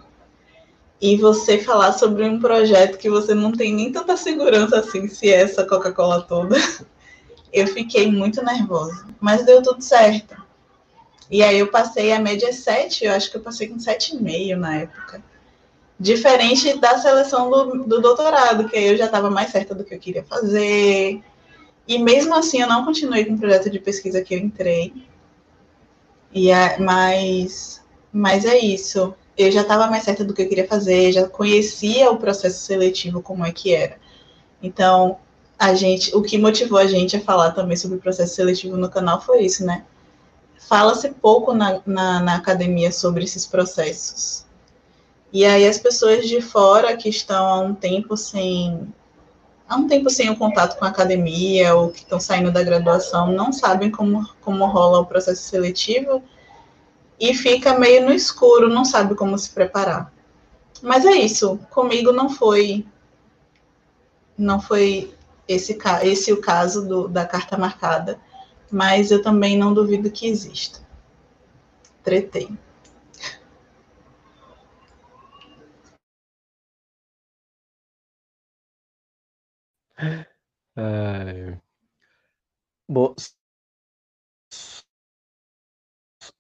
[1.02, 5.32] e você falar sobre um projeto que você não tem nem tanta segurança assim se
[5.32, 6.58] é essa Coca-Cola toda.
[7.52, 10.41] Eu fiquei muito nervosa, mas deu tudo certo.
[11.32, 14.80] E aí eu passei a média 7, eu acho que eu passei com 7,5 na
[14.80, 15.24] época.
[15.98, 19.96] Diferente da seleção do, do doutorado, que aí eu já estava mais certa do que
[19.96, 21.24] eu queria fazer.
[21.88, 24.94] E mesmo assim eu não continuei com o projeto de pesquisa que eu entrei.
[26.34, 29.14] E é, mas, mas é isso.
[29.38, 33.22] Eu já estava mais certa do que eu queria fazer, já conhecia o processo seletivo
[33.22, 33.96] como é que era.
[34.62, 35.18] Então,
[35.58, 38.90] a gente, o que motivou a gente a falar também sobre o processo seletivo no
[38.90, 39.86] canal foi isso, né?
[40.68, 44.46] Fala-se pouco na, na, na academia sobre esses processos.
[45.34, 48.94] E aí as pessoas de fora que estão há um tempo sem
[49.68, 53.32] há um tempo sem o contato com a academia ou que estão saindo da graduação
[53.32, 56.22] não sabem como, como rola o processo seletivo
[57.18, 60.12] e fica meio no escuro, não sabe como se preparar.
[60.82, 62.86] Mas é isso, comigo não foi
[64.38, 65.14] não foi
[65.48, 68.20] esse, esse o caso do, da carta marcada,
[68.72, 70.80] mas eu também não duvido que exista.
[72.04, 72.50] Tretei.
[80.76, 81.62] É,
[82.88, 83.16] Bom,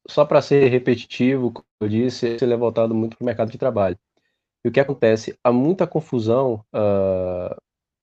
[0.07, 3.57] só para ser repetitivo, como eu disse, ele é voltado muito para o mercado de
[3.57, 3.97] trabalho.
[4.65, 5.38] E o que acontece?
[5.43, 7.55] Há muita confusão, uh,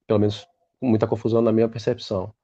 [0.06, 0.46] pelo menos
[0.82, 2.34] muita confusão na minha percepção,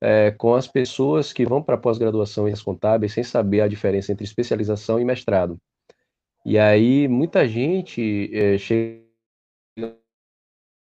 [0.00, 4.24] é, com as pessoas que vão para pós-graduação em contábeis sem saber a diferença entre
[4.24, 5.58] especialização e mestrado.
[6.44, 9.02] E aí muita gente é, chega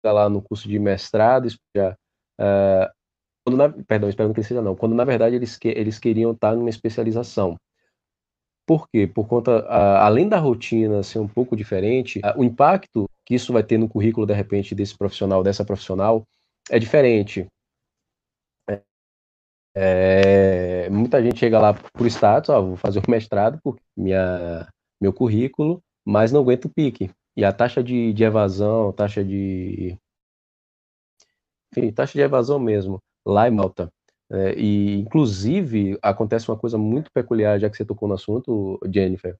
[0.05, 1.95] lá no curso de mestrado, já,
[2.39, 2.91] uh,
[3.45, 6.55] quando na, perdão, espero que seja não, quando na verdade eles, que, eles queriam estar
[6.55, 7.57] numa especialização.
[8.66, 9.05] Por quê?
[9.05, 13.53] Por conta, a, além da rotina ser um pouco diferente, a, o impacto que isso
[13.53, 16.26] vai ter no currículo, de repente, desse profissional, dessa profissional,
[16.70, 17.47] é diferente.
[19.76, 24.68] É, é, muita gente chega lá por status, ó, vou fazer o mestrado, porque minha,
[25.02, 27.10] meu currículo, mas não aguenta o pique.
[27.36, 29.98] E a taxa de, de evasão, taxa de.
[31.72, 33.92] Enfim, taxa de evasão mesmo, lá em Malta,
[34.32, 39.36] é, e, inclusive, acontece uma coisa muito peculiar, já que você tocou no assunto, Jennifer,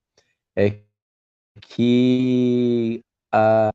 [0.56, 0.82] é
[1.62, 3.72] que a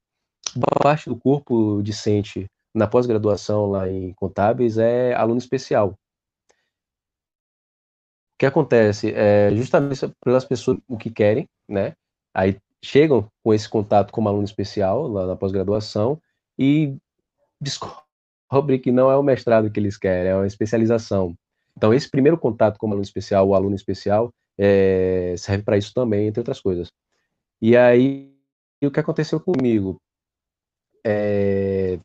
[0.82, 5.94] parte do corpo discente na pós-graduação lá em contábeis é aluno especial.
[8.38, 11.94] Que acontece é justamente pelas pessoas o que querem, né?
[12.32, 16.20] Aí chegam com esse contato como aluno especial lá na pós-graduação
[16.58, 16.96] e
[17.60, 21.34] descobre que não é o mestrado que eles querem, é uma especialização.
[21.76, 25.92] Então, esse primeiro contato com o aluno especial, o aluno especial, é, serve para isso
[25.94, 26.92] também, entre outras coisas.
[27.60, 28.34] E aí,
[28.82, 30.00] o que aconteceu comigo?
[31.04, 31.98] É,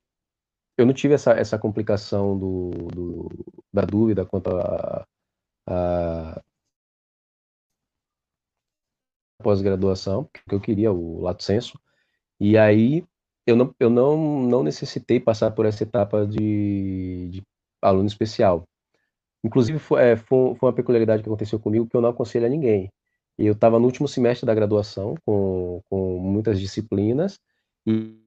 [0.78, 3.30] eu não tive essa, essa complicação do, do
[3.72, 5.06] da dúvida quanto a,
[5.68, 6.42] a
[9.42, 11.80] pós-graduação, que eu queria, o lato senso,
[12.40, 13.06] e aí
[13.46, 17.44] eu não, eu não, não necessitei passar por essa etapa de, de
[17.82, 18.64] aluno especial.
[19.44, 22.50] Inclusive, foi, é, foi, foi, uma peculiaridade que aconteceu comigo que eu não aconselho a
[22.50, 22.90] ninguém.
[23.38, 27.40] Eu estava no último semestre da graduação, com, com muitas disciplinas,
[27.86, 28.18] e,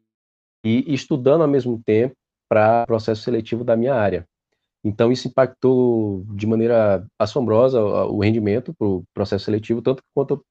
[0.65, 2.15] e estudando ao mesmo tempo
[2.49, 4.27] para processo seletivo da minha área.
[4.85, 10.45] Então, isso impactou de maneira assombrosa o rendimento para o processo seletivo, tanto quanto,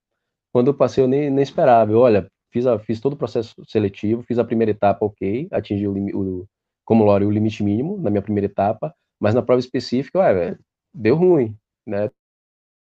[0.53, 1.91] quando eu passei eu nem, nem esperava.
[1.91, 5.87] Eu, olha, fiz, a, fiz todo o processo seletivo, fiz a primeira etapa, ok, atingi
[5.87, 6.45] o, o
[6.85, 10.57] como Lore o limite mínimo na minha primeira etapa, mas na prova específica, ué,
[10.93, 12.09] deu ruim, né?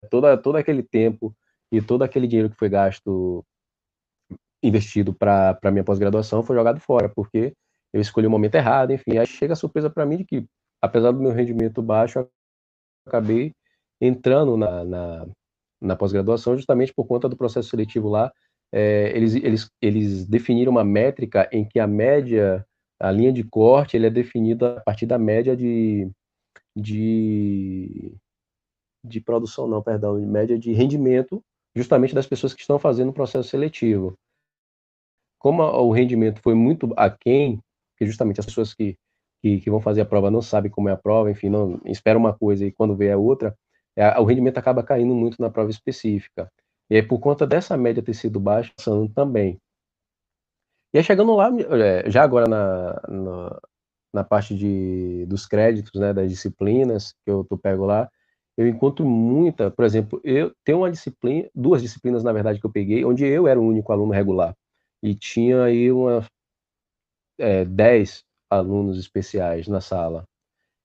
[0.10, 1.36] Toda, todo aquele tempo
[1.72, 3.46] e todo aquele dinheiro que foi gasto,
[4.64, 7.54] investido para minha pós-graduação foi jogado fora, porque
[7.94, 10.46] eu escolhi o momento errado, enfim, aí chega a surpresa para mim de que,
[10.82, 12.28] apesar do meu rendimento baixo,
[13.06, 13.54] acabei
[14.00, 15.28] entrando na, na,
[15.80, 18.32] na pós-graduação justamente por conta do processo seletivo lá
[18.72, 22.66] é, eles, eles, eles definiram uma métrica em que a média,
[23.00, 26.10] a linha de corte, ele é definida a partir da média de,
[26.76, 28.16] de,
[29.04, 31.44] de produção, não, perdão, de média de rendimento,
[31.76, 34.18] justamente das pessoas que estão fazendo o processo seletivo.
[35.38, 37.60] Como o rendimento foi muito aquém,
[37.98, 38.96] que justamente as pessoas que,
[39.42, 42.18] que, que, vão fazer a prova não sabem como é a prova, enfim, não espera
[42.18, 43.56] uma coisa e quando vê a outra,
[43.96, 46.52] é, o rendimento acaba caindo muito na prova específica.
[46.90, 48.72] E aí, por conta dessa média ter sido baixa,
[49.16, 49.60] também.
[50.94, 53.60] E aí, chegando lá, é, já agora na, na,
[54.14, 58.10] na, parte de, dos créditos, né, das disciplinas que eu, pego lá,
[58.58, 62.72] eu encontro muita, por exemplo, eu tenho uma disciplina, duas disciplinas, na verdade, que eu
[62.72, 64.56] peguei, onde eu era o único aluno regular.
[65.02, 66.26] E tinha aí uma,
[67.40, 70.26] é, dez alunos especiais na sala.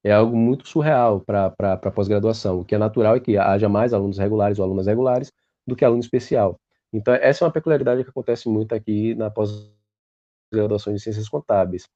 [0.05, 2.61] É algo muito surreal para pós-graduação.
[2.61, 5.33] O que é natural é que haja mais alunos regulares ou alunas regulares,
[5.67, 6.61] do que aluno especial.
[6.93, 11.89] Então, essa é uma peculiaridade que acontece muito aqui na pós-graduação de ciências contábeis.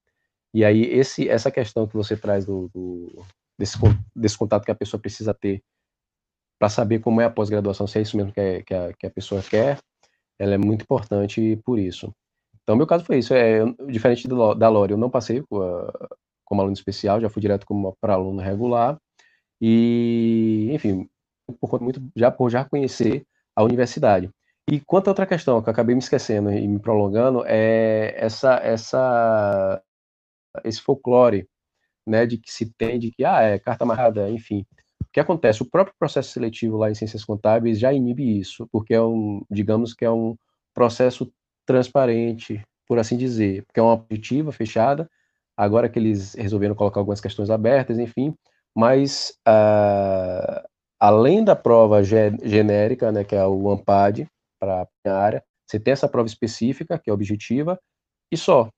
[0.53, 3.25] E aí, esse, essa questão que você traz do, do
[3.57, 3.79] desse,
[4.17, 5.63] desse contato que a pessoa precisa ter
[6.59, 9.07] para saber como é a pós-graduação, se é isso mesmo que, é, que, a, que
[9.07, 9.79] a pessoa quer,
[10.39, 12.13] ela é muito importante por isso.
[12.71, 13.35] Então, meu caso foi isso.
[13.35, 15.43] É, diferente do, da Lore, eu não passei
[16.45, 18.97] como aluno especial, já fui direto como para aluno regular.
[19.61, 21.09] E, enfim,
[21.61, 24.31] por conta muito, já por já conhecer a universidade.
[24.71, 28.55] E quanto a outra questão que eu acabei me esquecendo e me prolongando é essa
[28.63, 29.83] essa
[30.65, 31.49] esse folclore,
[32.07, 34.65] né, de que se tem de que ah, é carta amarrada, enfim.
[35.03, 35.61] O que acontece?
[35.61, 39.93] O próprio processo seletivo lá em ciências contábeis já inibe isso, porque é um, digamos
[39.93, 40.37] que é um
[40.73, 41.33] processo
[41.71, 45.09] transparente, por assim dizer, porque é uma objetiva fechada.
[45.57, 48.35] Agora que eles resolveram colocar algumas questões abertas, enfim,
[48.75, 50.67] mas uh,
[50.99, 54.27] além da prova genérica, né, que é o AMPAD,
[54.59, 57.79] para a área, você tem essa prova específica, que é objetiva,
[58.33, 58.69] e só.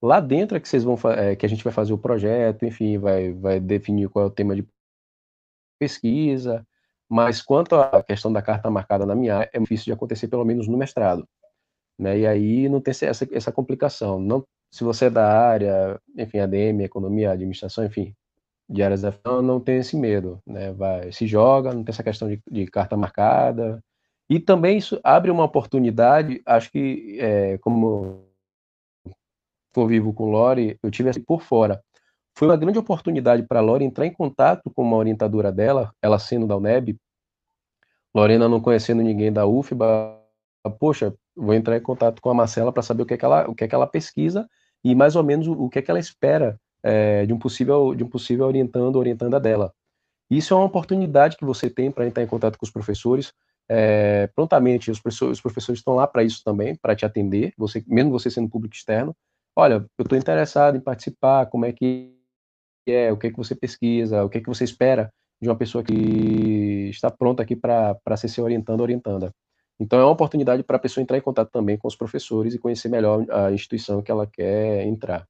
[0.00, 2.98] Lá dentro é que vocês vão é, que a gente vai fazer o projeto, enfim,
[2.98, 4.64] vai, vai definir qual é o tema de
[5.78, 6.64] pesquisa,
[7.10, 10.44] mas quanto à questão da carta marcada na minha área, é difícil de acontecer, pelo
[10.44, 11.26] menos no mestrado.
[11.98, 12.20] Né?
[12.20, 14.20] E aí não tem essa, essa complicação.
[14.20, 18.14] Não, se você é da área, enfim, ADM, economia, administração, enfim,
[18.68, 20.72] de áreas da não, não tem esse medo, né?
[20.72, 23.82] Vai, se joga, não tem essa questão de, de carta marcada.
[24.28, 28.26] E também isso abre uma oportunidade, acho que, é, como
[29.74, 31.82] convivo com Lore, eu tive assim por fora.
[32.36, 36.46] Foi uma grande oportunidade para Lore entrar em contato com uma orientadora dela, ela sendo
[36.46, 36.98] da UNEB,
[38.14, 40.20] Lorena não conhecendo ninguém da UFBA,
[40.78, 43.48] poxa, vou entrar em contato com a Marcela para saber o que, é que ela,
[43.48, 44.48] o que é que ela pesquisa
[44.84, 48.04] e mais ou menos o, que é que ela espera é, de um possível de
[48.04, 49.72] um possível orientando orientanda dela.
[50.30, 53.32] Isso é uma oportunidade que você tem para entrar em contato com os professores
[53.68, 54.90] é, prontamente.
[54.90, 57.52] Os professores, os professores estão lá para isso também, para te atender.
[57.56, 59.16] Você, mesmo você sendo público externo,
[59.56, 61.46] olha, eu estou interessado em participar.
[61.46, 62.14] Como é que
[62.86, 63.12] é?
[63.12, 64.24] O que é que você pesquisa?
[64.24, 65.10] O que é que você espera
[65.40, 69.32] de uma pessoa que está pronta aqui para ser seu orientando orientanda?
[69.80, 72.58] Então é uma oportunidade para a pessoa entrar em contato também com os professores e
[72.58, 75.26] conhecer melhor a instituição que ela quer entrar.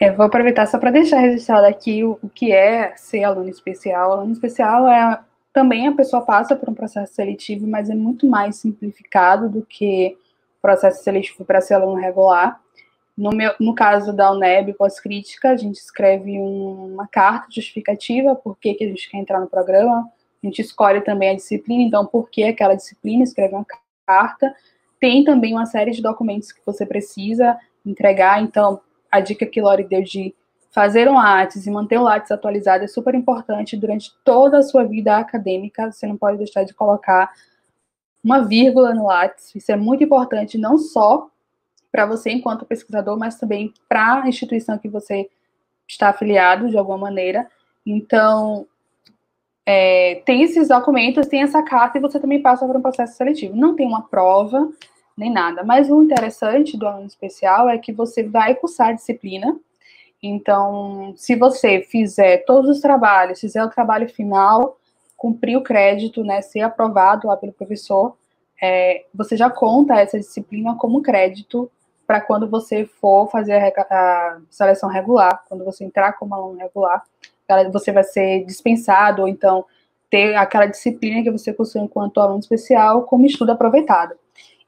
[0.00, 4.12] É, vou aproveitar só para deixar registrado aqui o, o, que é ser aluno especial.
[4.12, 5.20] Aluno especial é
[5.52, 10.16] também a pessoa passa por um processo seletivo, mas é muito mais simplificado do que
[10.58, 12.58] o processo seletivo para ser aluno regular.
[13.16, 18.56] No, meu, no caso da UNEB pós-crítica, a gente escreve um, uma carta justificativa por
[18.56, 20.10] que, que a gente quer entrar no programa,
[20.42, 23.66] a gente escolhe também a disciplina, então por que aquela disciplina, escreve uma
[24.06, 24.54] carta.
[24.98, 28.80] Tem também uma série de documentos que você precisa entregar, então
[29.10, 30.34] a dica que Lori deu de
[30.70, 34.84] fazer um Lattes e manter o Lattes atualizado é super importante durante toda a sua
[34.84, 35.90] vida acadêmica.
[35.90, 37.30] Você não pode deixar de colocar
[38.22, 39.54] uma vírgula no Lattes.
[39.54, 41.28] Isso é muito importante, não só
[41.90, 45.28] para você enquanto pesquisador, mas também para a instituição que você
[45.88, 47.50] está afiliado de alguma maneira.
[47.84, 48.66] Então,
[49.72, 53.54] é, tem esses documentos, tem essa carta e você também passa por um processo seletivo.
[53.54, 54.68] Não tem uma prova,
[55.16, 55.62] nem nada.
[55.62, 59.56] Mas o interessante do aluno especial é que você vai cursar a disciplina.
[60.20, 64.76] Então, se você fizer todos os trabalhos, fizer o trabalho final,
[65.16, 68.16] cumprir o crédito, né, ser aprovado lá pelo professor,
[68.60, 71.70] é, você já conta essa disciplina como crédito
[72.08, 77.04] para quando você for fazer a, a, seleção regular, quando você entrar como aluno regular,
[77.72, 79.64] você vai ser dispensado, ou então
[80.10, 84.14] ter aquela disciplina que você cursou enquanto aluno especial como estudo aproveitado.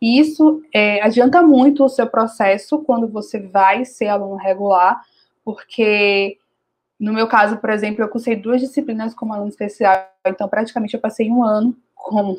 [0.01, 5.01] E isso é, adianta muito o seu processo quando você vai ser aluno regular,
[5.45, 6.39] porque
[6.99, 11.01] no meu caso, por exemplo, eu cursei duas disciplinas como aluno especial, então praticamente eu
[11.01, 12.39] passei um ano como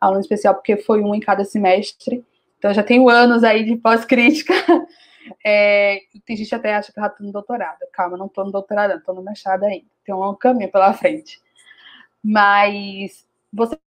[0.00, 2.24] aluno especial, porque foi um em cada semestre.
[2.58, 4.54] Então já tenho anos aí de pós-crítica.
[5.44, 7.78] É, tem gente até acha que eu estou no doutorado.
[7.92, 9.86] Calma, não estou no doutorado, estou no mestrado ainda.
[10.04, 11.40] Tem um longo caminho pela frente.
[12.22, 13.78] Mas você,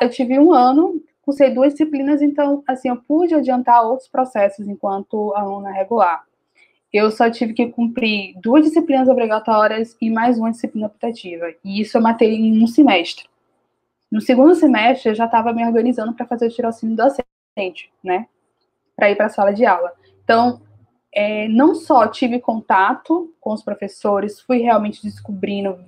[0.00, 5.34] eu tive um ano, cursei duas disciplinas, então assim eu pude adiantar outros processos enquanto
[5.34, 6.24] aluna regular.
[6.92, 11.52] Eu só tive que cumprir duas disciplinas obrigatórias e mais uma disciplina optativa.
[11.64, 13.26] E isso eu matei em um semestre.
[14.10, 18.28] No segundo semestre, eu já estava me organizando para fazer o tirocínio docente, né?
[18.94, 19.92] Para ir para a sala de aula.
[20.22, 20.60] Então,
[21.14, 25.78] é, não só tive contato com os professores, fui realmente descobrindo,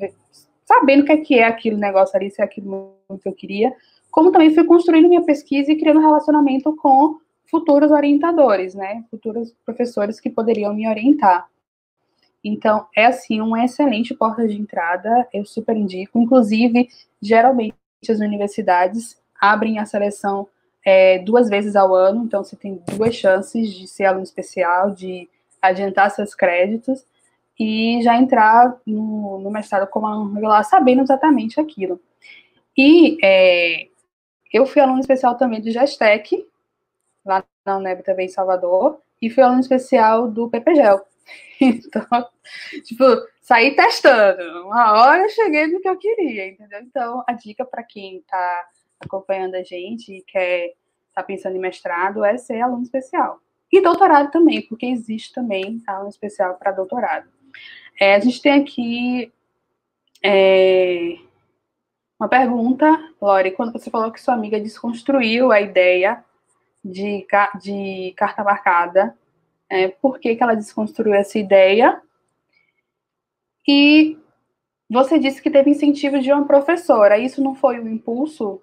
[0.64, 3.74] sabendo o que é, que é aquele negócio ali, se é aquilo que eu queria,
[4.10, 7.18] como também fui construindo minha pesquisa e criando relacionamento com
[7.50, 11.48] futuros orientadores, né, futuros professores que poderiam me orientar.
[12.42, 16.18] Então, é assim, uma excelente porta de entrada, eu super indico.
[16.18, 16.88] Inclusive,
[17.20, 17.74] geralmente
[18.08, 20.46] as universidades abrem a seleção
[20.86, 25.28] é, duas vezes ao ano, então você tem duas chances de ser aluno especial, de
[25.60, 27.04] adiantar seus créditos
[27.58, 32.00] e já entrar no, no mestrado como aluno regular, sabendo exatamente aquilo.
[32.78, 33.88] E é,
[34.52, 36.46] eu fui aluno especial também do Gestec,
[37.24, 41.04] lá na UNEB também em Salvador, e fui aluno especial do PPGEL.
[41.58, 42.28] Então,
[42.84, 43.02] tipo,
[43.40, 44.66] saí testando.
[44.66, 46.80] Uma hora eu cheguei no que eu queria, entendeu?
[46.80, 48.68] Então, a dica para quem está
[49.00, 50.74] acompanhando a gente e quer
[51.14, 53.40] tá pensando em mestrado é ser aluno especial.
[53.72, 57.28] E doutorado também, porque existe também aluno especial para doutorado.
[57.98, 59.32] É, a gente tem aqui
[60.22, 61.16] é,
[62.18, 62.86] uma pergunta,
[63.20, 66.22] Lori, quando você falou que sua amiga desconstruiu a ideia
[66.84, 67.26] de,
[67.60, 69.16] de carta marcada,
[69.68, 72.00] é, por que, que ela desconstruiu essa ideia?
[73.66, 74.18] E
[74.88, 77.18] você disse que teve incentivo de uma professora.
[77.18, 78.62] Isso não foi um impulso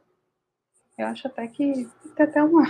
[0.97, 2.67] eu acho até que tem até uma.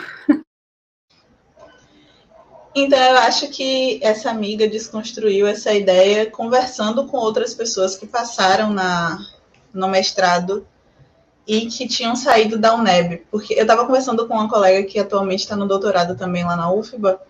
[2.75, 8.71] Então, eu acho que essa amiga desconstruiu essa ideia conversando com outras pessoas que passaram
[8.71, 9.19] na,
[9.71, 10.65] no mestrado
[11.47, 13.27] e que tinham saído da UNEB.
[13.29, 16.71] Porque eu estava conversando com uma colega que atualmente está no doutorado também lá na
[16.71, 17.21] UFBA,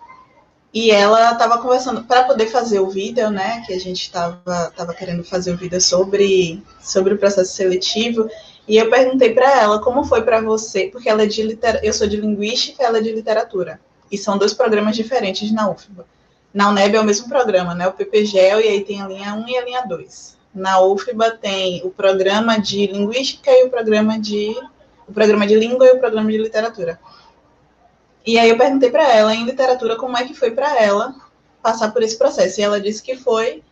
[0.73, 3.61] e ela estava conversando para poder fazer o vídeo, né?
[3.67, 8.27] Que a gente estava tava querendo fazer o vídeo sobre, sobre o processo seletivo.
[8.67, 11.79] E eu perguntei para ela como foi para você, porque ela é de liter...
[11.83, 13.79] eu sou de linguística, ela é de literatura.
[14.11, 16.05] E são dois programas diferentes na UFBA.
[16.53, 17.87] Na UNEB é o mesmo programa, né?
[17.87, 20.37] O PPGEL, e aí tem a linha 1 e a linha 2.
[20.53, 24.55] Na UFBA tem o programa de linguística e o programa de
[25.07, 26.99] o programa de língua e o programa de literatura.
[28.25, 31.13] E aí eu perguntei para ela em literatura como é que foi para ela
[31.61, 32.59] passar por esse processo.
[32.59, 33.63] E ela disse que foi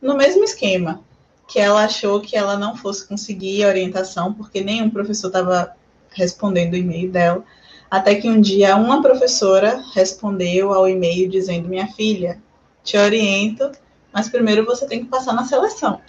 [0.00, 1.02] no mesmo esquema,
[1.46, 5.74] que ela achou que ela não fosse conseguir a orientação porque nenhum professor estava
[6.10, 7.44] respondendo o e-mail dela.
[7.90, 12.42] Até que um dia uma professora respondeu ao e-mail dizendo: Minha filha,
[12.82, 13.70] te oriento,
[14.12, 16.00] mas primeiro você tem que passar na seleção.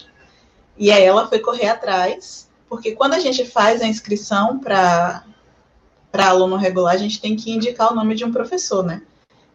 [0.76, 5.24] E aí ela foi correr atrás, porque quando a gente faz a inscrição para
[6.14, 9.02] aluno regular, a gente tem que indicar o nome de um professor, né?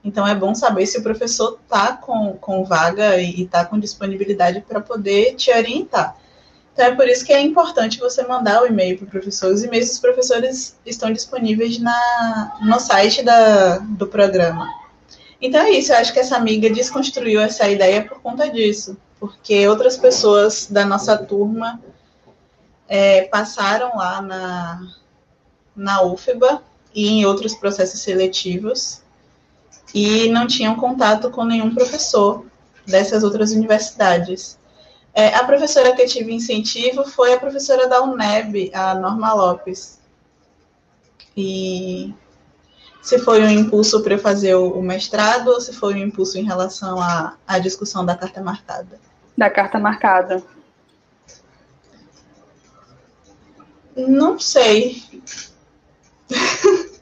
[0.04, 4.62] Então é bom saber se o professor está com, com vaga e está com disponibilidade
[4.62, 6.18] para poder te orientar.
[6.74, 9.54] Então é por isso que é importante você mandar o e-mail para o professor.
[9.54, 14.68] Os e-mails dos professores estão disponíveis na, no site da, do programa.
[15.40, 19.68] Então é isso, eu acho que essa amiga desconstruiu essa ideia por conta disso, porque
[19.68, 21.82] outras pessoas da nossa turma
[22.88, 24.88] é, passaram lá na,
[25.76, 26.62] na UFBA
[26.96, 29.03] e em outros processos seletivos
[29.94, 32.46] e não tinham contato com nenhum professor
[32.86, 34.58] dessas outras universidades.
[35.14, 40.00] É, a professora que tive incentivo foi a professora da UNEB, a Norma Lopes.
[41.38, 42.14] E
[43.02, 46.44] se foi um impulso para eu fazer o, mestrado ou se foi um impulso em
[46.44, 49.00] relação à, à discussão da carta marcada?
[49.38, 50.42] Da carta marcada.
[53.96, 55.04] Não sei.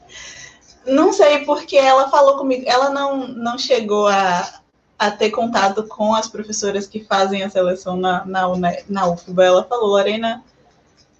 [0.86, 2.64] não sei porque ela falou comigo.
[2.66, 4.60] Ela não, não chegou a,
[4.98, 8.46] a ter contato com as professoras que fazem a seleção na, na,
[8.88, 9.44] na UFBA.
[9.44, 10.44] Ela falou, Lorena,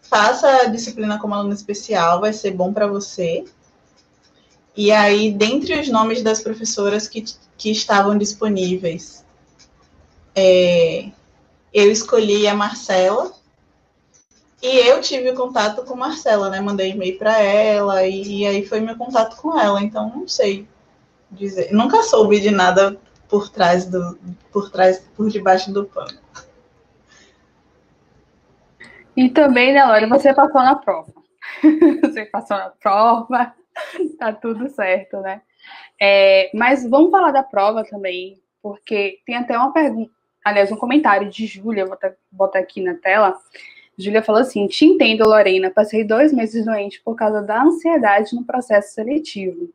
[0.03, 3.45] faça a disciplina como aluna especial, vai ser bom para você.
[4.77, 7.25] E aí, dentre os nomes das professoras que,
[7.57, 9.25] que estavam disponíveis,
[10.35, 11.11] é,
[11.73, 13.33] eu escolhi a Marcela.
[14.63, 16.61] E eu tive contato com Marcela, né?
[16.61, 19.83] Mandei e-mail para ela e, e, aí foi meu contato com ela.
[19.83, 20.69] Então, não sei
[21.29, 21.73] dizer.
[21.73, 22.97] Nunca soube de nada
[23.29, 24.17] por trás do,
[24.53, 26.17] por trás, por debaixo do pano.
[29.17, 31.13] E também, né, Laura, você passou na prova.
[32.03, 33.55] você passou na prova,
[34.19, 35.43] tá tudo certo, né?
[36.01, 40.11] É, mas vamos falar da prova também, porque tem até uma pergunta,
[40.45, 41.99] aliás, um comentário de Júlia, vou
[42.31, 43.37] botar aqui na tela.
[43.99, 45.71] Júlia falou assim: Te entendo, Lorena.
[45.71, 49.71] Passei dois meses doente por causa da ansiedade no processo seletivo.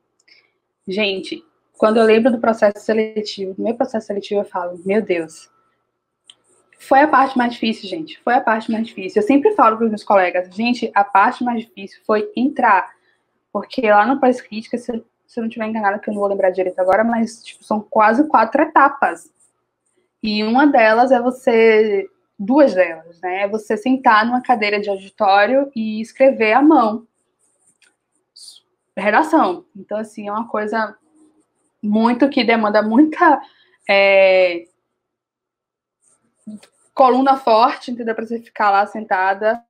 [0.87, 1.43] Gente,
[1.77, 5.49] quando eu lembro do processo seletivo, do meu processo seletivo, eu falo, meu Deus,
[6.79, 8.19] foi a parte mais difícil, gente.
[8.23, 9.21] Foi a parte mais difícil.
[9.21, 12.89] Eu sempre falo para os meus colegas, gente, a parte mais difícil foi entrar.
[13.51, 14.91] Porque lá no pós-crítica, se,
[15.25, 17.79] se eu não estiver enganada, que eu não vou lembrar direito agora, mas tipo, são
[17.79, 19.31] quase quatro etapas.
[20.21, 22.07] E uma delas é você.
[22.39, 23.43] Duas delas, né?
[23.43, 27.07] É você sentar numa cadeira de auditório e escrever à mão.
[28.95, 29.65] Redação.
[29.75, 30.95] Então, assim, é uma coisa
[31.81, 33.41] muito que demanda muita
[33.89, 34.65] é,
[36.93, 38.15] coluna forte, entendeu?
[38.15, 39.63] Para você ficar lá sentada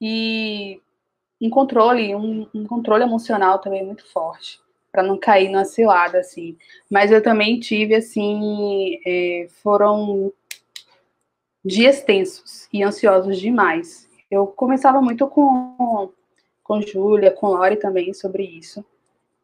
[0.00, 0.80] e
[1.40, 4.60] um controle, um, um controle emocional também muito forte
[4.92, 6.56] para não cair na cilada assim.
[6.90, 10.32] Mas eu também tive assim, é, foram
[11.68, 14.08] dias tensos e ansiosos demais.
[14.30, 16.10] Eu começava muito com
[16.64, 18.84] com Júlia, com Lori também sobre isso.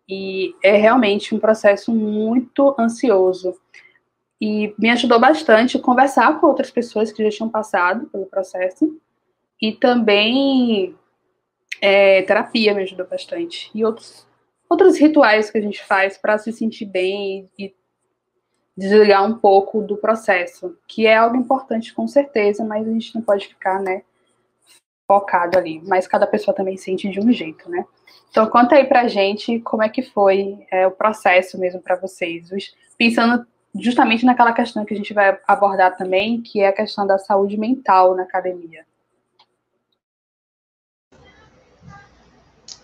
[0.06, 3.58] E é realmente um processo muito ansioso.
[4.38, 9.00] E me ajudou bastante conversar com outras pessoas que já tinham passado pelo processo.
[9.60, 10.94] E também
[11.80, 13.70] é, terapia me ajudou bastante.
[13.74, 14.26] E outros,
[14.68, 17.74] outros rituais que a gente faz para se sentir bem e
[18.76, 23.22] desligar um pouco do processo, que é algo importante com certeza, mas a gente não
[23.22, 24.02] pode ficar, né,
[25.06, 25.80] focado ali.
[25.86, 27.84] Mas cada pessoa também sente de um jeito, né?
[28.30, 32.48] Então, conta aí pra gente como é que foi é, o processo mesmo para vocês,
[32.98, 33.46] pensando
[33.76, 37.56] justamente naquela questão que a gente vai abordar também, que é a questão da saúde
[37.56, 38.84] mental na academia.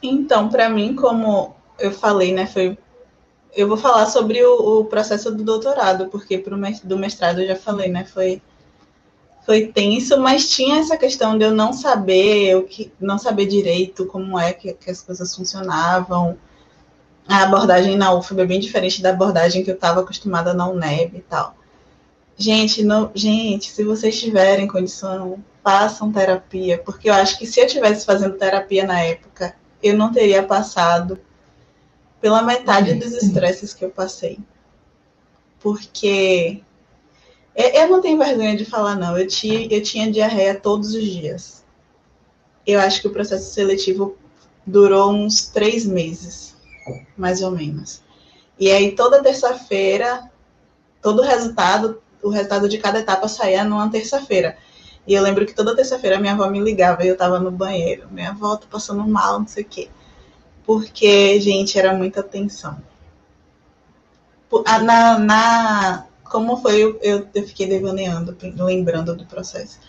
[0.02, 2.78] Então, para mim, como eu falei, né, foi
[3.54, 7.56] eu vou falar sobre o, o processo do doutorado, porque pro, do mestrado eu já
[7.56, 8.04] falei, né?
[8.04, 8.40] Foi,
[9.44, 14.06] foi tenso, mas tinha essa questão de eu não saber, o que, não saber direito
[14.06, 16.36] como é que, que as coisas funcionavam.
[17.28, 21.18] A abordagem na UFB é bem diferente da abordagem que eu estava acostumada na UNEB
[21.18, 21.54] e tal.
[22.36, 27.66] Gente, não, gente, se vocês tiverem condição, façam terapia, porque eu acho que se eu
[27.66, 31.18] tivesse fazendo terapia na época, eu não teria passado
[32.20, 34.38] pela metade dos estresses que eu passei.
[35.58, 36.62] Porque
[37.54, 39.18] eu não tenho vergonha de falar, não.
[39.18, 41.64] Eu tinha, eu tinha diarreia todos os dias.
[42.66, 44.16] Eu acho que o processo seletivo
[44.66, 46.54] durou uns três meses,
[47.16, 48.02] mais ou menos.
[48.58, 50.30] E aí, toda terça-feira,
[51.02, 54.56] todo o resultado, o resultado de cada etapa saía numa terça-feira.
[55.06, 58.06] E eu lembro que toda terça-feira minha avó me ligava e eu tava no banheiro.
[58.10, 59.88] Minha avó tá passando mal, não sei o quê.
[60.70, 62.80] Porque, gente, era muita tensão.
[64.84, 69.80] Na, na, como foi, eu, eu fiquei devaneando, lembrando do processo.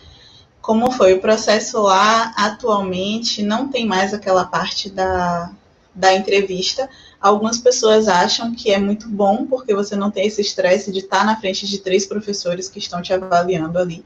[0.60, 5.52] Como foi o processo lá, atualmente, não tem mais aquela parte da,
[5.94, 6.90] da entrevista.
[7.20, 11.24] Algumas pessoas acham que é muito bom, porque você não tem esse estresse de estar
[11.24, 14.04] na frente de três professores que estão te avaliando ali.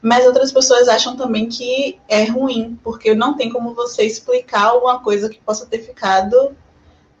[0.00, 5.00] Mas outras pessoas acham também que é ruim, porque não tem como você explicar alguma
[5.00, 6.56] coisa que possa ter ficado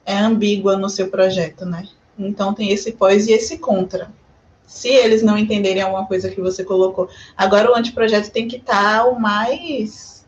[0.06, 1.88] é, ambígua no seu projeto, né?
[2.18, 4.10] Então tem esse pós e esse contra.
[4.66, 7.08] Se eles não entenderem alguma coisa que você colocou.
[7.36, 10.24] Agora o anteprojeto tem que estar o mais.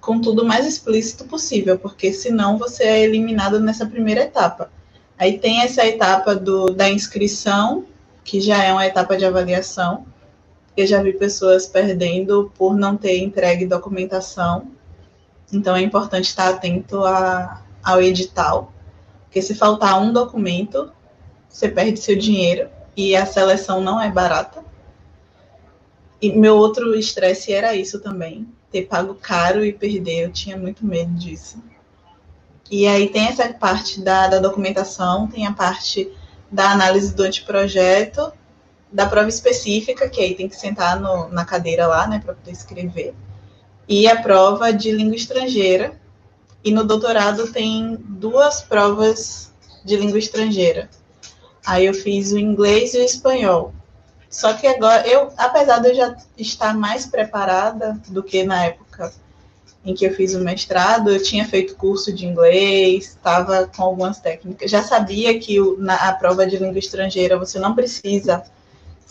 [0.00, 4.70] com tudo mais explícito possível, porque senão você é eliminado nessa primeira etapa.
[5.16, 7.86] Aí tem essa etapa do, da inscrição,
[8.22, 10.04] que já é uma etapa de avaliação
[10.76, 14.72] eu já vi pessoas perdendo por não ter entregue documentação.
[15.52, 18.72] Então é importante estar atento a, ao edital,
[19.24, 20.90] porque se faltar um documento,
[21.48, 24.64] você perde seu dinheiro e a seleção não é barata.
[26.20, 30.24] E meu outro estresse era isso também, ter pago caro e perder.
[30.24, 31.62] Eu tinha muito medo disso.
[32.70, 36.10] E aí tem essa parte da, da documentação, tem a parte
[36.50, 38.32] da análise do anteprojeto
[38.94, 42.52] da prova específica, que aí tem que sentar no, na cadeira lá, né, para poder
[42.52, 43.12] escrever,
[43.88, 46.00] e a prova de língua estrangeira.
[46.62, 49.52] E no doutorado tem duas provas
[49.84, 50.88] de língua estrangeira.
[51.66, 53.74] Aí eu fiz o inglês e o espanhol.
[54.30, 59.12] Só que agora, eu, apesar de eu já estar mais preparada do que na época
[59.84, 64.18] em que eu fiz o mestrado, eu tinha feito curso de inglês, estava com algumas
[64.18, 64.70] técnicas.
[64.70, 68.42] Já sabia que o, na a prova de língua estrangeira você não precisa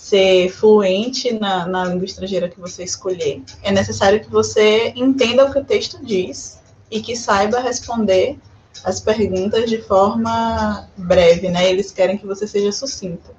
[0.03, 5.51] ser fluente na, na língua estrangeira que você escolher, é necessário que você entenda o
[5.51, 6.59] que o texto diz
[6.91, 8.37] e que saiba responder
[8.83, 11.69] as perguntas de forma breve, né?
[11.69, 13.31] Eles querem que você seja sucinto.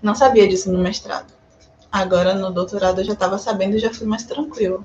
[0.00, 1.30] Não sabia disso no mestrado.
[1.92, 4.82] Agora no doutorado eu já estava sabendo e já fui mais tranquilo.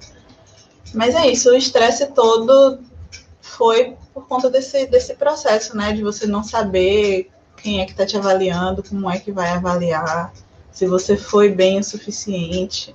[0.93, 2.79] Mas é isso, o estresse todo
[3.39, 5.93] foi por conta desse, desse processo, né?
[5.93, 7.31] De você não saber
[7.63, 10.33] quem é que está te avaliando, como é que vai avaliar,
[10.69, 12.93] se você foi bem o suficiente.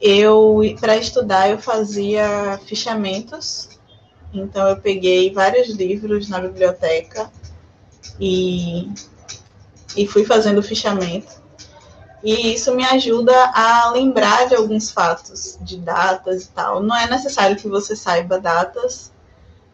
[0.00, 3.68] Eu, para estudar, eu fazia fichamentos,
[4.32, 7.30] então eu peguei vários livros na biblioteca
[8.20, 8.88] e,
[9.96, 11.42] e fui fazendo fichamento.
[12.22, 16.80] E isso me ajuda a lembrar de alguns fatos, de datas e tal.
[16.80, 19.12] Não é necessário que você saiba datas,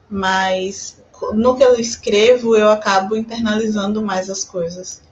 [0.08, 1.02] mas
[1.34, 5.02] no que eu escrevo, eu acabo internalizando mais as coisas.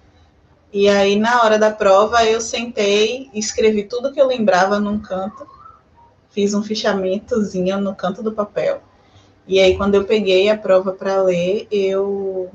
[0.73, 5.47] E aí, na hora da prova, eu sentei, escrevi tudo que eu lembrava num canto,
[6.31, 8.83] fiz um fichamentozinho no canto do papel.
[9.47, 12.51] E aí, quando eu peguei a prova para ler, eu,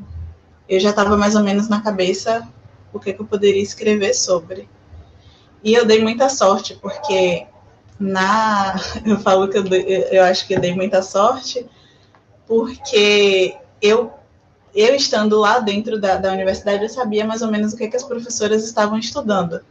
[0.68, 2.48] eu já estava mais ou menos na cabeça
[2.94, 4.68] o que, que eu poderia escrever sobre.
[5.64, 7.48] E eu dei muita sorte, porque
[8.00, 8.76] na.
[9.06, 11.66] Eu falo que eu, eu acho que eu dei muita sorte,
[12.48, 14.12] porque eu,
[14.74, 17.98] eu estando lá dentro da, da universidade, eu sabia mais ou menos o que, que
[17.98, 19.62] as professoras estavam estudando.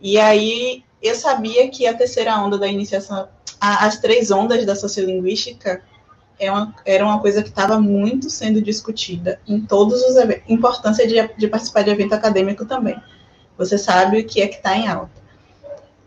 [0.00, 3.28] E aí eu sabia que a terceira onda da iniciação,
[3.60, 5.82] a, as três ondas da sociolinguística,
[6.38, 10.44] é uma, era uma coisa que estava muito sendo discutida em todos os eventos.
[10.48, 13.00] Importância de, de participar de evento acadêmico também.
[13.56, 15.24] Você sabe o que é que está em alta.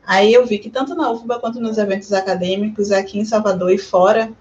[0.06, 3.78] Aí eu vi que tanto na UFBA quanto nos eventos acadêmicos, aqui em Salvador e
[3.78, 4.32] fora,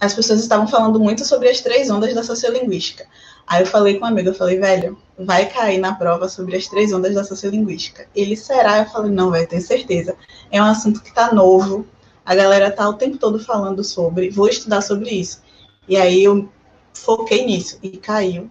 [0.00, 3.06] as pessoas estavam falando muito sobre as três ondas da sociolinguística.
[3.46, 6.66] Aí eu falei com um amigo, eu falei, velho, vai cair na prova sobre as
[6.66, 8.06] três ondas da sociolinguística.
[8.16, 8.78] Ele, será?
[8.78, 10.16] Eu falei, não, velho, tenho certeza.
[10.50, 11.86] É um assunto que tá novo,
[12.24, 15.42] a galera tá o tempo todo falando sobre, vou estudar sobre isso.
[15.86, 16.48] E aí eu
[16.94, 18.50] foquei nisso e caiu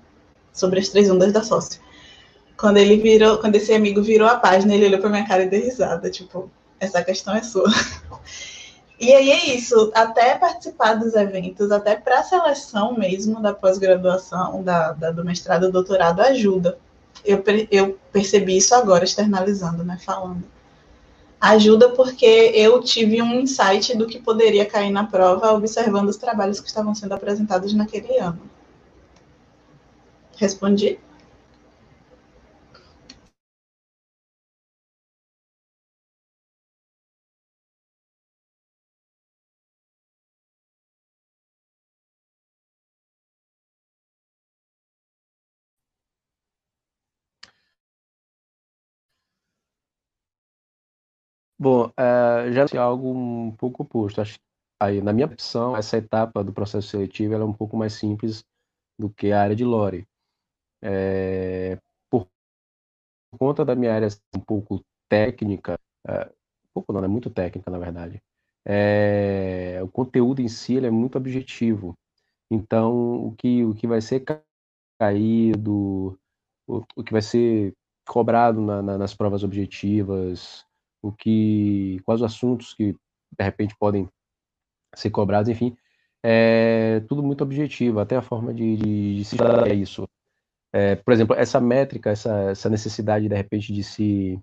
[0.53, 1.81] sobre as três ondas da sócia.
[2.57, 5.49] Quando ele virou, quando esse amigo virou a página, ele olhou para minha cara e
[5.49, 7.69] deu risada, tipo, essa questão é sua.
[8.99, 14.61] E aí é isso, até participar dos eventos, até para a seleção mesmo da pós-graduação,
[14.61, 16.77] da, da, do mestrado doutorado, ajuda.
[17.23, 20.43] Eu, eu percebi isso agora, externalizando, né, falando.
[21.39, 26.59] Ajuda porque eu tive um insight do que poderia cair na prova observando os trabalhos
[26.59, 28.41] que estavam sendo apresentados naquele ano.
[30.35, 30.99] Respondi?
[51.60, 54.22] Bom, é, já é algo um pouco oposto.
[54.22, 54.40] Acho
[54.81, 58.45] aí, na minha opção, essa etapa do processo seletivo é um pouco mais simples
[58.98, 60.07] do que a área de Lore.
[60.81, 61.77] É,
[62.10, 62.27] por,
[63.30, 65.77] por, conta da minha área um pouco técnica,
[66.07, 68.22] é, um pouco não, é muito técnica, na verdade.
[68.65, 71.94] É, o conteúdo em si é muito objetivo.
[72.49, 74.23] Então, o que, o que vai ser
[74.99, 76.18] caído,
[76.68, 77.73] o, o que vai ser
[78.07, 80.65] cobrado na, na, nas provas objetivas,
[81.01, 84.07] o que, quais os assuntos que de repente podem
[84.95, 85.76] ser cobrados, enfim,
[86.23, 90.07] é tudo muito objetivo, até a forma de, de, de se estudar isso.
[90.71, 94.39] É, por exemplo, essa métrica, essa, essa necessidade de repente de se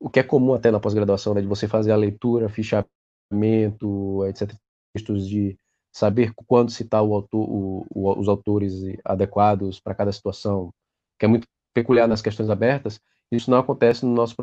[0.00, 4.54] o que é comum até na pós-graduação, né, de você fazer a leitura, fichamento, etc,
[4.94, 5.56] textos de
[5.92, 10.72] saber quando citar o autor, o, o, os autores adequados para cada situação,
[11.18, 13.00] que é muito peculiar nas questões abertas,
[13.30, 14.34] isso não acontece no nosso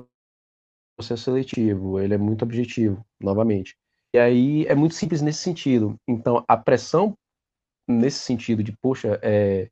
[0.95, 3.75] processo seletivo, ele é muito objetivo, novamente.
[4.13, 5.95] E aí é muito simples nesse sentido.
[6.07, 7.17] Então, a pressão
[7.87, 9.69] nesse sentido de, poxa, é,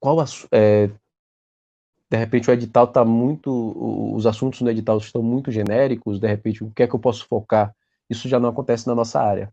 [0.00, 0.16] qual
[0.50, 0.88] é,
[2.10, 6.64] de repente o edital está muito, os assuntos no edital estão muito genéricos, de repente
[6.64, 7.74] o que é que eu posso focar?
[8.08, 9.52] Isso já não acontece na nossa área.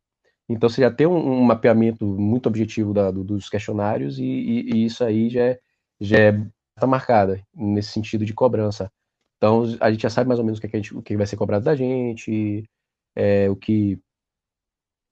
[0.50, 4.72] Então você já tem um, um mapeamento muito objetivo da, do, dos questionários e, e,
[4.74, 5.60] e, isso aí já é,
[6.00, 6.32] já é
[6.76, 8.92] tá marcada nesse sentido de cobrança.
[9.38, 11.28] Então a gente já sabe mais ou menos o que, é gente, o que vai
[11.28, 12.68] ser cobrado da gente,
[13.16, 14.00] é, o que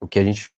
[0.00, 0.50] o que a gente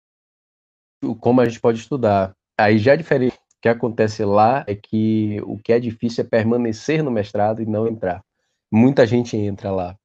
[1.20, 2.34] como a gente pode estudar.
[2.58, 3.36] Aí já é diferente.
[3.36, 7.66] O que acontece lá é que o que é difícil é permanecer no mestrado e
[7.66, 8.24] não entrar.
[8.70, 9.96] Muita gente entra lá,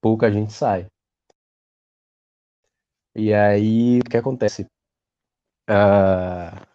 [0.00, 0.86] pouca gente sai.
[3.16, 4.66] E aí o que acontece?
[5.68, 6.66] Ah,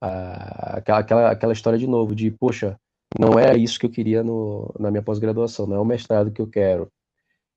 [0.00, 2.78] ah, aquela, aquela, aquela história de novo de, poxa,
[3.18, 6.40] não é isso que eu queria no, na minha pós-graduação, não é o mestrado que
[6.40, 6.90] eu quero.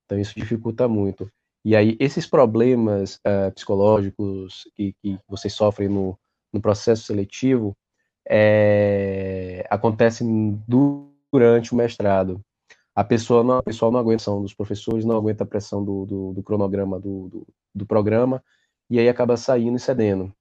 [0.05, 1.29] Então isso dificulta muito.
[1.63, 6.17] E aí esses problemas uh, psicológicos que, que vocês sofrem no,
[6.53, 7.75] no processo seletivo
[8.27, 12.41] é, acontecem durante o mestrado.
[12.93, 15.83] A pessoa não, a pessoa não aguenta a pressão dos professores, não aguenta a pressão
[15.83, 18.43] do, do, do cronograma do, do, do programa,
[18.89, 20.33] e aí acaba saindo e cedendo.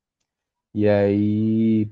[0.74, 1.90] E aí,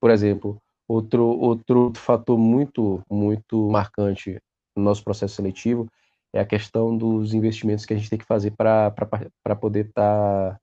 [0.00, 4.40] por exemplo, Outro, outro fator muito, muito marcante
[4.76, 5.88] no nosso processo seletivo
[6.34, 8.90] é a questão dos investimentos que a gente tem que fazer para
[9.60, 10.60] poder estar tá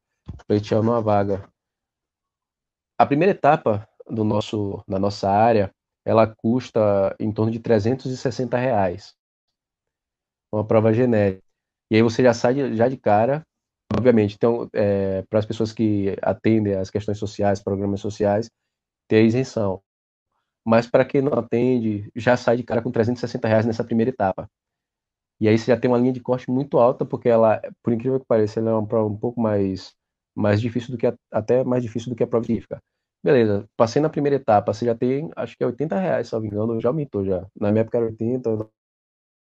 [0.48, 1.48] pleiteando uma vaga.
[2.98, 5.72] A primeira etapa do nosso, da nossa área,
[6.04, 9.16] ela custa em torno de 360 reais.
[10.52, 11.44] Uma prova genérica.
[11.92, 13.44] E aí você já sai de, já de cara,
[13.96, 18.50] obviamente, então, é, para as pessoas que atendem as questões sociais, programas sociais,
[19.08, 19.82] ter isenção
[20.66, 24.50] mas para quem não atende, já sai de cara com 360 reais nessa primeira etapa.
[25.40, 28.20] E aí você já tem uma linha de corte muito alta, porque ela, por incrível
[28.20, 29.94] que pareça, ela é uma prova um pouco mais,
[30.36, 32.80] mais difícil do que a, até mais difícil do que a prova científica.
[33.24, 36.42] Beleza, passei na primeira etapa, você já tem, acho que é 80 reais, se não
[36.42, 37.46] me engano, já aumentou já.
[37.60, 38.50] Na minha época era 80,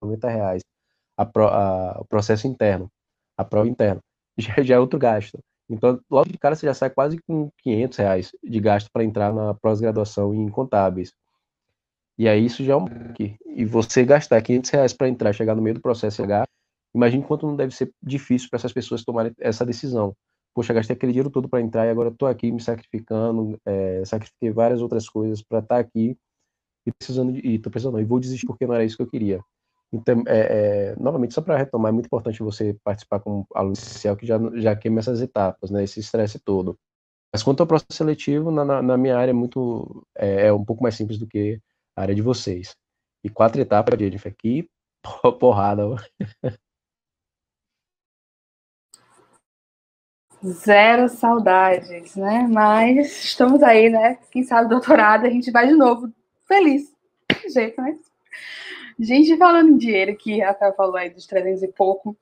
[0.02, 0.64] 90 reais.
[1.18, 2.90] A, pro, a, o processo interno,
[3.38, 4.02] a prova interna.
[4.40, 5.40] Já, já é outro gasto.
[5.70, 9.34] Então, logo de cara, você já sai quase com 500 reais de gasto para entrar
[9.34, 11.14] na pós-graduação em contábeis.
[12.18, 12.86] E aí isso já é um
[13.46, 16.48] E você gastar 500 reais para entrar, chegar no meio do processo chegar,
[16.96, 20.16] imagine quanto não deve ser difícil para essas pessoas tomarem essa decisão.
[20.54, 24.52] Poxa, gastei aquele dinheiro todo para entrar e agora estou aqui me sacrificando, é, sacrifiquei
[24.52, 26.18] várias outras coisas para estar tá aqui
[26.86, 29.10] e precisando de, e tô precisando, e vou desistir porque não era isso que eu
[29.10, 29.42] queria.
[29.92, 34.18] Então, é, é, novamente, só para retomar, é muito importante você participar como aluno inicial,
[34.18, 36.78] que já, já queima essas etapas, né, esse estresse todo.
[37.34, 40.84] Mas quanto ao processo seletivo, na, na minha área é muito é, é, um pouco
[40.84, 41.62] mais simples do que
[41.96, 42.76] a área de vocês.
[43.24, 44.70] E quatro etapas, Jennifer, que
[45.40, 45.84] porrada.
[50.44, 52.48] Zero saudades, né?
[52.48, 54.20] Mas estamos aí, né?
[54.32, 56.14] Quem sabe doutorado, a gente vai de novo
[56.48, 56.94] feliz.
[57.42, 57.98] De jeito, né?
[59.00, 62.18] Gente, falando em dinheiro, que a Rafael falou aí dos 300 e pouco,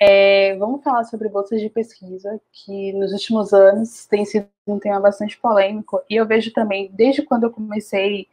[0.00, 5.00] é, vamos falar sobre bolsas de pesquisa, que nos últimos anos tem sido um tema
[5.00, 8.28] bastante polêmico, e eu vejo também, desde quando eu comecei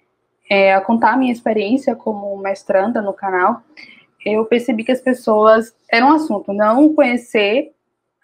[0.50, 3.62] é, a contar a minha experiência como mestranda no canal,
[4.26, 5.76] eu percebi que as pessoas.
[5.92, 7.74] Era um assunto, não conhecer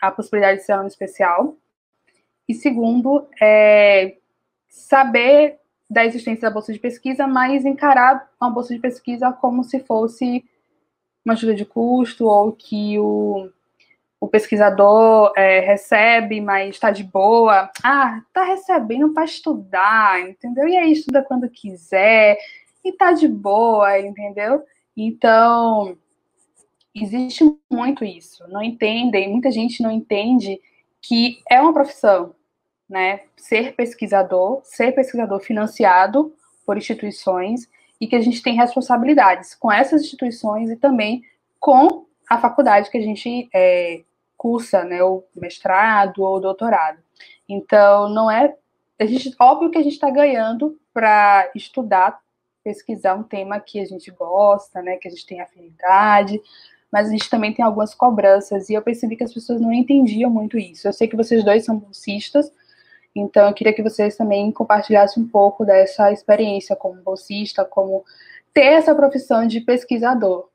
[0.02, 1.56] a possibilidade de ser aluno especial,
[2.48, 4.15] e segundo, é,
[4.68, 5.59] saber
[5.90, 10.45] da existência da bolsa de pesquisa, mas encarar uma bolsa de pesquisa como se fosse
[11.26, 13.49] uma ajuda de custo ou que o,
[14.20, 17.72] o pesquisador é, recebe, mas está de boa.
[17.84, 20.68] Ah, está recebendo para estudar, entendeu?
[20.68, 22.38] E aí estuda quando quiser
[22.84, 24.64] e está de boa, entendeu?
[24.95, 25.98] Então,
[26.94, 28.48] existe muito isso.
[28.48, 30.60] Não entendem, muita gente não entende
[31.02, 32.36] que é uma profissão,
[32.90, 33.22] né?
[33.38, 36.34] Ser pesquisador, ser pesquisador financiado
[36.66, 37.70] por instituições
[38.02, 41.24] e que a gente tem responsabilidades com essas instituições e também
[41.60, 44.02] com a faculdade que a gente é,
[44.38, 46.99] cursa, né, o mestrado ou doutorado.
[47.48, 48.56] Então, não é.
[48.98, 52.20] A gente, óbvio que a gente está ganhando para estudar,
[52.64, 56.41] pesquisar um tema que a gente gosta, né, que a gente tem afinidade,
[56.91, 60.30] mas a gente também tem algumas cobranças, e eu percebi que as pessoas não entendiam
[60.30, 60.88] muito isso.
[60.88, 62.52] Eu sei que vocês dois são bolsistas,
[63.19, 68.03] então, eu queria que vocês também compartilhassem um pouco dessa experiência como bolsista, como
[68.53, 70.49] ter essa profissão de pesquisador.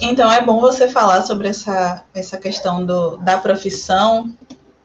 [0.00, 4.32] Então, é bom você falar sobre essa, essa questão do, da profissão,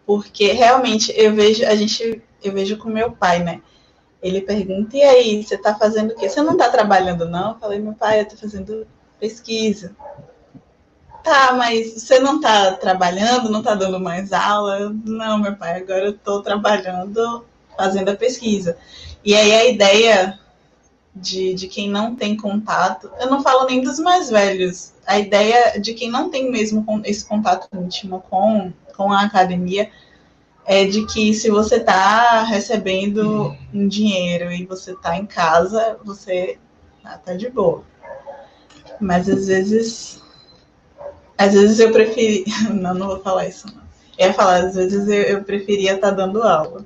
[0.06, 3.62] porque realmente eu vejo, a gente, eu vejo com meu pai, né?
[4.22, 6.30] Ele pergunta, e aí, você está fazendo o quê?
[6.30, 7.52] Você não está trabalhando, não?
[7.52, 8.88] Eu falei, meu pai, eu estou fazendo
[9.20, 9.96] pesquisa.
[11.24, 14.94] Tá, mas você não tá trabalhando, não tá dando mais aula?
[15.06, 17.46] Não, meu pai, agora eu tô trabalhando,
[17.78, 18.78] fazendo a pesquisa.
[19.24, 20.38] E aí a ideia
[21.16, 25.80] de, de quem não tem contato, eu não falo nem dos mais velhos, a ideia
[25.80, 29.90] de quem não tem mesmo esse contato íntimo com, com a academia
[30.66, 36.58] é de que se você está recebendo um dinheiro e você está em casa, você
[37.04, 37.84] ah, tá de boa.
[39.00, 40.23] Mas às vezes
[41.44, 42.46] às vezes eu preferi.
[42.72, 43.84] Não, não vou falar isso, não.
[44.18, 46.86] Eu ia falar, às vezes eu, eu preferia estar tá dando aula.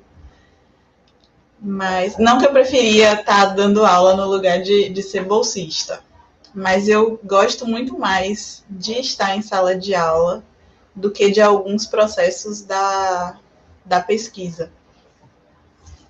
[1.60, 2.16] Mas.
[2.18, 6.00] Não que eu preferia estar tá dando aula no lugar de, de ser bolsista.
[6.54, 10.42] Mas eu gosto muito mais de estar em sala de aula
[10.94, 13.38] do que de alguns processos da,
[13.84, 14.72] da pesquisa.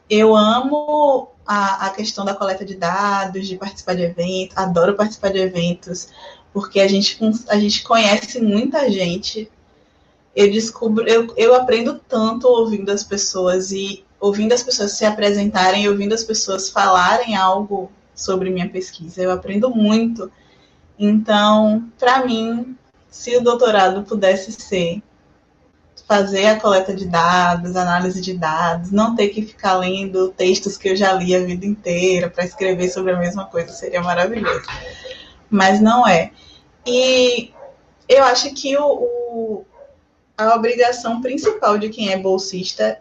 [0.09, 5.33] Eu amo a, a questão da coleta de dados, de participar de eventos, adoro participar
[5.33, 6.09] de eventos,
[6.53, 7.19] porque a gente,
[7.49, 9.51] a gente conhece muita gente.
[10.35, 15.85] Eu descubro, eu, eu aprendo tanto ouvindo as pessoas e ouvindo as pessoas se apresentarem,
[15.85, 19.23] e ouvindo as pessoas falarem algo sobre minha pesquisa.
[19.23, 20.31] Eu aprendo muito.
[20.99, 22.77] Então, para mim,
[23.09, 25.03] se o doutorado pudesse ser
[26.07, 30.89] fazer a coleta de dados, análise de dados, não ter que ficar lendo textos que
[30.89, 34.67] eu já li a vida inteira para escrever sobre a mesma coisa, seria maravilhoso
[35.51, 36.31] mas não é.
[36.87, 37.51] E
[38.09, 39.65] eu acho que o, o,
[40.37, 43.01] a obrigação principal de quem é bolsista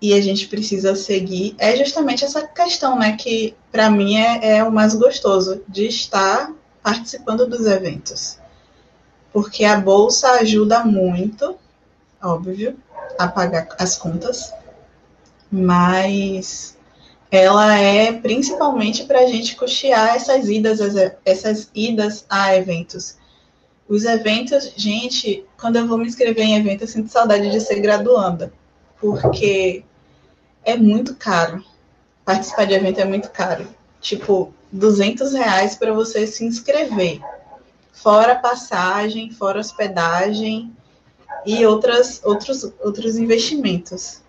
[0.00, 3.16] e a gente precisa seguir é justamente essa questão, né?
[3.16, 6.52] Que para mim é, é o mais gostoso de estar
[6.82, 8.38] participando dos eventos.
[9.32, 11.56] Porque a bolsa ajuda muito,
[12.22, 12.76] óbvio,
[13.18, 14.52] a pagar as contas,
[15.50, 16.76] mas
[17.32, 20.80] ela é principalmente para a gente custear essas idas,
[21.24, 23.16] essas idas a eventos.
[23.88, 27.80] Os eventos, gente, quando eu vou me inscrever em evento, eu sinto saudade de ser
[27.80, 28.52] graduanda,
[29.00, 29.82] porque
[30.62, 31.64] é muito caro.
[32.22, 33.66] Participar de evento é muito caro.
[33.98, 37.18] Tipo, 200 reais para você se inscrever.
[37.94, 40.70] Fora passagem, fora hospedagem
[41.46, 44.21] e outras, outros, outros investimentos.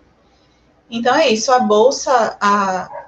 [0.94, 3.06] Então é isso, a bolsa, a,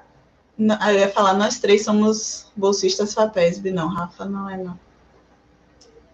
[0.91, 4.77] eu ia falar, nós três somos bolsistas FAPESB, não, Rafa não é não.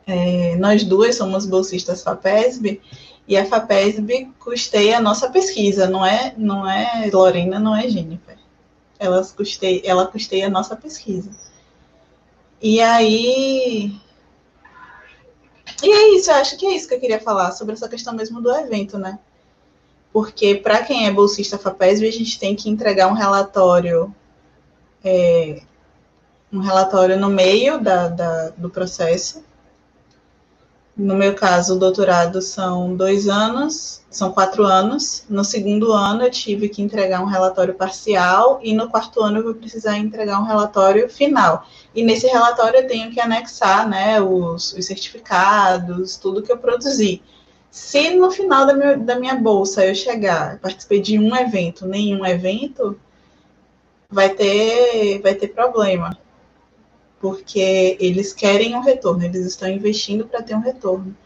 [0.06, 2.80] É, nós duas somos bolsistas FAPESB
[3.28, 8.38] e a FAPESB custeia a nossa pesquisa, não é, não é Lorena, não é Jennifer.
[9.00, 11.32] Elas custeia, ela custeia a nossa pesquisa.
[12.62, 14.00] E aí.
[15.82, 18.14] E é isso, eu acho que é isso que eu queria falar, sobre essa questão
[18.14, 19.18] mesmo do evento, né?
[20.14, 24.16] Porque para quem é bolsista FAPESB, a gente tem que entregar um relatório,
[25.04, 25.62] é,
[26.52, 29.44] um relatório no meio da, da, do processo,
[30.96, 35.26] no meu caso, o doutorado são dois anos, são quatro anos.
[35.28, 39.44] No segundo ano, eu tive que entregar um relatório parcial, e no quarto ano, eu
[39.44, 41.66] vou precisar entregar um relatório final.
[41.96, 47.24] E nesse relatório, eu tenho que anexar né, os, os certificados, tudo que eu produzi.
[47.74, 52.24] Se no final da minha, da minha bolsa eu chegar, participei de um evento, nenhum
[52.24, 53.00] evento,
[54.08, 56.16] vai ter, vai ter problema
[57.20, 61.18] porque eles querem um retorno, eles estão investindo para ter um retorno.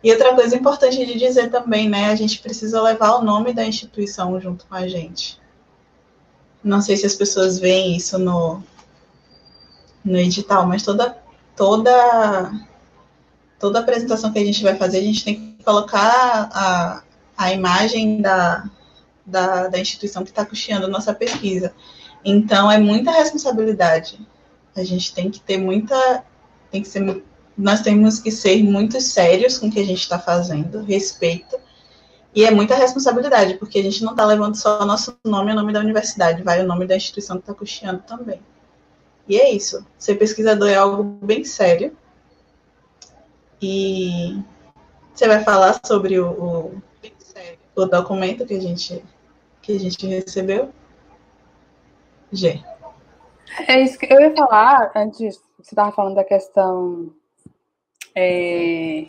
[0.00, 3.64] E outra coisa importante de dizer também, né, a gente precisa levar o nome da
[3.64, 5.40] instituição junto com a gente.
[6.62, 8.62] Não sei se as pessoas veem isso no,
[10.04, 11.18] no edital, mas toda
[11.56, 12.52] toda
[13.58, 17.02] toda apresentação que a gente vai fazer, a gente tem que colocar a,
[17.36, 18.68] a imagem da,
[19.24, 21.74] da, da instituição que está custeando nossa pesquisa.
[22.24, 24.18] Então, é muita responsabilidade
[24.80, 26.24] a gente tem que ter muita.
[26.70, 27.22] Tem que ser,
[27.56, 31.58] nós temos que ser muito sérios com o que a gente está fazendo, respeito.
[32.34, 35.52] E é muita responsabilidade, porque a gente não está levando só o nosso nome e
[35.54, 38.40] o nome da universidade, vai o nome da instituição que está custeando também.
[39.26, 39.84] E é isso.
[39.98, 41.96] Ser pesquisador é algo bem sério.
[43.60, 44.38] E
[45.18, 46.82] você vai falar sobre o, o,
[47.74, 49.04] o documento que a gente,
[49.60, 50.70] que a gente recebeu?
[52.30, 52.62] G.
[53.66, 55.42] É isso que eu ia falar antes.
[55.58, 57.12] Você estava falando da questão
[58.14, 59.08] é,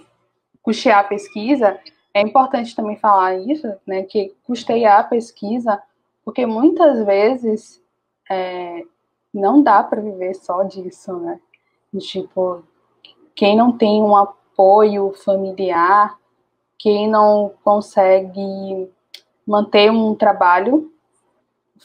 [0.64, 1.80] custear a pesquisa.
[2.12, 4.02] É importante também falar isso, né?
[4.02, 5.80] Que custear a pesquisa,
[6.26, 7.80] porque muitas vezes
[8.28, 8.82] é,
[9.32, 11.40] não dá para viver só disso, né?
[12.00, 12.64] Tipo,
[13.36, 14.16] quem não tem um
[14.60, 16.20] apoio familiar,
[16.78, 18.92] quem não consegue
[19.48, 20.92] manter um trabalho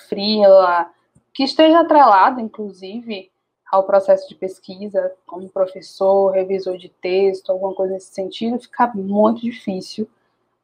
[0.08, 0.90] freela,
[1.32, 3.30] que esteja atrelado, inclusive,
[3.70, 9.40] ao processo de pesquisa, como professor, revisor de texto, alguma coisa nesse sentido, fica muito
[9.40, 10.08] difícil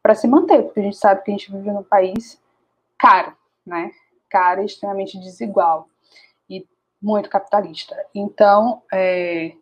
[0.03, 2.41] para se manter, porque a gente sabe que a gente vive num país
[2.99, 3.93] caro, né?
[4.29, 5.89] Caro e extremamente desigual
[6.49, 6.67] e
[7.01, 7.97] muito capitalista.
[8.13, 9.55] Então, é,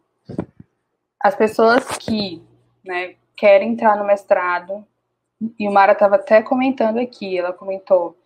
[1.21, 2.43] as pessoas que
[2.85, 4.85] né, querem entrar no mestrado,
[5.59, 8.17] e o Mara estava até comentando aqui, ela comentou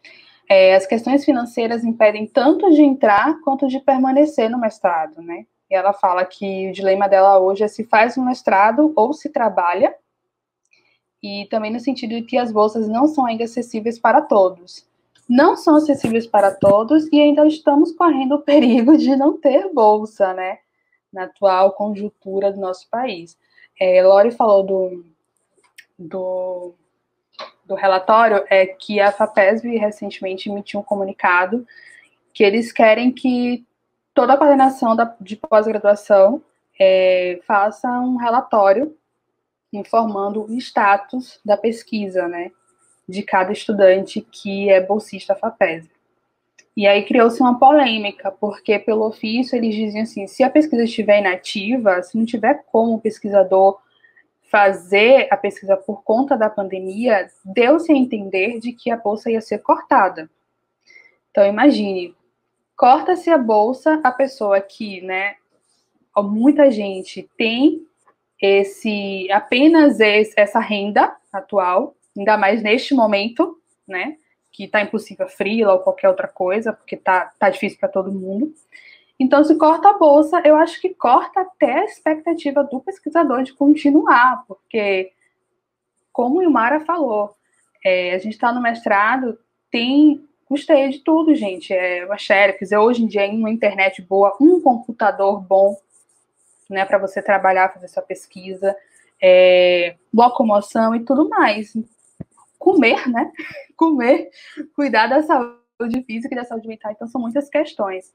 [0.48, 5.47] é, as questões financeiras impedem tanto de entrar quanto de permanecer no mestrado, né?
[5.70, 9.31] E ela fala que o dilema dela hoje é se faz um mestrado ou se
[9.31, 9.94] trabalha,
[11.23, 14.86] e também no sentido de que as bolsas não são ainda acessíveis para todos.
[15.28, 20.35] Não são acessíveis para todos e ainda estamos correndo o perigo de não ter bolsa,
[20.35, 20.59] né?
[21.12, 23.39] Na atual conjuntura do nosso país.
[23.78, 25.05] É, Lori falou do,
[25.98, 26.74] do
[27.64, 31.66] do relatório é que a FAPESB recentemente emitiu um comunicado
[32.32, 33.64] que eles querem que
[34.14, 36.43] toda a coordenação da, de pós-graduação
[36.78, 38.97] é, faça um relatório
[39.72, 42.51] informando o status da pesquisa, né,
[43.09, 45.90] de cada estudante que é bolsista FAPESB.
[46.77, 51.20] E aí criou-se uma polêmica, porque pelo ofício eles diziam assim, se a pesquisa estiver
[51.20, 53.78] inativa, se não tiver como o pesquisador
[54.51, 59.40] fazer a pesquisa por conta da pandemia, deu-se a entender de que a bolsa ia
[59.40, 60.31] ser cortada.
[61.31, 62.15] Então, imagine,
[62.77, 65.36] corta-se a bolsa, a pessoa que, né,
[66.19, 67.86] muita gente tem
[68.40, 74.19] esse apenas esse, essa renda atual, ainda mais neste momento, né,
[74.52, 78.52] que está impossível frila ou qualquer outra coisa, porque tá, tá difícil para todo mundo.
[79.18, 83.54] Então, se corta a bolsa, eu acho que corta até a expectativa do pesquisador de
[83.54, 85.12] continuar, porque,
[86.12, 87.34] como o Ilmara falou,
[87.84, 89.38] é, a gente está no mestrado,
[89.70, 91.72] tem custeio de tudo, gente.
[91.72, 95.76] É uma xerox, hoje em dia, uma internet boa, um computador bom,
[96.68, 98.76] né, para você trabalhar, fazer sua pesquisa,
[99.22, 101.74] é, locomoção e tudo mais.
[102.62, 103.30] Comer, né?
[103.76, 104.30] Comer,
[104.76, 106.93] cuidar da saúde física e da saúde mental.
[106.93, 108.14] Então, são muitas questões.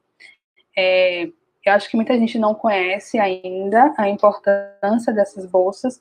[0.76, 1.26] É,
[1.65, 5.99] eu acho que muita gente não conhece ainda a importância dessas bolsas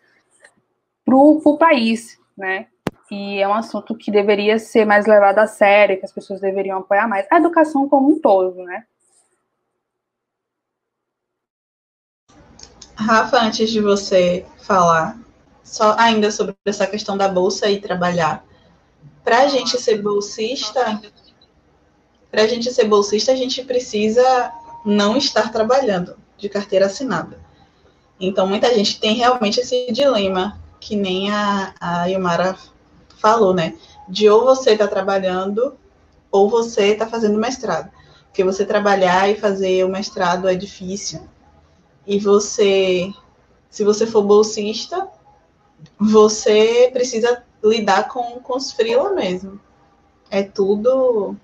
[1.05, 2.68] para o país, né?
[3.10, 6.78] E é um assunto que deveria ser mais levado a sério, que as pessoas deveriam
[6.78, 7.27] apoiar mais.
[7.31, 8.85] A educação como um todo, né?
[12.94, 15.16] Rafa, antes de você falar,
[15.66, 18.47] só ainda sobre essa questão da bolsa e trabalhar.
[19.24, 21.02] Para a gente ser bolsista,
[22.30, 24.52] para a gente ser bolsista, a gente precisa
[24.84, 27.40] não estar trabalhando de carteira assinada.
[28.20, 32.56] Então, muita gente tem realmente esse dilema, que nem a, a Yumara
[33.18, 33.74] falou, né?
[34.09, 35.76] De ou você está trabalhando
[36.30, 37.90] ou você está fazendo mestrado.
[38.26, 41.26] Porque você trabalhar e fazer o mestrado é difícil.
[42.06, 43.12] E você,
[43.68, 45.09] se você for bolsista,
[45.98, 49.61] você precisa lidar com, com os freela mesmo.
[50.31, 51.36] É tudo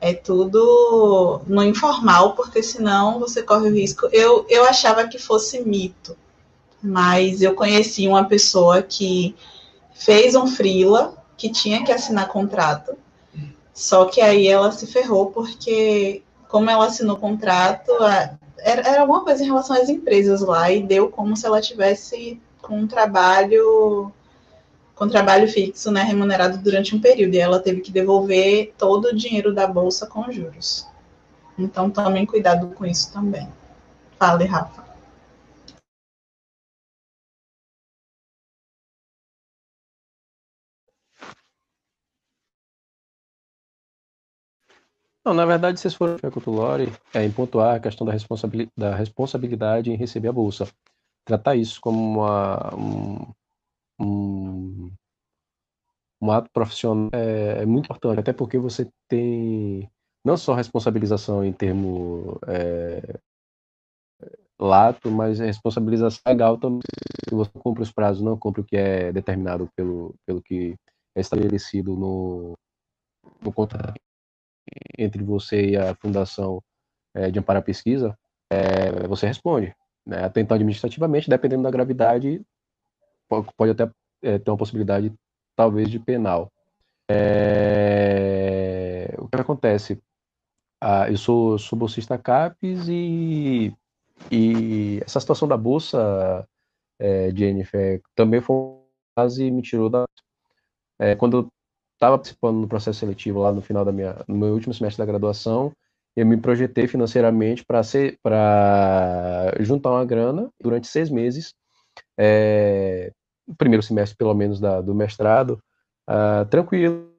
[0.00, 4.08] é tudo no informal, porque senão você corre o risco.
[4.12, 6.16] Eu, eu achava que fosse mito,
[6.82, 9.36] mas eu conheci uma pessoa que
[9.94, 12.96] fez um freela, que tinha que assinar contrato,
[13.72, 17.92] só que aí ela se ferrou, porque como ela assinou contrato,
[18.58, 22.40] era, era alguma coisa em relação às empresas lá, e deu como se ela tivesse
[22.62, 24.12] com um trabalho
[24.94, 29.16] com trabalho fixo, né, remunerado durante um período, e ela teve que devolver todo o
[29.16, 30.86] dinheiro da bolsa com juros.
[31.58, 33.48] Então tomem cuidado com isso também.
[34.18, 34.82] Fale, Rafa.
[45.24, 48.72] Não, na verdade, vocês foram com o Lore é, em pontuar a questão da, responsabilidade,
[48.76, 50.68] da responsabilidade em receber a bolsa.
[51.24, 53.32] Tratar isso como uma, um,
[54.00, 54.92] um,
[56.20, 59.90] um ato profissional é, é, muito importante, até porque você tem
[60.24, 63.18] não só responsabilização em termo é,
[64.60, 66.80] lato, mas responsabilização legal também.
[67.28, 70.76] Se você cumpre os prazos, não cumpre o que é determinado pelo, pelo que
[71.14, 72.54] é estabelecido no,
[73.40, 74.00] no contrato
[74.98, 76.62] entre você e a Fundação
[77.14, 78.16] é, de Amparo à Pesquisa,
[78.50, 79.74] é, você responde.
[80.06, 80.24] Né?
[80.24, 82.44] Até então, administrativamente, dependendo da gravidade,
[83.56, 83.90] pode até
[84.22, 85.12] é, ter uma possibilidade,
[85.56, 86.50] talvez, de penal.
[87.10, 89.14] É...
[89.18, 90.00] O que acontece?
[90.80, 93.74] Ah, eu sou, sou bolsista CAPES e,
[94.30, 96.46] e essa situação da bolsa,
[96.98, 98.82] é, Jennifer, também foi
[99.14, 100.04] quase me tirou da.
[100.98, 101.48] É, quando eu
[101.94, 105.06] estava participando no processo seletivo lá no final da minha, no meu último semestre da
[105.06, 105.72] graduação,
[106.14, 111.54] eu me projetei financeiramente para ser, para juntar uma grana durante seis meses
[112.18, 113.12] é,
[113.56, 115.62] primeiro semestre, pelo menos, da, do mestrado,
[116.08, 117.10] uh, tranquilo,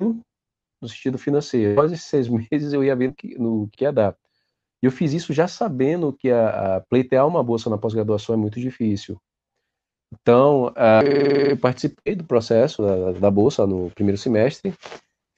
[0.00, 1.72] no sentido financeiro.
[1.72, 4.16] Após esses seis meses, eu ia ver que, no que ia dar.
[4.82, 8.38] E eu fiz isso já sabendo que a, a pleitear uma bolsa na pós-graduação é
[8.38, 9.20] muito difícil.
[10.12, 14.74] Então, uh, eu participei do processo da, da, bolsa no primeiro semestre,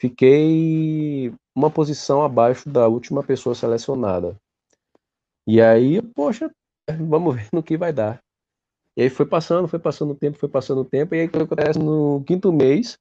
[0.01, 4.37] fiquei uma posição abaixo da última pessoa selecionada.
[5.47, 6.51] E aí, poxa,
[6.89, 8.21] vamos ver no que vai dar.
[8.97, 11.31] E aí foi passando, foi passando o tempo, foi passando o tempo, e aí o
[11.31, 12.99] que acontece no quinto mês,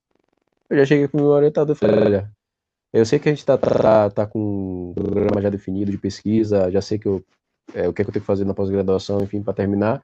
[0.69, 2.31] eu já cheguei com o meu orientador e falei, olha,
[2.91, 6.71] eu sei que a gente tá, tá, tá com um programa já definido de pesquisa,
[6.71, 7.23] já sei que eu,
[7.73, 10.03] é, o que, é que eu tenho que fazer na pós-graduação, enfim, para terminar,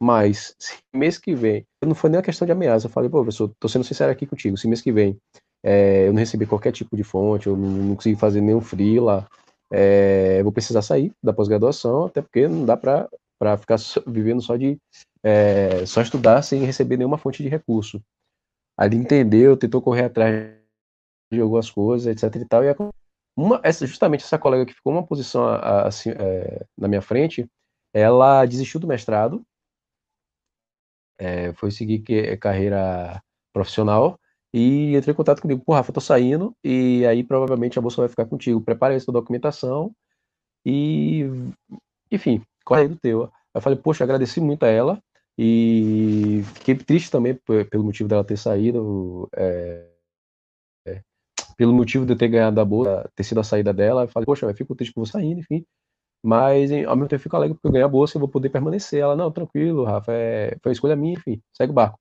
[0.00, 3.22] mas se mês que vem, não foi nem uma questão de ameaça, eu falei, pô,
[3.22, 5.18] professor, tô sendo sincero aqui contigo, se mês que vem
[5.62, 9.26] é, eu não recebi qualquer tipo de fonte, eu não, não consegui fazer nenhum freela,
[9.72, 13.08] é, eu vou precisar sair da pós-graduação, até porque não dá para
[13.58, 13.76] ficar
[14.06, 14.78] vivendo só de
[15.22, 18.02] é, só estudar sem receber nenhuma fonte de recurso.
[18.80, 20.58] Ele entendeu, tentou correr atrás
[21.32, 22.74] de algumas coisas, etc e tal, e
[23.36, 27.46] uma, essa, justamente essa colega que ficou uma posição assim, é, na minha frente,
[27.94, 29.42] ela desistiu do mestrado,
[31.18, 33.22] é, foi seguir que, é, carreira
[33.52, 34.18] profissional
[34.52, 38.08] e entrou em contato comigo, pô, Rafa, tô saindo e aí provavelmente a bolsa vai
[38.08, 38.60] ficar contigo.
[38.60, 39.94] Prepare essa documentação
[40.64, 41.24] e,
[42.10, 43.30] enfim, corre aí do teu.
[43.54, 45.02] Eu falei, poxa, agradeci muito a ela
[45.38, 47.34] e fiquei triste também
[47.70, 49.86] pelo motivo dela ter saído, é,
[50.86, 51.02] é,
[51.56, 54.04] pelo motivo de eu ter ganhado a bolsa, ter sido a saída dela.
[54.04, 55.64] Eu falei, poxa, eu fico triste por você saindo, enfim.
[56.22, 59.00] Mas ao mesmo tempo fico alegre porque eu ganhei a bolsa e vou poder permanecer.
[59.00, 61.98] Ela, não, tranquilo, Rafa, é, foi a escolha minha, enfim, segue o barco.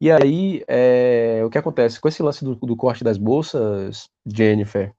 [0.00, 2.00] E aí, é, o que acontece?
[2.00, 4.92] Com esse lance do, do corte das bolsas, Jennifer,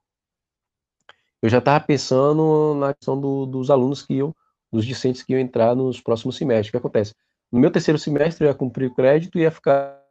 [1.42, 4.34] eu já estava pensando na questão do, dos alunos que iam
[4.72, 6.70] dos discentes que iam entrar nos próximos semestres.
[6.70, 7.14] O que acontece?
[7.52, 10.02] No meu terceiro semestre eu ia cumprir o crédito e ia ficar,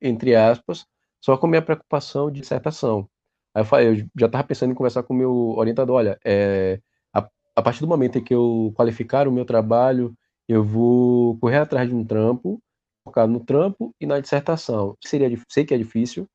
[0.00, 0.86] entre aspas,
[1.20, 3.08] só com a minha preocupação de dissertação.
[3.54, 6.80] Aí eu, falei, eu já estava pensando em conversar com o meu orientador, olha, é,
[7.12, 10.14] a, a, partir do momento em que eu qualificar o meu trabalho,
[10.48, 12.60] eu vou correr atrás de um trampo,
[13.04, 14.96] focar no trampo e na dissertação.
[15.04, 16.26] Seria, sei que é difícil,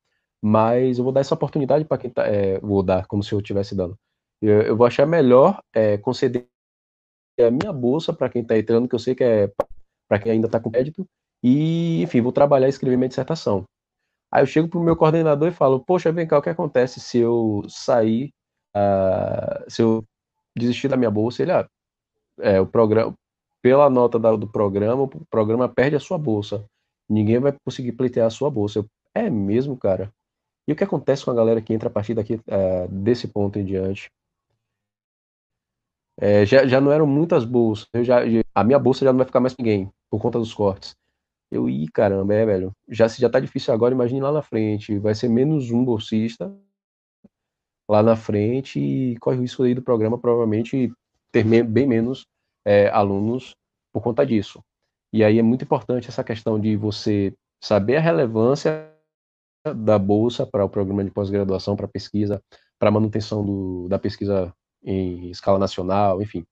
[0.42, 3.40] mas eu vou dar essa oportunidade para quem tá, é, vou dar, como se eu
[3.40, 3.98] estivesse dando.
[4.42, 6.48] Eu, eu, vou achar melhor é, conceder
[7.40, 9.52] a minha bolsa para quem está entrando, que eu sei que é
[10.08, 11.06] para quem ainda está com crédito,
[11.44, 13.64] e, enfim, vou trabalhar e escrever minha dissertação.
[14.32, 17.00] Aí eu chego para o meu coordenador e falo, poxa, vem cá, o que acontece
[17.00, 18.32] se eu sair,
[18.76, 20.04] uh, se eu
[20.58, 21.42] desistir da minha bolsa?
[21.42, 21.68] Ele, ah,
[22.40, 23.14] é, o programa,
[23.62, 26.66] pela nota da, do programa, o programa perde a sua bolsa.
[27.10, 28.80] Ninguém vai conseguir pleitear a sua bolsa.
[28.80, 30.12] Eu, é mesmo, cara?
[30.68, 33.58] E o que acontece com a galera que entra a partir daqui, uh, desse ponto
[33.58, 34.10] em diante?
[36.22, 37.88] É, já, já não eram muitas bolsas.
[37.94, 38.20] Eu já,
[38.54, 39.90] a minha bolsa já não vai ficar mais ninguém.
[40.10, 40.96] por conta dos cortes.
[41.52, 45.00] Eu, ih, caramba, é, velho, já, se já tá difícil agora, imagine lá na frente,
[45.00, 46.56] vai ser menos um bolsista
[47.90, 50.94] lá na frente e corre o risco aí do programa provavelmente
[51.32, 52.28] ter bem menos
[52.70, 53.56] é, alunos
[53.92, 54.64] por conta disso.
[55.12, 58.88] E aí é muito importante essa questão de você saber a relevância
[59.76, 62.42] da bolsa para o programa de pós-graduação, para pesquisa,
[62.78, 66.46] para manutenção do, da pesquisa em escala nacional, enfim.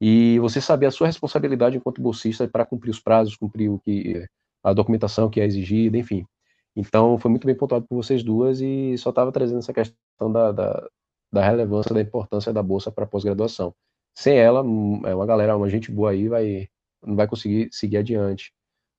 [0.00, 4.26] E você saber a sua responsabilidade enquanto bolsista para cumprir os prazos, cumprir o que
[4.62, 6.26] a documentação que é exigida, enfim.
[6.74, 10.50] Então, foi muito bem pontuado por vocês duas e só estava trazendo essa questão da,
[10.50, 10.88] da,
[11.32, 13.72] da, relevância, da importância da bolsa para pós-graduação.
[14.14, 16.68] Sem ela, hum, é uma galera, uma gente boa aí vai
[17.04, 18.52] não vai conseguir seguir adiante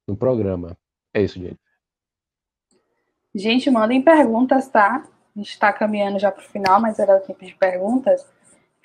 [0.08, 0.78] no programa.
[1.14, 1.60] É isso, gente.
[3.34, 5.04] Gente, mandem perguntas, tá?
[5.36, 8.26] A gente está caminhando já para o final, mas era o tempo de perguntas.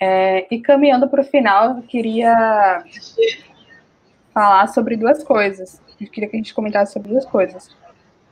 [0.00, 2.82] É, e caminhando para o final, eu queria
[4.32, 5.80] falar sobre duas coisas.
[6.00, 7.68] Eu queria que a gente comentasse sobre duas coisas.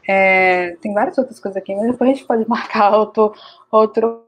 [0.06, 3.34] É, tem várias outras coisas aqui, mas depois a gente pode marcar outro,
[3.70, 4.27] outro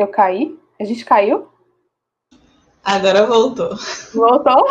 [0.00, 0.58] Eu caí?
[0.80, 1.46] A gente caiu?
[2.82, 3.68] Agora voltou.
[4.14, 4.66] Voltou?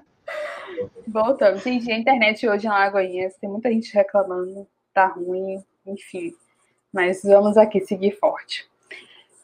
[1.06, 1.62] Voltamos.
[1.62, 3.30] Gente, a internet hoje é uma aguinha.
[3.38, 4.66] Tem muita gente reclamando.
[4.94, 6.32] Tá ruim, enfim.
[6.90, 8.66] Mas vamos aqui seguir forte.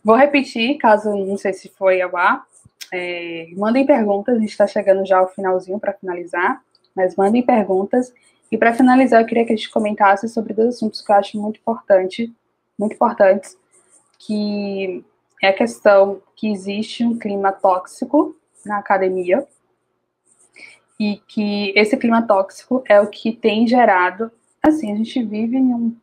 [0.03, 2.47] Vou repetir, caso não sei se foi ao ar.
[2.91, 6.62] É, mandem perguntas, a gente está chegando já ao finalzinho para finalizar,
[6.95, 8.11] mas mandem perguntas.
[8.51, 11.39] E para finalizar, eu queria que a gente comentasse sobre dois assuntos que eu acho
[11.39, 12.33] muito importante,
[12.78, 13.59] muito importantes,
[14.18, 15.05] que
[15.43, 19.47] é a questão que existe um clima tóxico na academia
[20.98, 24.30] e que esse clima tóxico é o que tem gerado,
[24.62, 25.97] assim, a gente vive em um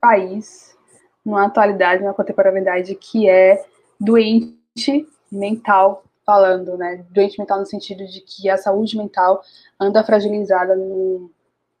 [0.00, 0.76] país,
[1.24, 3.64] numa atualidade, numa contemporaneidade que é
[3.98, 7.04] doente mental falando, né?
[7.10, 9.42] Doente mental no sentido de que a saúde mental
[9.80, 11.30] anda fragilizada no,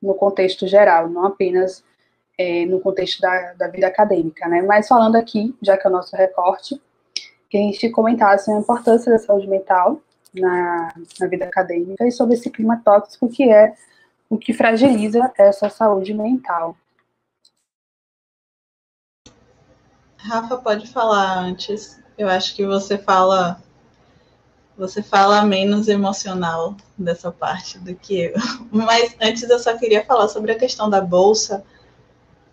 [0.02, 1.84] no contexto geral, não apenas
[2.38, 4.62] é, no contexto da, da vida acadêmica, né?
[4.62, 6.80] Mas falando aqui, já que é o nosso recorte,
[7.50, 10.00] que a gente comentasse a importância da saúde mental
[10.32, 13.74] na, na vida acadêmica e sobre esse clima tóxico que é
[14.30, 16.76] o que fragiliza essa saúde mental.
[20.18, 21.98] Rafa, pode falar antes.
[22.16, 23.60] Eu acho que você fala
[24.76, 28.34] você fala menos emocional dessa parte do que eu.
[28.70, 31.64] Mas antes eu só queria falar sobre a questão da bolsa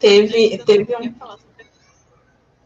[0.06, 1.16] Teve, teve, um,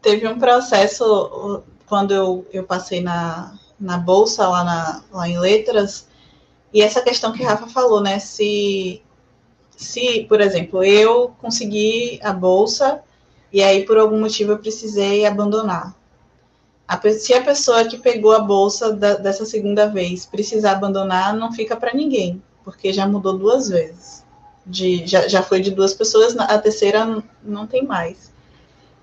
[0.02, 6.06] teve um processo quando eu, eu passei na, na bolsa lá, na, lá em letras,
[6.70, 8.18] e essa questão que Rafa falou, né?
[8.18, 9.00] Se,
[9.70, 13.02] se, por exemplo, eu consegui a bolsa
[13.50, 15.96] e aí por algum motivo eu precisei abandonar.
[16.86, 21.50] A, se a pessoa que pegou a bolsa da, dessa segunda vez precisar abandonar, não
[21.54, 24.19] fica para ninguém, porque já mudou duas vezes
[24.70, 28.30] de já, já foi de duas pessoas, a terceira não tem mais.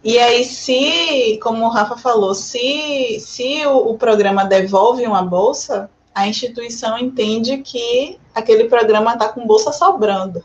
[0.03, 5.89] E aí, se, como o Rafa falou, se, se o, o programa devolve uma bolsa,
[6.15, 10.43] a instituição entende que aquele programa está com bolsa sobrando.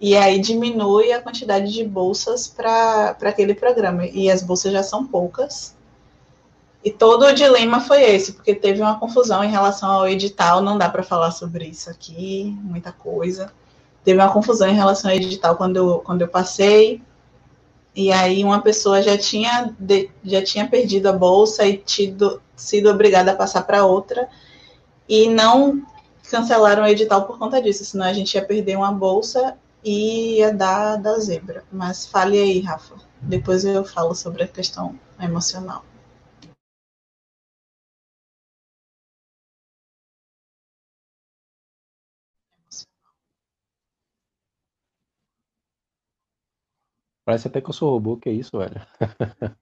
[0.00, 4.06] E aí diminui a quantidade de bolsas para aquele programa.
[4.06, 5.76] E as bolsas já são poucas.
[6.82, 10.78] E todo o dilema foi esse, porque teve uma confusão em relação ao edital, não
[10.78, 13.52] dá para falar sobre isso aqui, muita coisa
[14.04, 17.02] teve uma confusão em relação ao edital quando eu, quando eu passei.
[17.94, 22.88] E aí uma pessoa já tinha, de, já tinha perdido a bolsa e tido, sido
[22.88, 24.28] obrigada a passar para outra.
[25.08, 25.82] E não
[26.30, 30.52] cancelaram o edital por conta disso, senão a gente ia perder uma bolsa e ia
[30.52, 31.64] dar da zebra.
[31.72, 32.94] Mas fale aí, Rafa.
[33.20, 35.84] Depois eu falo sobre a questão emocional.
[47.30, 48.74] Parece até que eu sou robô, que é isso, velho.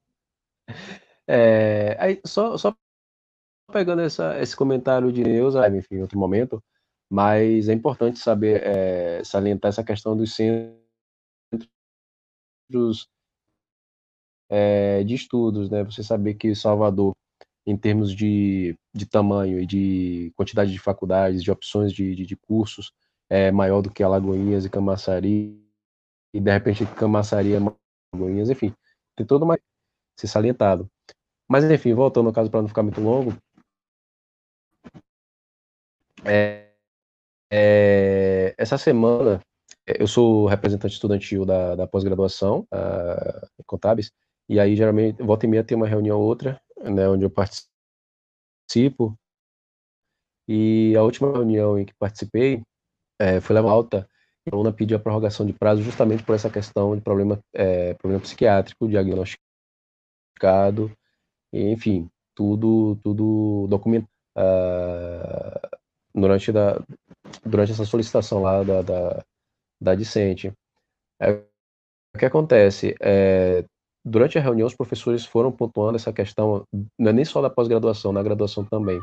[1.28, 2.74] é, aí, só, só
[3.70, 6.64] pegando essa, esse comentário de Neuza, enfim, em outro momento,
[7.10, 10.78] mas é importante saber, é, salientar essa questão dos centros
[14.48, 15.84] é, de estudos, né?
[15.84, 17.14] Você saber que Salvador,
[17.66, 22.34] em termos de, de tamanho e de quantidade de faculdades, de opções de, de, de
[22.34, 22.94] cursos,
[23.28, 25.67] é maior do que Alagoinhas e Camaçari,
[26.38, 27.58] e de repente Camaçaria,
[28.14, 28.72] Magonhas, enfim,
[29.16, 29.58] tem todo uma
[30.18, 30.88] ser salientado.
[31.48, 33.36] Mas enfim, voltando ao caso para não ficar muito longo,
[36.24, 36.70] é,
[37.50, 39.40] é, essa semana
[39.86, 44.12] eu sou representante estudantil da, da pós-graduação uh, em Contábeis
[44.48, 47.68] E aí, geralmente, volta e meia tem uma reunião ou outra, né, onde eu participo.
[50.46, 52.62] E a última reunião em que participei
[53.18, 54.08] é, foi levar alta
[54.50, 58.22] a aluna pediu a prorrogação de prazo justamente por essa questão de problema, é, problema
[58.22, 60.90] psiquiátrico diagnosticado,
[61.52, 65.78] enfim, tudo, tudo documentado uh,
[66.14, 66.80] durante, da,
[67.44, 69.24] durante essa solicitação lá da, da,
[69.80, 70.52] da discente.
[71.20, 71.32] É,
[72.14, 72.94] o que acontece?
[73.00, 73.64] É,
[74.04, 76.64] durante a reunião, os professores foram pontuando essa questão,
[76.98, 79.00] não é nem só da pós-graduação, na graduação também.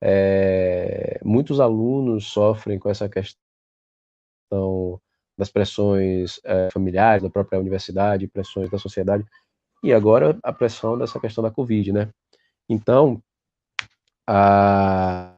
[0.00, 3.45] É, muitos alunos sofrem com essa questão
[5.36, 9.24] das pressões é, familiares, da própria universidade, pressões da sociedade,
[9.82, 12.10] e agora a pressão dessa questão da Covid, né?
[12.68, 13.22] Então,
[14.26, 15.34] a,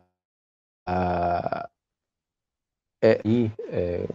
[0.87, 1.69] a
[3.03, 4.09] é, e, é,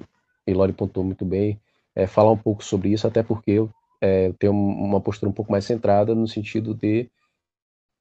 [0.48, 1.60] e Lori pontuou muito bem,
[1.96, 3.70] é, falar um pouco sobre isso, até porque eu
[4.02, 7.10] é, tenho uma postura um pouco mais centrada no sentido de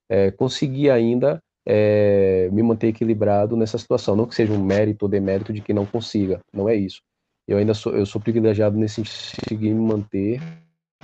[0.09, 4.15] é, conseguir ainda é, me manter equilibrado nessa situação.
[4.15, 7.01] Não que seja um mérito ou demérito de que não consiga, não é isso.
[7.47, 10.41] Eu ainda sou, eu sou privilegiado nesse conseguir me manter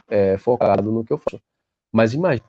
[0.07, 1.41] é, focado no que eu faço.
[1.91, 2.45] Mas imagine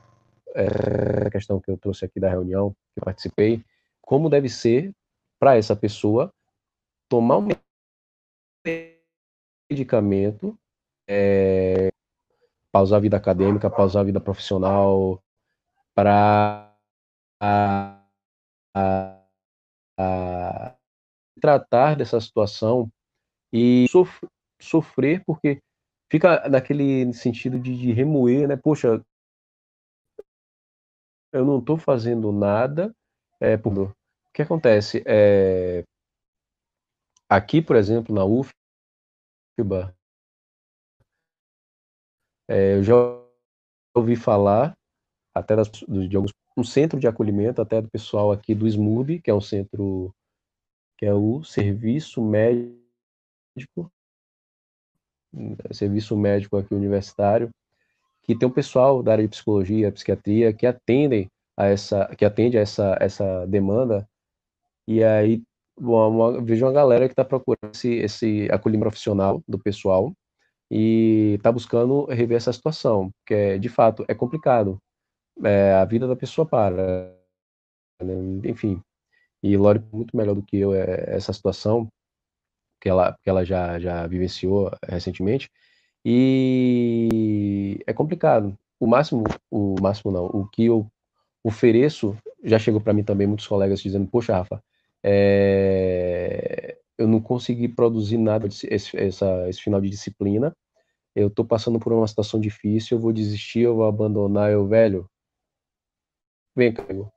[0.55, 3.65] é, a questão que eu trouxe aqui da reunião, que eu participei,
[4.01, 4.93] como deve ser
[5.39, 6.33] para essa pessoa
[7.09, 7.49] tomar um
[9.71, 10.59] medicamento,
[11.09, 11.91] é,
[12.71, 15.23] pausar a vida acadêmica, pausar a vida profissional,
[15.95, 16.71] para
[21.41, 22.91] tratar dessa situação
[23.53, 24.27] e sof
[24.61, 25.61] sofrer, porque
[26.11, 28.57] fica naquele sentido de, de remoer, né?
[28.57, 29.03] Poxa,
[31.33, 32.95] eu não estou fazendo nada.
[33.41, 33.73] É, por...
[33.73, 33.95] O
[34.35, 35.03] que acontece?
[35.07, 35.83] É...
[37.29, 39.95] Aqui, por exemplo, na UFBA,
[42.49, 42.95] é, eu já
[43.95, 44.77] ouvi falar
[45.33, 49.31] até das, de alguns um centro de acolhimento até do pessoal aqui do SMUB, que
[49.31, 50.15] é um centro
[50.99, 53.91] que é o Serviço Médico
[55.73, 57.51] Serviço Médico aqui universitário,
[58.23, 62.59] que tem um pessoal da área de psicologia, psiquiatria, que atendem a essa, que atende
[62.59, 64.09] a essa, essa demanda,
[64.87, 65.43] e aí
[65.79, 70.13] uma, vejo uma galera que está procurando esse, esse acolhimento profissional do pessoal
[70.71, 74.81] e está buscando rever essa situação, porque de fato é complicado.
[75.45, 77.15] É, a vida da pessoa para.
[78.03, 78.51] Né?
[78.51, 78.83] Enfim.
[79.43, 81.89] E Lore muito melhor do que eu é, essa situação,
[82.81, 85.51] que ela, que ela já, já vivenciou recentemente.
[86.05, 88.57] E é complicado.
[88.79, 90.87] O máximo, o máximo não, o que eu
[91.45, 94.63] ofereço, já chegou para mim também muitos colegas dizendo, poxa, Rafa,
[95.03, 100.55] é, eu não consegui produzir nada esse, essa, esse final de disciplina,
[101.15, 105.09] eu estou passando por uma situação difícil, eu vou desistir, eu vou abandonar, eu, velho,
[106.55, 107.13] vem comigo.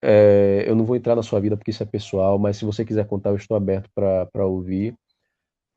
[0.00, 2.84] É, eu não vou entrar na sua vida porque isso é pessoal, mas se você
[2.84, 4.96] quiser contar, eu estou aberto para ouvir.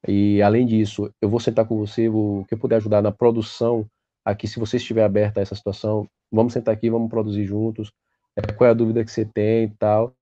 [0.08, 3.86] E além disso, eu vou sentar com você, o que eu puder ajudar na produção
[4.24, 7.92] aqui, se você estiver aberto a essa situação, vamos sentar aqui, vamos produzir juntos.
[8.36, 10.14] É, qual é a dúvida que você tem e tal.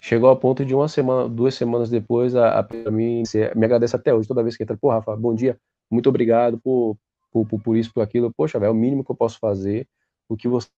[0.00, 3.22] Chegou ao ponto de uma semana, duas semanas depois, a, a mim
[3.54, 5.56] me agradece até hoje, toda vez que entra, pô, Rafa, bom dia,
[5.88, 6.96] muito obrigado por,
[7.30, 8.32] por, por, por isso, por aquilo.
[8.36, 9.86] Poxa, velho, é o mínimo que eu posso fazer.
[10.32, 10.68] O que você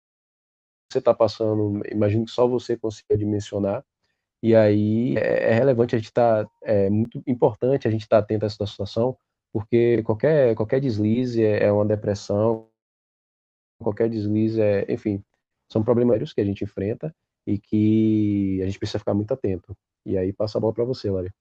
[0.93, 3.85] está passando, imagino que só você consiga dimensionar.
[4.43, 8.17] E aí é, é relevante a gente estar, tá, é muito importante a gente estar
[8.17, 9.17] tá atento a essa situação,
[9.53, 12.69] porque qualquer, qualquer deslize é, é uma depressão,
[13.79, 15.23] qualquer deslize é, enfim,
[15.71, 17.15] são problemas que a gente enfrenta
[17.47, 19.75] e que a gente precisa ficar muito atento.
[20.05, 21.31] E aí passa a bola para você, Lari.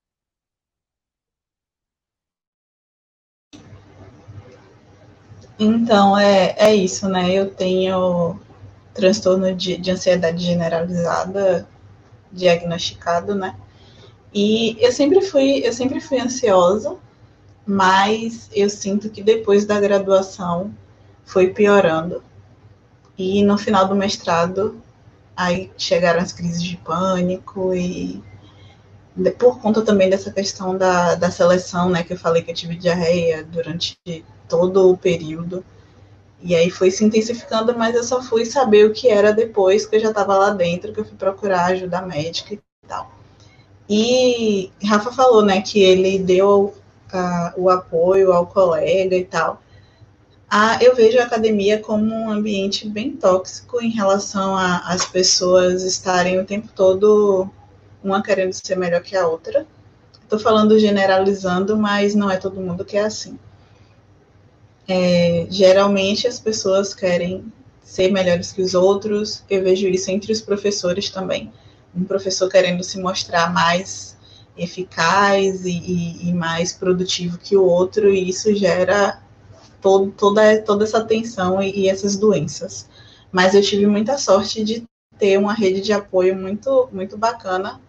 [5.58, 7.32] Então, é, é isso, né?
[7.32, 8.38] Eu tenho
[8.92, 11.66] transtorno de, de ansiedade generalizada
[12.32, 13.56] diagnosticado, né?
[14.34, 16.96] E eu sempre fui, eu sempre fui ansiosa,
[17.64, 20.74] mas eu sinto que depois da graduação
[21.24, 22.22] foi piorando.
[23.16, 24.82] E no final do mestrado,
[25.36, 28.22] aí chegaram as crises de pânico e
[29.38, 32.74] por conta também dessa questão da, da seleção, né, que eu falei que eu tive
[32.74, 33.96] diarreia durante
[34.48, 35.64] todo o período.
[36.42, 39.96] E aí foi se intensificando, mas eu só fui saber o que era depois que
[39.96, 43.10] eu já estava lá dentro, que eu fui procurar ajuda médica e tal.
[43.88, 46.74] E Rafa falou, né, que ele deu
[47.12, 49.62] uh, o apoio ao colega e tal.
[50.50, 56.38] Ah, eu vejo a academia como um ambiente bem tóxico em relação às pessoas estarem
[56.38, 57.48] o tempo todo
[58.02, 59.66] uma querendo ser melhor que a outra.
[60.22, 63.38] Estou falando generalizando, mas não é todo mundo que é assim.
[64.86, 67.52] É, geralmente as pessoas querem
[67.82, 71.52] ser melhores que os outros, eu vejo isso entre os professores também.
[71.94, 74.16] Um professor querendo se mostrar mais
[74.56, 79.20] eficaz e, e, e mais produtivo que o outro, e isso gera
[79.80, 82.88] todo, toda, toda essa tensão e, e essas doenças.
[83.30, 84.84] Mas eu tive muita sorte de
[85.18, 87.80] ter uma rede de apoio muito, muito bacana,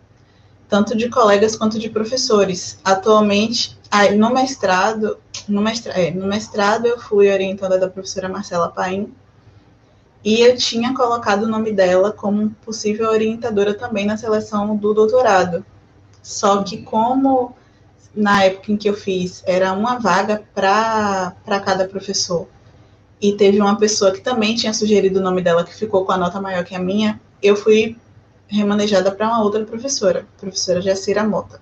[0.76, 2.78] tanto de colegas quanto de professores.
[2.84, 3.78] Atualmente,
[4.18, 9.14] no mestrado, no mestrado, é, no mestrado eu fui orientada da professora Marcela Paim,
[10.22, 15.66] e eu tinha colocado o nome dela como possível orientadora também na seleção do doutorado.
[16.22, 17.56] Só que como
[18.14, 22.50] na época em que eu fiz era uma vaga para cada professor,
[23.22, 26.18] e teve uma pessoa que também tinha sugerido o nome dela, que ficou com a
[26.18, 27.96] nota maior que a minha, eu fui
[28.48, 31.62] remanejada para uma outra professora, professora Jacira Mota.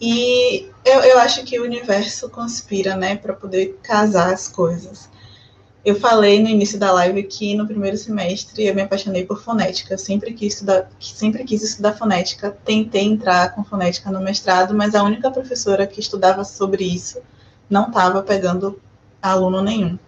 [0.00, 5.08] E eu, eu acho que o universo conspira, né, para poder casar as coisas.
[5.84, 9.96] Eu falei no início da live que no primeiro semestre eu me apaixonei por fonética.
[9.96, 12.50] Sempre quis estudar, sempre quis estudar fonética.
[12.64, 17.20] Tentei entrar com fonética no mestrado, mas a única professora que estudava sobre isso
[17.70, 18.80] não estava pegando
[19.22, 19.98] aluno nenhum.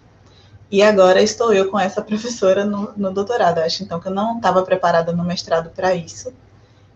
[0.70, 3.59] E agora estou eu com essa professora no, no doutorado.
[3.59, 6.32] Acho então que eu não estava preparada no mestrado para isso.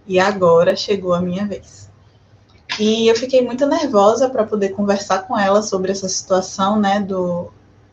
[0.06, 1.90] E agora chegou a minha vez.
[2.78, 7.52] E eu fiquei muito nervosa para poder conversar com ela sobre essa situação, né, do,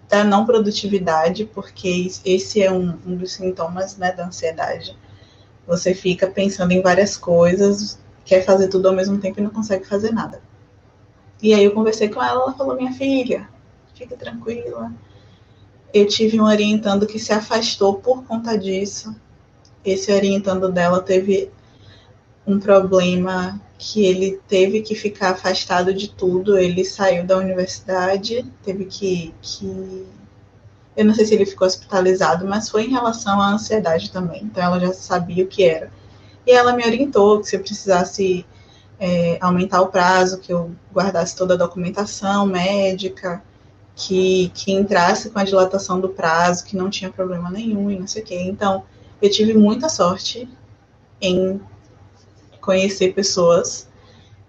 [0.09, 4.97] da não produtividade, porque esse é um, um dos sintomas, né, da ansiedade.
[5.67, 9.85] Você fica pensando em várias coisas, quer fazer tudo ao mesmo tempo e não consegue
[9.85, 10.41] fazer nada.
[11.41, 13.47] E aí eu conversei com ela, ela falou: "Minha filha,
[13.93, 14.91] fica tranquila.
[15.93, 19.15] Eu tive um orientando que se afastou por conta disso.
[19.83, 21.51] Esse orientando dela teve
[22.45, 26.57] um problema que ele teve que ficar afastado de tudo.
[26.57, 30.05] Ele saiu da universidade, teve que, que.
[30.95, 34.43] Eu não sei se ele ficou hospitalizado, mas foi em relação à ansiedade também.
[34.43, 35.91] Então ela já sabia o que era.
[36.45, 38.45] E ela me orientou que se eu precisasse
[38.99, 43.43] é, aumentar o prazo, que eu guardasse toda a documentação médica,
[43.95, 48.07] que, que entrasse com a dilatação do prazo, que não tinha problema nenhum e não
[48.07, 48.39] sei o quê.
[48.41, 48.83] Então,
[49.21, 50.49] eu tive muita sorte
[51.21, 51.61] em
[52.59, 53.87] conhecer pessoas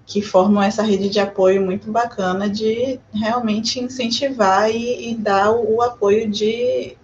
[0.04, 5.76] que formam essa rede de apoio muito bacana de realmente incentivar e, e dar o,
[5.76, 6.96] o, apoio de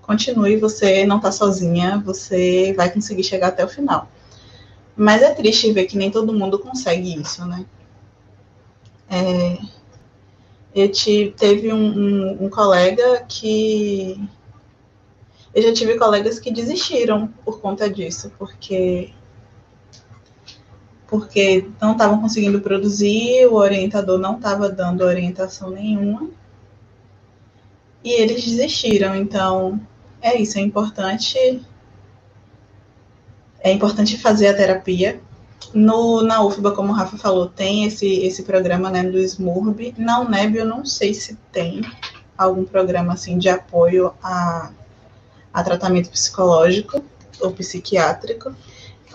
[0.00, 4.08] continue, você não está sozinha, você vai conseguir chegar até o final.
[4.96, 7.64] Mas é triste ver que nem todo mundo consegue isso, né?
[9.08, 9.58] É,
[10.74, 14.18] eu tive, teve um, um, um colega que.
[15.54, 19.12] Eu já tive colegas que desistiram por conta disso, porque
[21.06, 26.30] porque não estavam conseguindo produzir, o orientador não estava dando orientação nenhuma.
[28.02, 29.14] E eles desistiram.
[29.14, 29.78] Então,
[30.22, 31.62] é isso, é importante
[33.60, 35.20] é importante fazer a terapia,
[35.74, 39.94] no, na UFBA, como o Rafa falou, tem esse, esse programa né, do SMURB.
[39.98, 41.82] Na UNEB, eu não sei se tem
[42.36, 44.70] algum programa assim de apoio a,
[45.52, 47.02] a tratamento psicológico
[47.40, 48.54] ou psiquiátrico.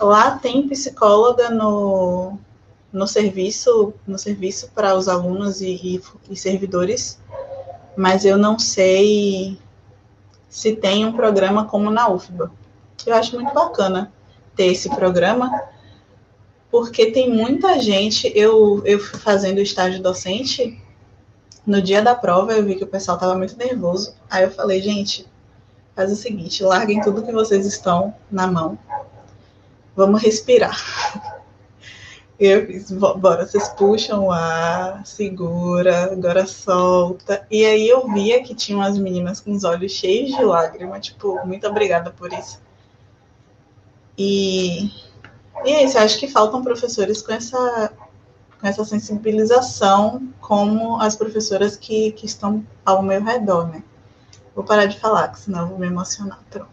[0.00, 2.38] Lá tem psicóloga no,
[2.92, 7.18] no serviço no serviço para os alunos e, e, e servidores,
[7.96, 9.58] mas eu não sei
[10.48, 12.50] se tem um programa como na UFBA.
[13.06, 14.12] Eu acho muito bacana
[14.54, 15.50] ter esse programa,
[16.70, 20.80] porque tem muita gente, eu, eu fazendo estágio docente,
[21.66, 24.82] no dia da prova eu vi que o pessoal estava muito nervoso, aí eu falei,
[24.82, 25.26] gente,
[25.94, 28.78] faz o seguinte, larguem tudo que vocês estão na mão,
[29.96, 30.76] vamos respirar.
[32.38, 37.44] Eu fiz, bora, vocês puxam o ar, segura, agora solta.
[37.50, 41.44] E aí eu via que tinham as meninas com os olhos cheios de lágrima, tipo,
[41.44, 42.62] muito obrigada por isso.
[44.16, 44.88] E
[45.64, 47.92] isso, acho que faltam professores com essa,
[48.60, 53.82] com essa sensibilização, como as professoras que, que estão ao meu redor, né?
[54.54, 56.40] Vou parar de falar, que senão eu vou me emocionar.
[56.50, 56.68] Pronto.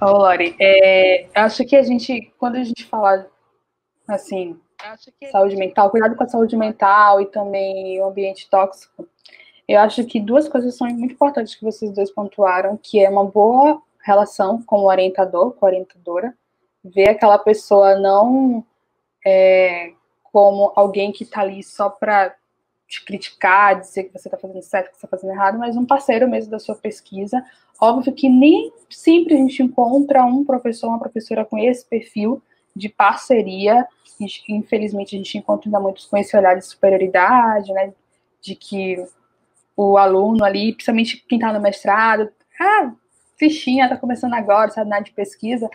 [0.00, 3.26] Ô, Lori, é, acho que a gente, quando a gente fala,
[4.08, 4.58] assim,
[5.30, 9.06] saúde mental, cuidado com a saúde mental e também o ambiente tóxico,
[9.68, 13.24] eu acho que duas coisas são muito importantes que vocês dois pontuaram, que é uma
[13.24, 16.34] boa relação com o orientador, com a orientadora,
[16.84, 18.64] ver aquela pessoa não
[19.24, 19.92] é,
[20.24, 22.34] como alguém que está ali só para
[22.88, 25.86] te criticar, dizer que você está fazendo certo, que você está fazendo errado, mas um
[25.86, 27.42] parceiro mesmo da sua pesquisa.
[27.80, 32.42] Óbvio que nem sempre a gente encontra um professor, uma professora com esse perfil
[32.74, 33.86] de parceria
[34.48, 37.92] infelizmente a gente encontra ainda muitos com esse olhar de superioridade, né,
[38.40, 39.04] de que
[39.76, 42.30] o aluno ali, principalmente quem está no mestrado,
[42.60, 42.92] ah,
[43.42, 45.68] fichinha, está começando agora, sabe, na de pesquisa,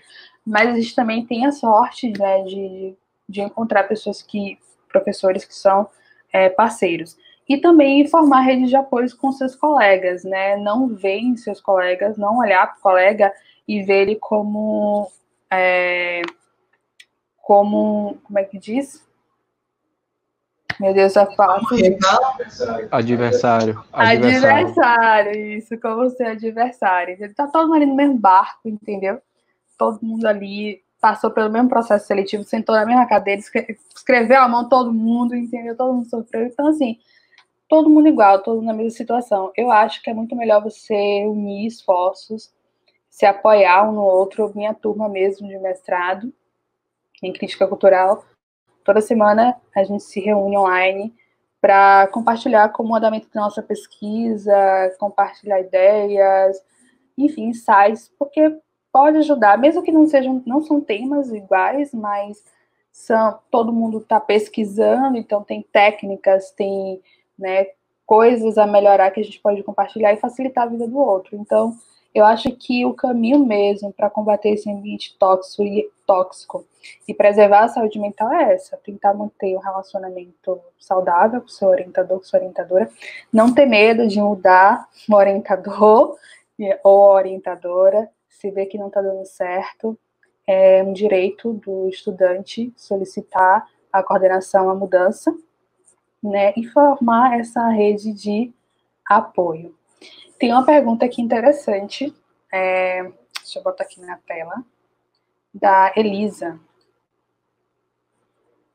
[0.46, 2.96] mas a gente também tem a sorte, né, de,
[3.28, 4.58] de encontrar pessoas que,
[4.88, 5.90] professores que são
[6.32, 7.18] é, parceiros.
[7.50, 12.38] E também formar redes de apoio com seus colegas, né, não ver seus colegas, não
[12.38, 13.34] olhar para o colega
[13.68, 15.12] e ver ele como,
[15.52, 16.22] é,
[17.42, 19.06] como, como é que diz?
[20.80, 21.66] Meu Deus, eu falo.
[22.92, 22.92] Adversário.
[22.92, 23.86] Adversário.
[23.94, 27.18] Adversário, isso, como ser adversário.
[27.20, 29.20] Ele tá todo mundo ali no mesmo barco, entendeu?
[29.78, 33.42] Todo mundo ali passou pelo mesmo processo seletivo, sentou na mesma cadeira,
[33.96, 35.76] escreveu a mão todo mundo, entendeu?
[35.76, 36.46] Todo mundo sofreu.
[36.46, 37.00] Então, assim,
[37.68, 39.52] todo mundo igual, todo mundo na mesma situação.
[39.56, 42.54] Eu acho que é muito melhor você unir esforços,
[43.10, 44.52] se apoiar um no outro.
[44.56, 46.32] Minha turma mesmo de mestrado
[47.24, 48.24] em crítica cultural
[48.88, 51.14] Toda semana a gente se reúne online
[51.60, 54.56] para compartilhar como o andamento da nossa pesquisa,
[54.98, 56.58] compartilhar ideias,
[57.18, 58.58] enfim, insights, porque
[58.90, 62.42] pode ajudar, mesmo que não sejam, não são temas iguais, mas
[62.90, 67.02] são, todo mundo está pesquisando, então tem técnicas, tem
[67.38, 67.68] né,
[68.06, 71.36] coisas a melhorar que a gente pode compartilhar e facilitar a vida do outro.
[71.36, 71.76] Então,
[72.14, 76.66] eu acho que o caminho mesmo para combater esse ambiente tóxico e, tóxico
[77.08, 82.18] e preservar a saúde mental é essa: tentar manter um relacionamento saudável com seu orientador,
[82.20, 82.90] com sua orientadora,
[83.32, 86.18] não ter medo de mudar o orientador
[86.84, 89.98] ou orientadora, se vê que não está dando certo.
[90.50, 95.36] É um direito do estudante solicitar a coordenação, a mudança,
[96.24, 98.54] né, e formar essa rede de
[99.06, 99.77] apoio.
[100.40, 102.14] Tem uma pergunta aqui interessante.
[102.52, 103.04] É,
[103.42, 104.64] deixa eu botar aqui na tela.
[105.54, 106.60] Da Elisa.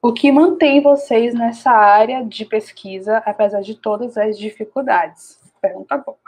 [0.01, 5.39] O que mantém vocês nessa área de pesquisa, apesar de todas as dificuldades?
[5.60, 6.18] Pergunta boa.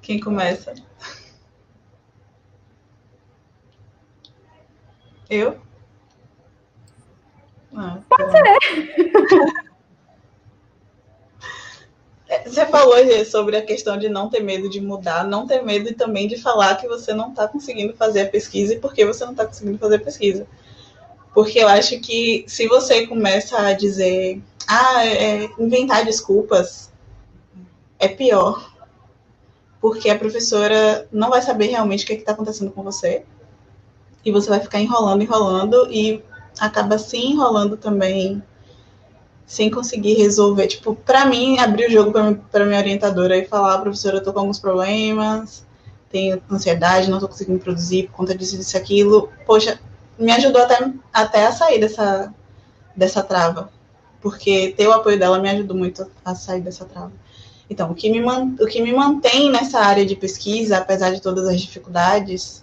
[0.00, 0.74] Quem começa?
[5.32, 5.56] Eu?
[7.74, 8.32] Ah, Pode tá.
[8.32, 9.62] ser.
[12.28, 15.88] É, você falou sobre a questão de não ter medo de mudar, não ter medo
[15.88, 19.06] e também de falar que você não está conseguindo fazer a pesquisa e por que
[19.06, 20.46] você não está conseguindo fazer a pesquisa.
[21.32, 26.92] Porque eu acho que se você começa a dizer, ah, é, inventar desculpas,
[27.98, 28.70] é pior.
[29.80, 33.24] Porque a professora não vai saber realmente o que é está acontecendo com você
[34.24, 36.22] e você vai ficar enrolando, enrolando e
[36.58, 38.42] acaba se enrolando também
[39.46, 40.66] sem conseguir resolver.
[40.66, 42.12] Tipo, para mim, abrir o jogo
[42.50, 45.64] para minha orientadora e falar, professora, eu tô com alguns problemas,
[46.10, 49.28] tenho ansiedade, não tô conseguindo produzir por conta disso, disso, aquilo.
[49.46, 49.78] Poxa,
[50.18, 52.32] me ajudou até, até a sair dessa,
[52.96, 53.70] dessa trava.
[54.20, 57.12] Porque ter o apoio dela me ajudou muito a sair dessa trava.
[57.68, 61.48] Então, o que, me, o que me mantém nessa área de pesquisa, apesar de todas
[61.48, 62.61] as dificuldades,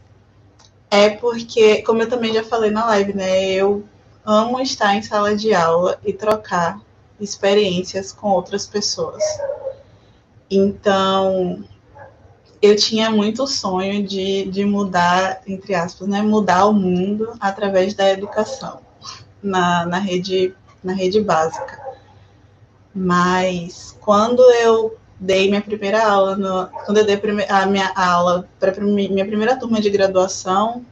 [0.92, 3.52] é porque, como eu também já falei na live, né?
[3.52, 3.84] Eu
[4.26, 6.80] amo estar em sala de aula e trocar
[7.20, 9.24] experiências com outras pessoas.
[10.50, 11.64] Então,
[12.62, 16.22] eu tinha muito sonho de, de mudar, entre aspas, né?
[16.22, 18.82] Mudar o mundo através da educação
[19.42, 21.80] na, na, rede, na rede básica.
[22.94, 27.20] Mas quando eu dei minha primeira aula, no, quando eu dei
[27.50, 30.86] a minha aula para minha primeira turma de graduação,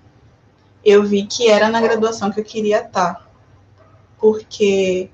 [0.84, 3.28] eu vi que era na graduação que eu queria estar.
[4.20, 5.10] Porque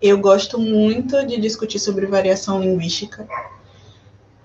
[0.00, 3.28] eu gosto muito de discutir sobre variação linguística,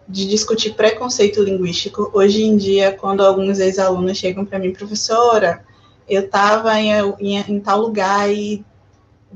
[0.08, 2.12] de discutir preconceito linguístico.
[2.14, 5.66] Hoje em dia, quando alguns ex-alunos chegam para mim, professora,
[6.08, 8.64] eu estava em, em, em, tal lugar e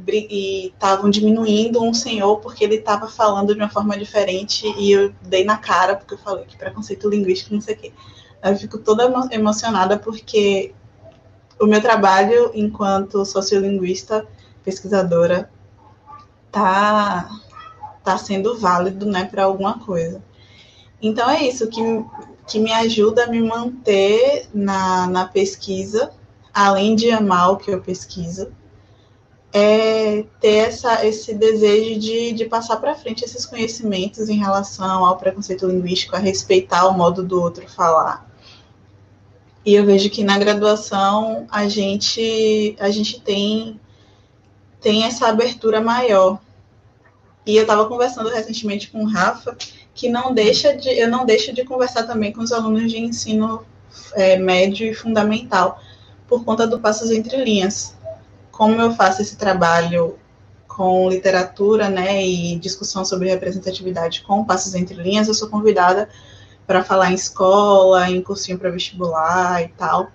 [0.07, 5.43] estavam diminuindo um senhor porque ele estava falando de uma forma diferente e eu dei
[5.43, 7.93] na cara porque eu falei que preconceito linguístico, não sei o quê.
[8.43, 10.73] Eu fico toda emocionada porque
[11.59, 14.25] o meu trabalho enquanto sociolinguista,
[14.63, 15.49] pesquisadora,
[16.51, 17.29] tá,
[18.03, 20.23] tá sendo válido né, para alguma coisa.
[21.01, 21.81] Então é isso que,
[22.47, 26.11] que me ajuda a me manter na, na pesquisa,
[26.53, 28.51] além de amar o que eu pesquiso,
[29.51, 35.17] é ter essa, esse desejo de, de passar para frente esses conhecimentos em relação ao
[35.17, 38.29] preconceito linguístico, a respeitar o modo do outro falar.
[39.65, 43.79] E eu vejo que na graduação a gente, a gente tem,
[44.79, 46.39] tem essa abertura maior.
[47.45, 49.57] E eu estava conversando recentemente com o Rafa,
[49.93, 53.65] que não deixa de, eu não deixo de conversar também com os alunos de ensino
[54.13, 55.81] é, médio e fundamental,
[56.27, 57.97] por conta do Passos Entre Linhas.
[58.59, 60.19] Como eu faço esse trabalho
[60.67, 66.09] com literatura, né, e discussão sobre representatividade com Passos Entre Linhas, eu sou convidada
[66.67, 70.11] para falar em escola, em cursinho para vestibular e tal.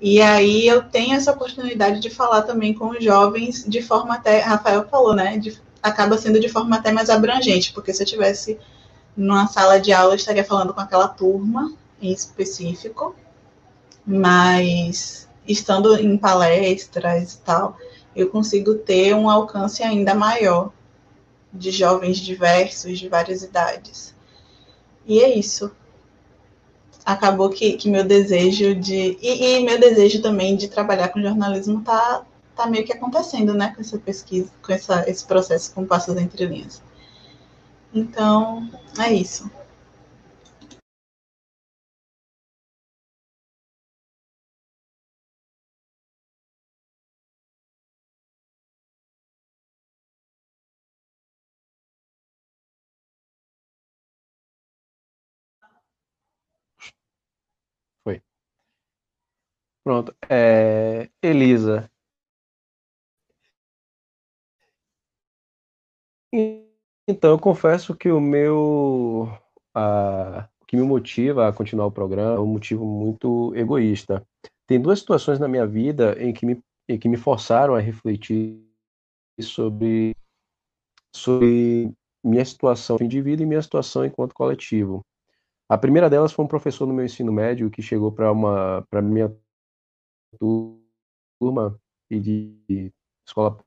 [0.00, 4.40] E aí eu tenho essa oportunidade de falar também com os jovens de forma até,
[4.40, 8.58] Rafael falou, né, de, acaba sendo de forma até mais abrangente, porque se eu tivesse
[9.14, 11.70] numa sala de aula, eu estaria falando com aquela turma
[12.00, 13.14] em específico,
[14.06, 17.76] mas estando em palestras e tal,
[18.14, 20.72] eu consigo ter um alcance ainda maior
[21.52, 24.14] de jovens diversos, de várias idades.
[25.06, 25.70] E é isso.
[27.04, 29.18] Acabou que, que meu desejo de.
[29.20, 32.24] E, e, meu desejo também de trabalhar com jornalismo tá,
[32.56, 33.72] tá meio que acontecendo, né?
[33.74, 36.82] Com essa pesquisa, com essa, esse processo com passos entre linhas.
[37.92, 38.68] Então,
[38.98, 39.50] é isso.
[59.84, 60.14] Pronto.
[60.28, 61.90] É, Elisa.
[67.06, 69.28] Então, eu confesso que o meu.
[69.74, 74.26] A, o que me motiva a continuar o programa é um motivo muito egoísta.
[74.66, 78.58] Tem duas situações na minha vida em que me, em que me forçaram a refletir
[79.40, 80.16] sobre,
[81.14, 81.92] sobre
[82.24, 85.04] minha situação de e minha situação enquanto coletivo.
[85.68, 89.02] A primeira delas foi um professor no meu ensino médio que chegou para uma para
[89.02, 89.34] minha
[90.38, 91.78] turma
[92.10, 92.92] e de
[93.26, 93.58] escola,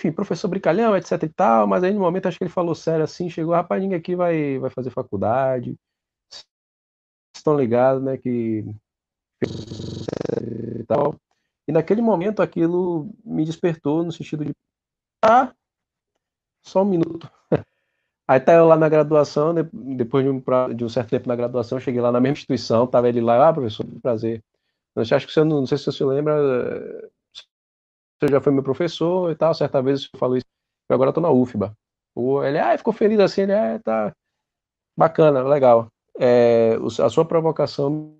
[0.00, 3.04] enfim, professor brincalhão, etc e tal, mas aí no momento acho que ele falou sério
[3.04, 5.76] assim, chegou, rapaz, ninguém aqui vai, vai fazer faculdade,
[7.34, 8.64] estão ligados, né, que
[10.80, 11.14] e tal.
[11.66, 14.52] E naquele momento aquilo me despertou no sentido de,
[15.22, 15.52] ah,
[16.62, 17.30] só um minuto.
[18.26, 19.54] Aí tá eu lá na graduação,
[19.96, 20.42] depois de um,
[20.74, 23.52] de um certo tempo na graduação, cheguei lá na mesma instituição, tava ele lá, ah,
[23.52, 24.42] professor, prazer.
[24.98, 26.34] Eu acho que você não, sei se você se lembra,
[28.20, 30.46] você já foi meu professor e tal, certa vez você falou isso,
[30.88, 31.76] eu agora estou na UFBA.
[32.44, 34.12] Ele, ah, ficou feliz assim, ele, ah, tá
[34.96, 35.88] bacana, legal.
[36.18, 38.18] É, a sua provocação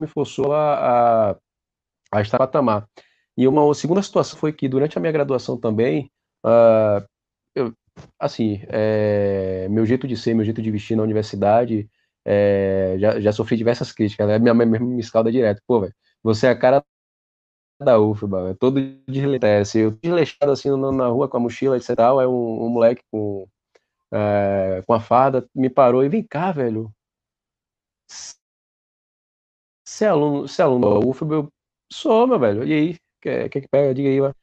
[0.00, 1.36] me forçou a, a,
[2.12, 2.88] a estar no patamar.
[3.36, 6.10] E uma segunda situação foi que durante a minha graduação também,
[6.44, 7.04] uh,
[7.54, 7.74] eu,
[8.18, 11.90] assim, é, meu jeito de ser, meu jeito de vestir na universidade,
[12.24, 14.38] é, já, já sofri diversas críticas, né?
[14.38, 15.62] Minha mãe mesmo me escalda direto.
[15.66, 16.84] Pô, velho, você é a cara
[17.82, 19.78] da UFBA, é todo desleixado.
[19.78, 21.96] Eu desleixado assim na rua com a mochila, etc.
[21.96, 23.46] Tal, é um, um moleque com,
[24.12, 26.92] é, com a farda me parou e vem cá, velho.
[29.84, 31.34] Você é aluno, você é aluno da UFBA?
[31.36, 31.48] Eu
[31.92, 32.64] sou, meu velho.
[32.66, 32.96] E aí?
[33.20, 33.94] Quer, quer que pega?
[33.94, 34.34] Diga aí.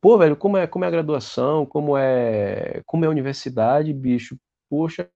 [0.00, 1.64] Pô, velho, como é, como é a graduação?
[1.66, 4.36] Como é, como é a universidade, bicho?
[4.68, 5.10] Poxa,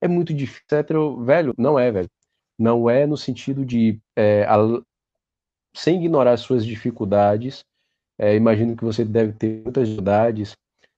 [0.00, 0.90] é muito difícil, etc.
[1.24, 2.10] Velho, não é, velho.
[2.58, 4.56] Não é no sentido de, é, a,
[5.74, 7.64] sem ignorar as suas dificuldades,
[8.18, 10.56] é, imagino que você deve ter muitas dificuldades.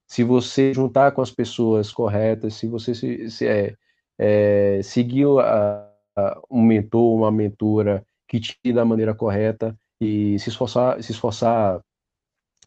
[0.09, 3.77] Se você juntar com as pessoas corretas, se você se, se é,
[4.19, 10.49] é, seguir a, a, um mentor, uma mentora que te da maneira correta e se
[10.49, 11.81] esforçar, se esforçar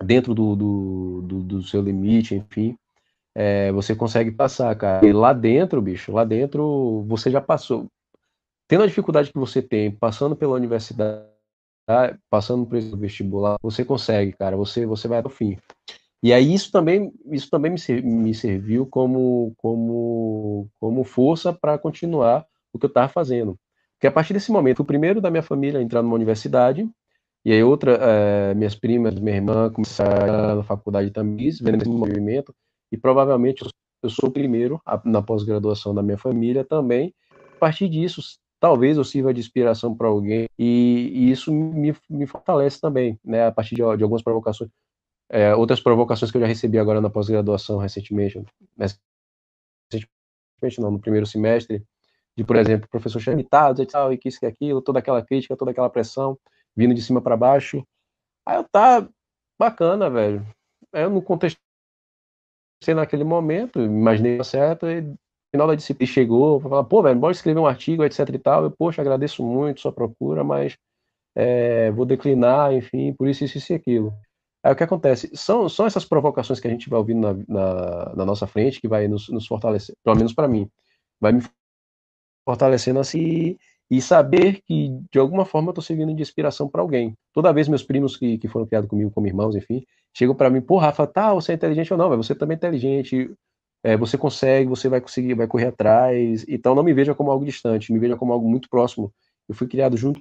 [0.03, 2.77] dentro do, do, do, do seu limite, enfim,
[3.35, 5.05] é, você consegue passar, cara.
[5.05, 7.87] E lá dentro, bicho, lá dentro você já passou.
[8.67, 11.27] Tendo a dificuldade que você tem, passando pela universidade,
[12.29, 14.55] passando por esse vestibular, você consegue, cara.
[14.55, 15.57] Você, você vai ao fim.
[16.21, 22.45] E aí isso também, isso também me, me serviu como, como, como força para continuar
[22.71, 23.59] o que eu estava fazendo.
[23.93, 26.89] Porque a partir desse momento, o primeiro da minha família a entrar numa universidade,
[27.43, 32.55] e aí outra, é, minhas primas, minha irmã começaram na faculdade também, vendo esse movimento,
[32.93, 33.65] e provavelmente
[34.03, 37.11] eu sou o primeiro na pós-graduação da minha família também.
[37.55, 38.21] A partir disso,
[38.59, 43.47] talvez eu sirva de inspiração para alguém e, e isso me, me, fortalece também, né?
[43.47, 44.69] A partir de, de algumas provocações,
[45.27, 48.39] é, outras provocações que eu já recebi agora na pós-graduação recentemente,
[49.91, 51.83] recentemente não, no primeiro semestre,
[52.37, 55.57] de, por exemplo, professor limitado e tal, e que isso que aquilo, toda aquela crítica,
[55.57, 56.37] toda aquela pressão,
[56.75, 57.83] vindo de cima para baixo.
[58.45, 59.07] Aí eu tá
[59.57, 60.45] bacana, velho.
[60.91, 61.59] Eu no contexto
[62.83, 65.17] sei naquele momento, imaginei certo, e no
[65.51, 68.71] final da disciplina chegou, falar, pô, velho, bora escrever um artigo, etc e tal, eu,
[68.71, 70.77] poxa, agradeço muito sua procura, mas
[71.35, 74.13] é, vou declinar, enfim, por isso, isso, isso e aquilo.
[74.63, 75.29] Aí o que acontece?
[75.35, 78.87] São, são essas provocações que a gente vai ouvindo na, na, na nossa frente que
[78.87, 80.69] vai nos, nos fortalecer, pelo menos para mim,
[81.19, 81.41] vai me
[82.45, 83.57] fortalecendo assim
[83.93, 87.15] e saber que de alguma forma eu estou servindo de inspiração para alguém.
[87.31, 90.61] Toda vez meus primos que, que foram criados comigo como irmãos, enfim, chegam para mim,
[90.61, 93.31] pô, Rafa, tá, você é inteligente ou não, mas você também é inteligente,
[93.83, 96.43] é, você consegue, você vai conseguir, vai correr atrás.
[96.49, 99.13] Então não me veja como algo distante, me veja como algo muito próximo.
[99.47, 100.19] Eu fui criado junto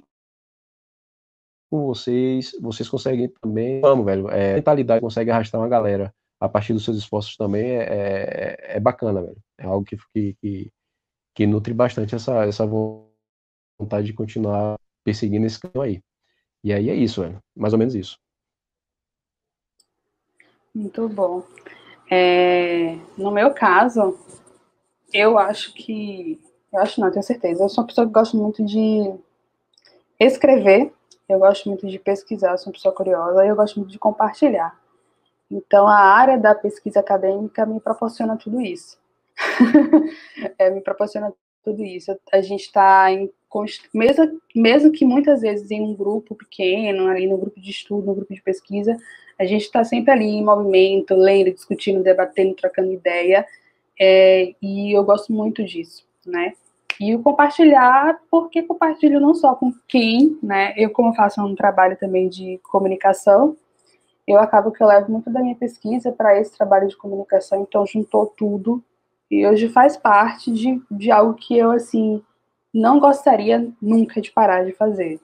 [1.71, 3.81] com vocês, vocês conseguem também.
[3.81, 4.29] Vamos, velho.
[4.29, 8.75] É, a mentalidade consegue arrastar uma galera a partir dos seus esforços também é, é,
[8.75, 9.37] é bacana, velho.
[9.57, 10.71] É algo que, que,
[11.33, 13.12] que, nutre bastante essa, essa vontade
[14.03, 16.03] de continuar perseguindo esse caminho aí.
[16.63, 17.39] E aí é isso, velho.
[17.55, 18.17] Mais ou menos isso.
[20.73, 21.43] Muito bom.
[22.09, 24.17] É, no meu caso,
[25.13, 26.41] eu acho que.
[26.71, 27.63] Eu acho não, tenho certeza.
[27.63, 29.13] Eu sou uma pessoa que gosta muito de
[30.19, 30.91] escrever,
[31.29, 34.75] eu gosto muito de pesquisar, sou uma pessoa curiosa, e eu gosto muito de compartilhar.
[35.51, 38.97] Então, a área da pesquisa acadêmica me proporciona tudo isso.
[40.57, 41.31] é, me proporciona
[41.63, 42.17] tudo isso.
[42.31, 43.29] A gente está em
[43.93, 48.15] mesmo, mesmo que muitas vezes em um grupo pequeno, ali no grupo de estudo, no
[48.15, 48.97] grupo de pesquisa,
[49.37, 53.45] a gente está sempre ali em movimento, lendo, discutindo, debatendo, trocando ideia,
[53.99, 56.53] é, e eu gosto muito disso, né?
[56.99, 60.73] E o compartilhar, porque compartilho não só com quem, né?
[60.77, 63.55] Eu, como faço um trabalho também de comunicação,
[64.27, 67.85] eu acabo que eu levo muito da minha pesquisa para esse trabalho de comunicação, então
[67.85, 68.83] juntou tudo
[69.33, 72.21] e hoje faz parte de, de algo que eu, assim,
[72.71, 75.19] não gostaria nunca de parar de fazer.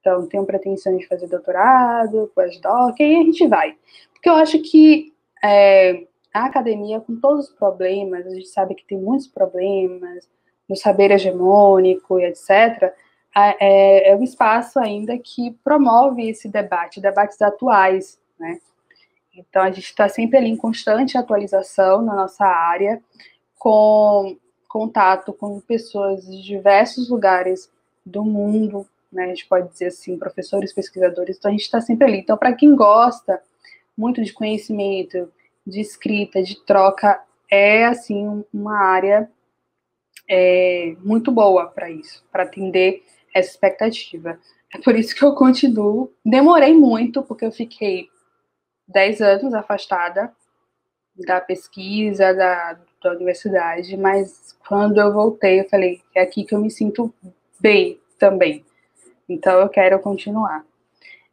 [0.00, 3.76] Então, tenho pretensão de fazer doutorado, pós-doc, e a gente vai.
[4.12, 5.12] Porque eu acho que
[5.42, 10.28] é, a academia, com todos os problemas, a gente sabe que tem muitos problemas,
[10.68, 12.92] no saber hegemônico e etc.,
[13.36, 18.58] é, é um espaço ainda que promove esse debate, debates atuais, né?
[19.36, 23.02] Então, a gente está sempre ali em constante atualização na nossa área,
[23.58, 24.36] com
[24.68, 27.70] contato com pessoas de diversos lugares
[28.04, 29.24] do mundo, né?
[29.24, 32.18] A gente pode dizer assim, professores, pesquisadores, então a gente está sempre ali.
[32.18, 33.40] Então, para quem gosta
[33.96, 35.32] muito de conhecimento,
[35.64, 39.30] de escrita, de troca, é assim uma área
[40.28, 44.38] é, muito boa para isso, para atender essa expectativa.
[44.74, 46.12] É por isso que eu continuo.
[46.24, 48.08] Demorei muito, porque eu fiquei
[48.88, 50.32] 10 anos afastada
[51.16, 56.60] da pesquisa, da, da universidade, mas quando eu voltei, eu falei, é aqui que eu
[56.60, 57.12] me sinto
[57.60, 58.64] bem também.
[59.28, 60.64] Então eu quero continuar.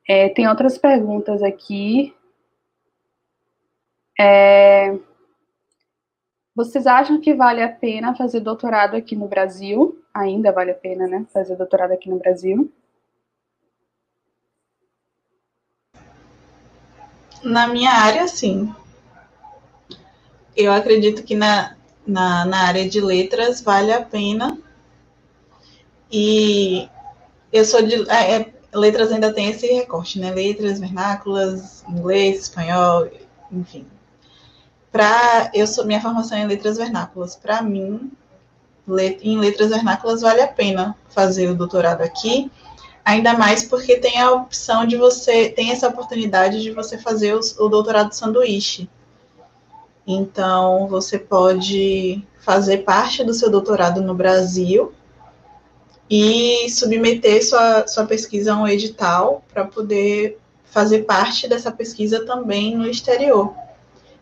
[0.08, 2.16] É, tem outras perguntas aqui.
[4.20, 4.98] É,
[6.54, 9.98] vocês acham que vale a pena fazer doutorado aqui no Brasil?
[10.14, 11.26] Ainda vale a pena, né?
[11.34, 12.72] Fazer doutorado aqui no Brasil?
[17.44, 18.74] Na minha área, sim.
[20.56, 21.76] Eu acredito que na,
[22.06, 24.58] na, na área de letras vale a pena.
[26.12, 26.90] E
[27.52, 28.10] eu sou de.
[28.10, 30.32] É, é, letras ainda tem esse recorte, né?
[30.32, 33.10] Letras, vernáculas, inglês, espanhol,
[33.52, 33.86] enfim.
[34.92, 37.36] Pra, eu sou minha formação é em letras vernáculas.
[37.36, 38.12] Para mim,
[38.88, 42.52] let, em letras vernáculas vale a pena fazer o doutorado aqui,
[43.06, 47.40] ainda mais porque tem a opção de você, tem essa oportunidade de você fazer o,
[47.60, 48.90] o doutorado sanduíche.
[50.14, 54.92] Então, você pode fazer parte do seu doutorado no Brasil
[56.10, 62.76] e submeter sua, sua pesquisa a um edital para poder fazer parte dessa pesquisa também
[62.76, 63.54] no exterior.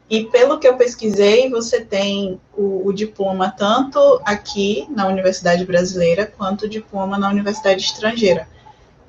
[0.10, 6.26] E pelo que eu pesquisei, você tem o, o, diploma tanto aqui na Universidade Brasileira
[6.26, 8.48] quanto o diploma na Universidade Estrangeira.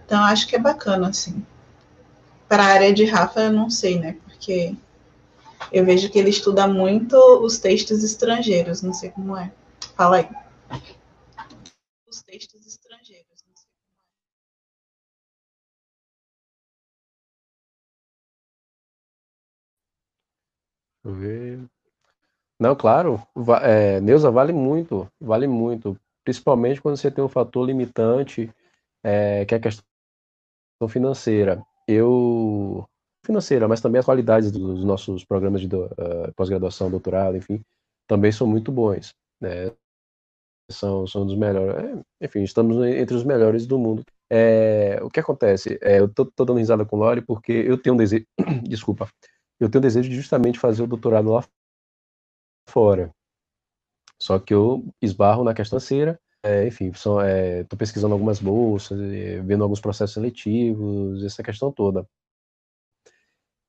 [0.04, 1.44] Então acho que é bacana assim.
[2.46, 4.16] Para a área de Rafa eu não sei, né?
[4.24, 4.74] Porque
[5.72, 9.52] eu vejo que ele estuda muito os textos estrangeiros, não sei como é.
[9.96, 10.28] Fala aí.
[12.08, 13.30] Os textos estrangeiros.
[21.02, 21.60] Deixa eu ver.
[22.60, 23.22] Não, claro,
[23.62, 28.52] é, Neuza vale muito, vale muito, principalmente quando você tem um fator limitante,
[29.02, 29.84] é, que é a questão
[30.88, 31.64] financeira.
[31.88, 32.86] Eu
[33.30, 37.62] financeira, mas também as qualidades dos nossos programas de uh, pós-graduação, doutorado, enfim,
[38.06, 39.72] também são muito bons, né?
[40.70, 44.04] São, são dos melhores, é, enfim, estamos entre os melhores do mundo.
[44.30, 45.78] É, o que acontece?
[45.82, 48.24] É, eu tô, tô, dando risada com o Lori porque eu tenho um desejo,
[48.62, 49.08] desculpa,
[49.58, 51.44] eu tenho desejo de justamente fazer o doutorado lá
[52.68, 53.10] fora.
[54.22, 58.98] Só que eu esbarro na questão financeira, é, enfim, estou é, pesquisando algumas bolsas,
[59.44, 62.06] vendo alguns processos seletivos, essa questão toda.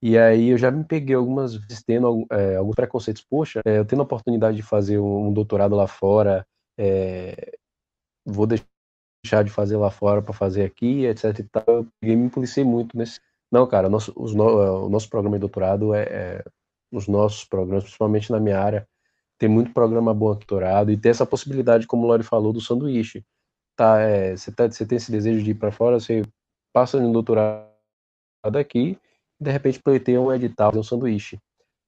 [0.02, 3.24] E aí eu já me peguei algumas vezes tendo é, alguns preconceitos.
[3.24, 6.46] Poxa, é, eu tendo a oportunidade de fazer um, um doutorado lá fora,
[6.78, 7.58] é,
[8.26, 11.64] vou deixar de fazer lá fora para fazer aqui, etc e tal.
[12.02, 13.20] Eu me policiei muito nesse.
[13.52, 16.44] Não, cara, nosso, os, o nosso programa de doutorado é, é,
[16.92, 18.88] os nossos programas, principalmente na minha área,
[19.38, 23.24] tem muito programa bom doutorado e tem essa possibilidade, como o Lori falou, do sanduíche.
[23.76, 26.24] Tá, é, você, tá, você tem esse desejo de ir para fora, você
[26.74, 27.68] passa no doutorado
[28.60, 28.98] aqui,
[29.42, 31.40] de repente pleiteia um edital, um sanduíche.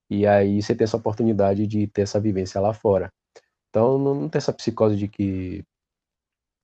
[0.09, 3.13] E aí você tem essa oportunidade de ter essa vivência lá fora.
[3.69, 5.63] Então não, tem essa psicose de que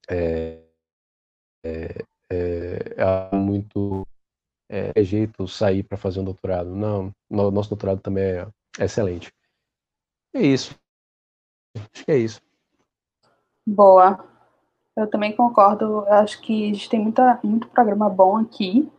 [0.09, 0.63] é,
[1.63, 2.95] é, é,
[3.31, 4.05] é muito
[4.67, 6.75] é, é, jeito sair para fazer um doutorado.
[6.75, 8.47] Não, no, nosso doutorado também é,
[8.79, 9.31] excelente.
[10.33, 10.75] É isso.
[11.75, 12.41] Acho que é isso.
[13.65, 14.27] Boa.
[14.95, 16.05] Eu também concordo.
[16.07, 18.91] Acho que a gente tem muita, muito programa bom aqui.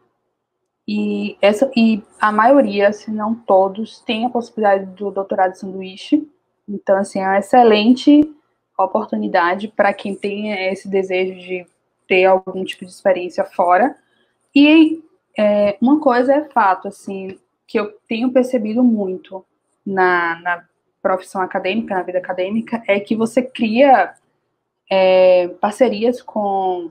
[0.93, 6.29] E, essa, e a maioria, se não todos, tem a possibilidade do doutorado de sanduíche.
[6.69, 8.29] Então, assim, é uma excelente
[8.77, 11.65] oportunidade para quem tem esse desejo de
[12.09, 13.95] ter algum tipo de experiência fora.
[14.53, 15.01] E
[15.39, 17.39] é, uma coisa é fato, assim,
[17.69, 19.47] que eu tenho percebido muito
[19.87, 20.65] na, na
[21.01, 24.12] profissão acadêmica, na vida acadêmica, é que você cria
[24.91, 26.91] é, parcerias com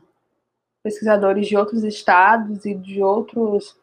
[0.82, 3.78] pesquisadores de outros estados e de outros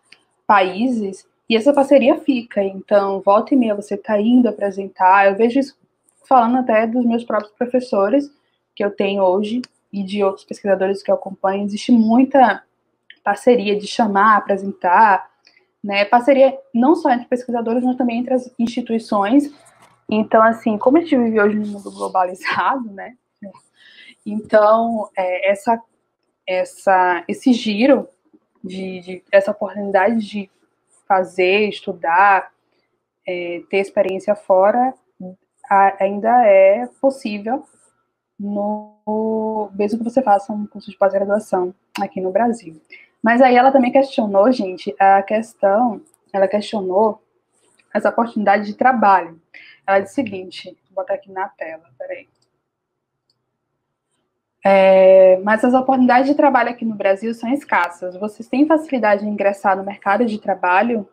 [0.47, 2.63] países, e essa parceria fica.
[2.63, 5.27] Então, volta e meia você está indo apresentar.
[5.27, 5.77] Eu vejo isso
[6.25, 8.31] falando até dos meus próprios professores
[8.75, 9.63] que eu tenho hoje
[9.93, 11.65] e de outros pesquisadores que eu acompanho.
[11.65, 12.63] Existe muita
[13.23, 15.29] parceria de chamar, apresentar,
[15.83, 16.05] né?
[16.05, 19.53] Parceria não só entre pesquisadores, mas também entre as instituições.
[20.11, 23.15] Então, assim, como a gente vive hoje no mundo globalizado, né?
[24.25, 25.81] Então, é, essa,
[26.47, 28.09] essa, esse giro
[28.67, 30.51] de, de, essa oportunidade de
[31.09, 32.51] fazer, estudar,
[33.27, 34.95] é, ter experiência fora,
[35.69, 37.65] a, ainda é possível
[38.39, 42.81] no mesmo que você faça um curso de pós-graduação aqui no Brasil.
[43.23, 46.01] Mas aí ela também questionou, gente, a questão,
[46.33, 47.21] ela questionou
[47.93, 49.41] essa oportunidade de trabalho.
[49.87, 52.29] Ela disse o seguinte, vou botar aqui na tela, peraí.
[54.69, 58.17] É, mas as oportunidades de trabalho aqui no Brasil são escassas.
[58.17, 61.09] Vocês têm facilidade de ingressar no mercado de trabalho?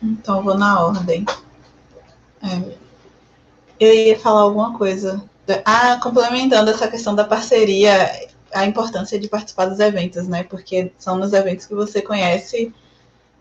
[0.00, 1.24] Então, vou na ordem.
[2.40, 2.76] É,
[3.80, 5.20] eu ia falar alguma coisa.
[5.64, 10.44] Ah, complementando essa questão da parceria, a importância de participar dos eventos, né?
[10.44, 12.72] Porque são nos eventos que você conhece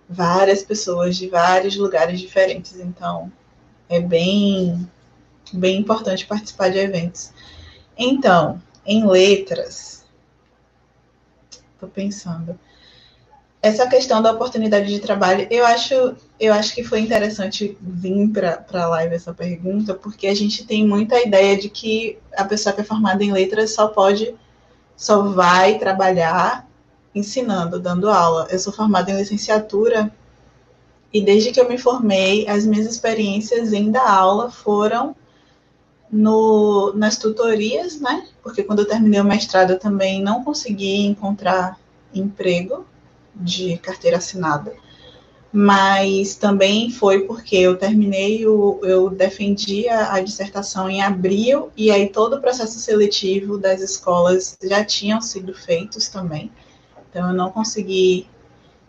[0.10, 2.80] várias pessoas de vários lugares diferentes.
[2.80, 3.32] Então,
[3.88, 4.90] é bem
[5.54, 7.32] bem importante participar de eventos.
[7.98, 10.06] Então, em letras,
[11.74, 12.58] estou pensando.
[13.62, 18.64] Essa questão da oportunidade de trabalho, eu acho, eu acho que foi interessante vir para
[18.74, 22.82] a live essa pergunta, porque a gente tem muita ideia de que a pessoa que
[22.82, 24.36] é formada em letras só pode,
[24.96, 26.68] só vai trabalhar
[27.16, 28.48] ensinando, dando aula.
[28.52, 30.12] Eu sou formada em licenciatura
[31.12, 35.16] e desde que eu me formei, as minhas experiências em dar aula foram
[36.16, 38.26] no, nas tutorias, né?
[38.42, 41.78] Porque quando eu terminei o mestrado eu também não consegui encontrar
[42.14, 42.86] emprego
[43.36, 44.74] de carteira assinada.
[45.52, 51.92] Mas também foi porque eu terminei, o, eu defendi a, a dissertação em abril, e
[51.92, 56.52] aí todo o processo seletivo das escolas já tinham sido feitos também.
[57.10, 58.28] Então eu não consegui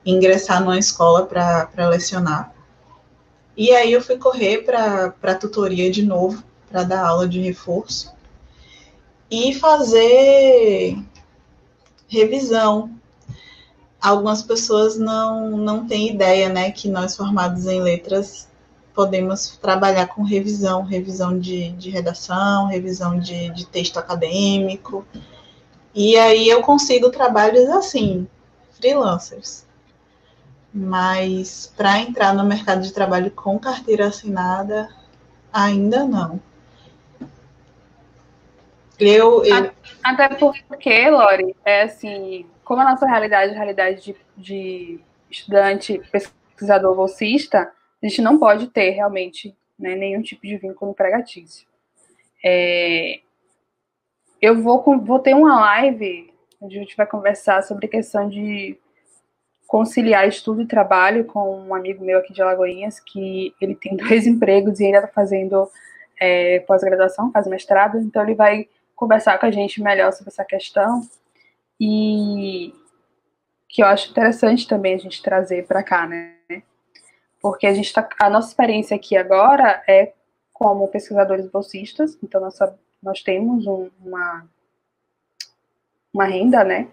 [0.04, 2.54] ingressar numa escola para lecionar.
[3.56, 8.14] E aí eu fui correr para a tutoria de novo, para dar aula de reforço
[9.30, 10.98] e fazer
[12.08, 12.90] revisão.
[14.00, 18.48] Algumas pessoas não, não têm ideia, né, que nós formados em letras
[18.94, 25.06] podemos trabalhar com revisão, revisão de, de redação, revisão de, de texto acadêmico.
[25.94, 28.26] E aí eu consigo trabalhos assim,
[28.72, 29.66] freelancers.
[30.72, 34.88] Mas para entrar no mercado de trabalho com carteira assinada,
[35.52, 36.40] ainda não.
[38.98, 39.70] Eu, eu...
[40.02, 45.00] Até porque, Lori, é assim, como a nossa realidade é realidade de, de
[45.30, 51.66] estudante, pesquisador bolsista, a gente não pode ter realmente né, nenhum tipo de vínculo empregatício.
[52.44, 53.20] É,
[54.40, 58.78] eu vou, vou ter uma live onde a gente vai conversar sobre a questão de
[59.66, 64.26] conciliar estudo e trabalho com um amigo meu aqui de Alagoinhas, que ele tem dois
[64.26, 65.68] empregos e ainda está fazendo
[66.20, 71.02] é, pós-graduação, faz mestrado, então ele vai conversar com a gente melhor sobre essa questão.
[71.78, 72.72] E
[73.68, 76.34] que eu acho interessante também a gente trazer para cá, né?
[77.40, 80.14] Porque a gente tá, a nossa experiência aqui agora é
[80.52, 82.58] como pesquisadores bolsistas, então nós,
[83.02, 84.48] nós temos um, uma,
[86.12, 86.88] uma renda, né,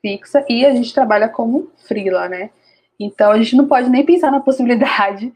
[0.00, 2.50] fixa, e a gente trabalha como freela, né,
[2.98, 5.34] então a gente não pode nem pensar na possibilidade,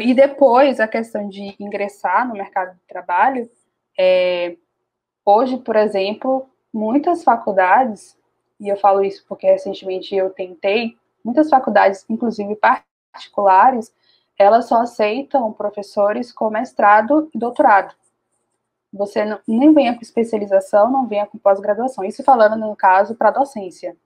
[0.00, 3.48] e depois a questão de ingressar no mercado de trabalho,
[3.96, 4.56] é,
[5.24, 8.16] hoje, por exemplo, muitas faculdades,
[8.60, 13.92] e eu falo isso porque recentemente eu tentei, muitas faculdades, inclusive particulares,
[14.38, 17.94] elas só aceitam professores com mestrado e doutorado.
[18.92, 22.04] Você não, nem venha com especialização, não venha com pós-graduação.
[22.04, 23.96] Isso falando, no caso, para docência.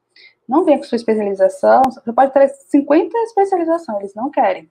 [0.49, 4.70] Não venha com sua especialização, você pode ter 50 especializações, eles não querem.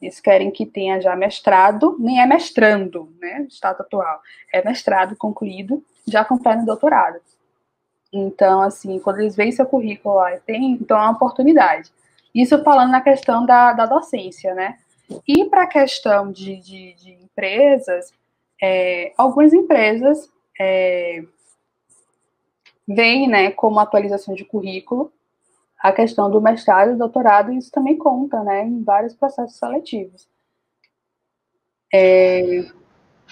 [0.00, 4.20] Eles querem que tenha já mestrado, nem é mestrando, né, status atual.
[4.52, 7.20] É mestrado concluído, já com pleno doutorado.
[8.12, 11.90] Então, assim, quando eles veem seu currículo lá, tem, então é uma oportunidade.
[12.34, 14.78] Isso falando na questão da, da docência, né?
[15.26, 18.12] E para a questão de, de, de empresas,
[18.62, 21.22] é, algumas empresas é,
[22.86, 25.12] veem né, como atualização de currículo
[25.78, 30.28] a questão do mestrado e doutorado, isso também conta né, em vários processos seletivos.
[31.92, 32.66] É...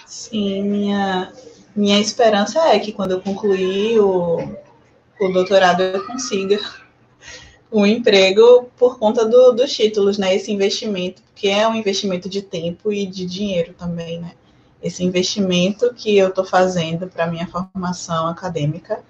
[0.05, 1.33] Sim, minha,
[1.75, 4.37] minha esperança é que quando eu concluir o,
[5.19, 6.59] o doutorado eu consiga
[7.71, 10.33] um emprego por conta do, dos títulos, né?
[10.33, 14.31] Esse investimento, que é um investimento de tempo e de dinheiro também, né?
[14.81, 19.03] Esse investimento que eu estou fazendo para minha formação acadêmica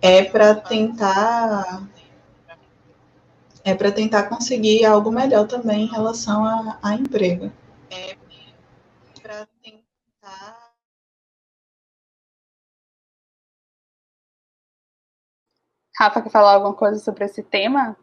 [0.00, 1.86] é para tentar
[3.64, 7.52] é para tentar conseguir algo melhor também em relação a, a emprego.
[7.90, 8.16] É
[9.22, 10.72] para tentar
[15.96, 17.96] Rafa, quer falar alguma coisa sobre esse tema?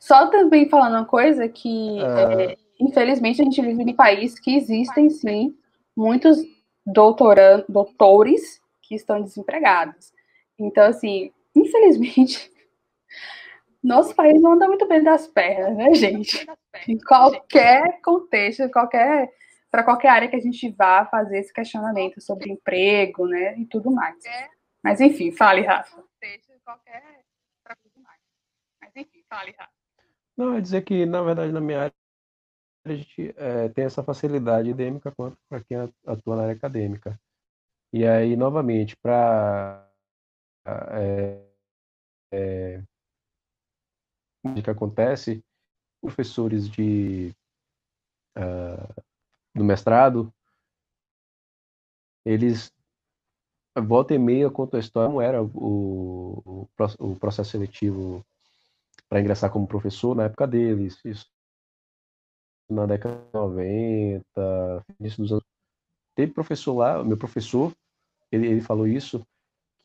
[0.00, 2.40] Só também falando uma coisa que, uh...
[2.40, 5.54] é, infelizmente, a gente vive em um país que existem, sim,
[5.96, 6.38] muitos
[6.86, 10.12] doutoran doutores que estão desempregados.
[10.58, 12.50] Então, assim, infelizmente,
[13.84, 16.46] nosso país não anda muito bem das pernas, né, gente?
[16.88, 19.30] Em qualquer contexto, qualquer
[19.70, 23.90] para qualquer área que a gente vá fazer esse questionamento sobre emprego, né, e tudo
[23.90, 24.16] mais.
[24.82, 26.02] Mas enfim, fale, Rafa.
[26.64, 27.24] Qualquer
[28.96, 29.72] enfim, fale, Rafa.
[30.36, 31.94] Não, é dizer que, na verdade, na minha área,
[32.84, 37.18] a gente é, tem essa facilidade acadêmica quanto para quem atua na área acadêmica.
[37.92, 39.88] E aí, novamente, para.
[40.66, 41.40] É,
[42.32, 42.82] é,
[44.62, 45.42] que acontece,
[46.00, 47.34] professores de,
[48.36, 49.02] uh,
[49.54, 50.32] do mestrado,
[52.24, 52.72] eles
[53.82, 56.68] volta e meia contam a história como era o, o,
[57.00, 58.24] o processo seletivo
[59.08, 61.26] para ingressar como professor na época deles, isso
[62.68, 64.24] na década de 90,
[64.98, 65.44] início dos anos.
[66.14, 67.72] Teve professor lá, meu professor,
[68.30, 69.24] ele, ele falou isso,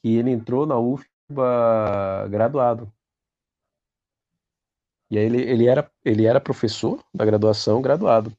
[0.02, 2.92] que ele entrou na UFBA graduado.
[5.12, 8.32] E aí ele, ele, era, ele era professor da graduação graduado.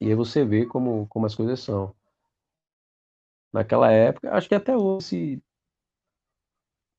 [0.00, 1.94] E aí você vê como, como as coisas são.
[3.52, 5.40] Naquela época, acho que até hoje,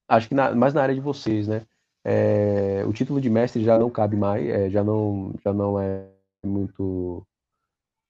[0.07, 1.65] acho que na, mais na área de vocês, né?
[2.05, 6.07] é, o título de mestre já não cabe mais, é, já, não, já não é
[6.45, 7.25] muito.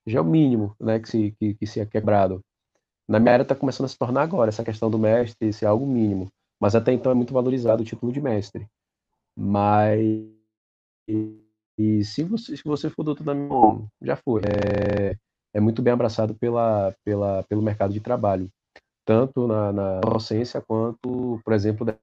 [0.06, 2.44] Já é o mínimo né, que, se, que, que se é quebrado.
[3.08, 5.86] Na minha área está começando a se tornar agora essa questão do mestre ser algo
[5.86, 6.30] mínimo.
[6.60, 8.68] Mas até então é muito valorizado o título de mestre.
[9.36, 10.35] Mas.
[11.08, 14.42] E, se, você, se você for doutor da minha já foi.
[14.42, 15.16] É,
[15.54, 18.50] é muito bem abraçado pela, pela, pelo mercado de trabalho.
[19.06, 21.96] Tanto na, na docência quanto, por exemplo, de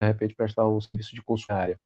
[0.00, 1.76] repente prestar um serviço de consultoria.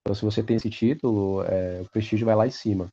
[0.00, 2.88] Então, se você tem esse título, é, o prestígio vai lá em cima.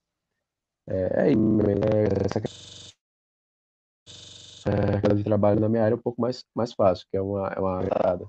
[0.89, 2.91] É, é, é essa questão
[5.15, 7.59] de trabalho na minha área é um pouco mais, mais fácil, que é uma, é
[7.59, 8.27] uma agrada.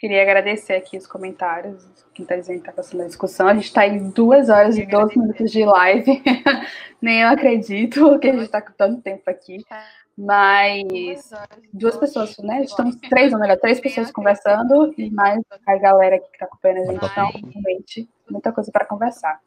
[0.00, 3.46] Queria agradecer aqui os comentários, quem está dizendo que está passando a discussão.
[3.46, 6.22] A gente está em duas horas e 12 minutos de live.
[7.02, 9.62] Nem eu acredito que a gente está com tanto tempo aqui.
[10.16, 11.30] Mas
[11.70, 12.62] duas pessoas, né?
[12.62, 16.92] Estamos três, ou melhor, três pessoas conversando e mais a galera que está acompanhando a
[16.92, 17.04] gente.
[17.04, 19.38] Então, realmente, muita coisa para conversar.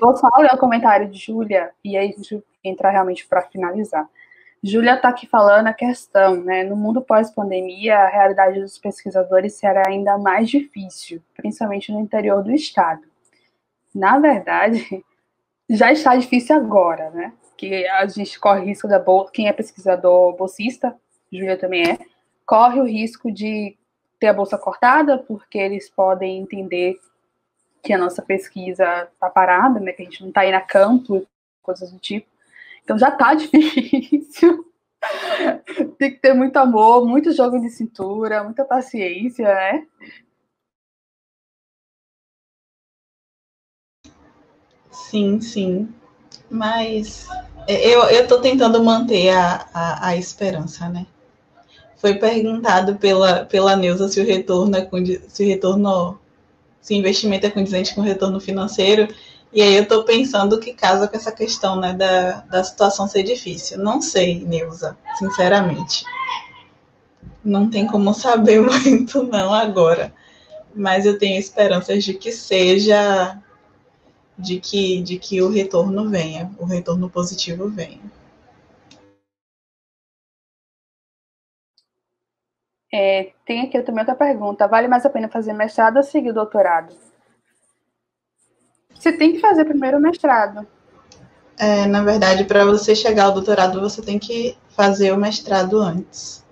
[0.00, 4.08] Vou só ler o comentário de Júlia e aí a gente entra realmente para finalizar.
[4.66, 6.64] Júlia está aqui falando a questão, né?
[6.64, 12.50] No mundo pós-pandemia, a realidade dos pesquisadores será ainda mais difícil, principalmente no interior do
[12.50, 13.02] estado.
[13.94, 15.04] Na verdade,
[15.68, 17.32] já está difícil agora, né?
[17.56, 20.96] que a gente corre risco da bolsa, quem é pesquisador bolsista,
[21.32, 21.98] Júlia também é,
[22.44, 23.76] corre o risco de
[24.18, 26.96] ter a bolsa cortada, porque eles podem entender
[27.82, 31.26] que a nossa pesquisa está parada, né, que a gente não está aí na campo,
[31.62, 32.26] coisas do tipo.
[32.84, 34.64] Então já está difícil.
[35.98, 39.86] Tem que ter muito amor, muito jogo de cintura, muita paciência, né?
[44.90, 45.88] Sim, sim.
[46.50, 47.26] Mas
[47.68, 51.06] eu, eu tô tentando manter a, a, a esperança, né?
[51.96, 54.88] Foi perguntado pela, pela Neuza se o retorno é
[55.28, 56.18] se o retorno
[56.80, 59.08] se investimento é condizente com o retorno financeiro.
[59.54, 63.22] E aí eu estou pensando que casa com essa questão né, da, da situação ser
[63.22, 63.78] difícil.
[63.78, 66.04] Não sei, Neuza, sinceramente.
[67.44, 70.12] Não tem como saber muito, não, agora.
[70.74, 73.40] Mas eu tenho esperanças de que seja,
[74.36, 78.00] de que, de que o retorno venha, o retorno positivo venha.
[82.92, 84.66] É, tem aqui também outra pergunta.
[84.66, 87.13] Vale mais a pena fazer mestrado ou seguir doutorado?
[89.04, 90.66] Você tem que fazer primeiro o mestrado.
[91.58, 96.42] É, na verdade, para você chegar ao doutorado, você tem que fazer o mestrado antes.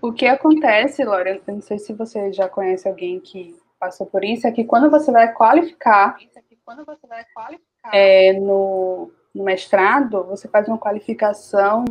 [0.00, 4.22] O que acontece, Laura, eu não sei se você já conhece alguém que passou por
[4.22, 6.16] isso, é que quando você vai qualificar,
[7.92, 11.84] é, no, no mestrado, você faz uma qualificação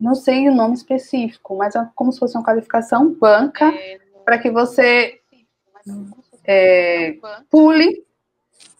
[0.00, 4.38] não sei o nome específico, mas é como se fosse uma qualificação banca é, para
[4.38, 5.20] que você
[6.44, 8.07] é, pule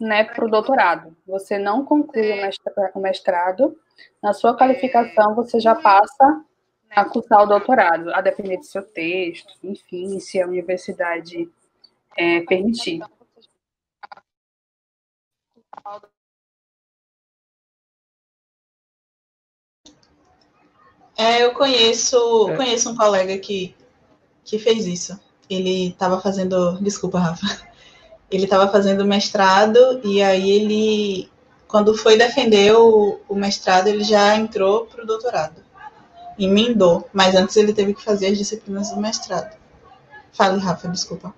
[0.01, 1.17] né, para o doutorado.
[1.27, 2.33] Você não conclui
[2.95, 3.77] o mestrado,
[4.23, 6.45] na sua qualificação você já passa
[6.91, 11.49] a cursar o doutorado, a depender do seu texto, enfim, se a universidade
[12.17, 13.01] é, permitir.
[21.17, 22.57] É, eu conheço, é.
[22.57, 23.75] conheço um colega que,
[24.45, 25.19] que fez isso.
[25.51, 26.81] Ele estava fazendo.
[26.81, 27.68] Desculpa, Rafa.
[28.31, 31.31] Ele estava fazendo mestrado e aí ele,
[31.67, 35.63] quando foi defender o, o mestrado, ele já entrou para o doutorado.
[36.39, 39.57] Emendou, mas antes ele teve que fazer as disciplinas do mestrado.
[40.33, 41.35] Fale, Rafa, desculpa.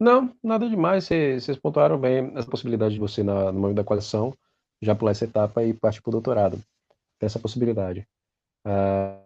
[0.00, 1.04] Não, nada demais.
[1.04, 4.34] Vocês pontuaram bem as possibilidades de você, na, no momento da coleção,
[4.80, 6.58] já pular essa etapa e partir para o doutorado.
[7.20, 8.08] Tem essa possibilidade.
[8.66, 9.20] Uh,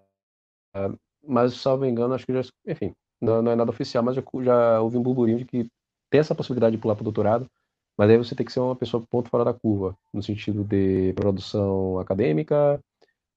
[0.76, 2.42] uh, mas, salvo engano, acho que já.
[2.66, 5.70] Enfim, não, não é nada oficial, mas já, já houve um burburinho de que
[6.10, 7.48] tem essa possibilidade de pular para o doutorado,
[7.96, 11.12] mas aí você tem que ser uma pessoa ponto fora da curva, no sentido de
[11.14, 12.80] produção acadêmica,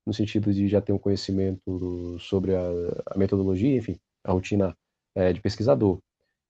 [0.05, 2.61] no sentido de já ter um conhecimento sobre a,
[3.07, 4.75] a metodologia, enfim, a rotina
[5.15, 5.99] é, de pesquisador.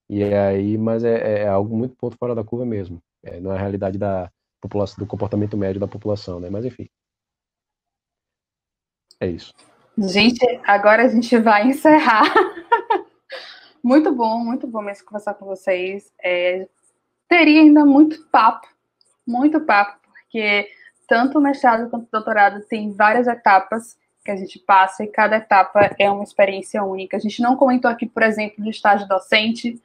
[0.10, 3.02] E aí, mas é, é algo muito ponto fora da curva mesmo.
[3.24, 4.32] É, não é a realidade da
[4.62, 6.50] população, do comportamento médio da população, né?
[6.50, 6.88] Mas enfim.
[9.20, 9.54] É isso.
[9.98, 12.24] Gente, agora a gente vai encerrar.
[13.84, 16.12] muito bom, muito bom mesmo conversar com vocês.
[16.24, 16.68] É,
[17.28, 18.68] teria ainda muito papo,
[19.26, 20.70] muito papo, porque
[21.08, 25.38] tanto o mestrado quanto o doutorado tem várias etapas que a gente passa e cada
[25.38, 27.18] etapa é uma experiência única.
[27.18, 29.82] A gente não comentou aqui, por exemplo, do estágio docente,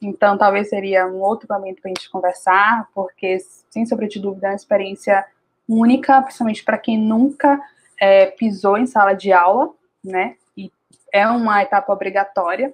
[0.00, 3.38] então, talvez seria um outro momento para a gente conversar, porque,
[3.70, 5.24] sem sombra de dúvida, é uma experiência
[5.68, 7.60] única, principalmente para quem nunca
[8.00, 9.70] é, pisou em sala de aula,
[10.04, 10.36] né?
[10.56, 10.70] E
[11.12, 12.72] é uma etapa obrigatória.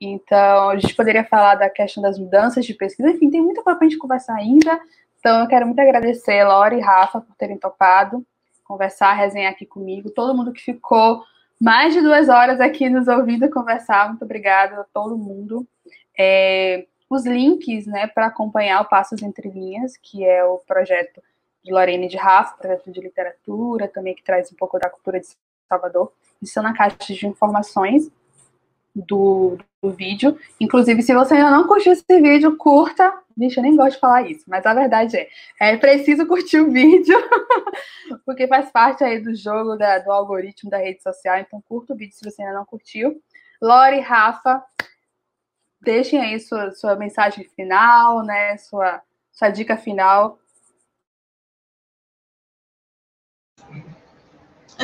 [0.00, 3.78] Então, a gente poderia falar da questão das mudanças de pesquisa, enfim, tem muita coisa
[3.78, 4.80] para a gente conversar ainda.
[5.18, 8.24] Então, eu quero muito agradecer Laura e Rafa por terem topado
[8.64, 11.24] conversar, resenhar aqui comigo, todo mundo que ficou
[11.60, 15.66] mais de duas horas aqui nos ouvindo conversar, muito obrigada a todo mundo
[16.22, 21.22] é, os links né, para acompanhar o Passos Entre Linhas, que é o projeto
[21.62, 25.26] de Lorene de Rafa, projeto de literatura, também que traz um pouco da cultura de
[25.68, 26.12] Salvador,
[26.42, 28.10] estão na caixa de informações
[28.94, 30.38] do, do vídeo.
[30.58, 33.12] Inclusive, se você ainda não curtiu esse vídeo, curta.
[33.36, 35.28] Vixe, eu nem gosto de falar isso, mas a verdade é,
[35.60, 37.16] é preciso curtir o vídeo,
[38.26, 41.96] porque faz parte aí do jogo da, do algoritmo da rede social, então curta o
[41.96, 43.22] vídeo se você ainda não curtiu.
[43.62, 44.62] Lore, Rafa,
[45.80, 48.56] deixem aí sua, sua mensagem final, né?
[48.58, 49.00] Sua,
[49.32, 50.39] sua dica final.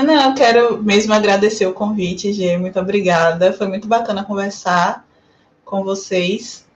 [0.03, 2.59] Não, eu quero mesmo agradecer o convite, Gê.
[2.59, 3.53] Muito obrigada.
[3.53, 5.07] Foi muito bacana conversar
[5.65, 6.67] com vocês.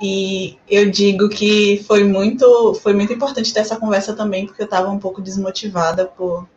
[0.00, 4.66] E eu digo que foi muito, foi muito importante ter essa conversa também, porque eu
[4.66, 6.48] estava um pouco desmotivada por,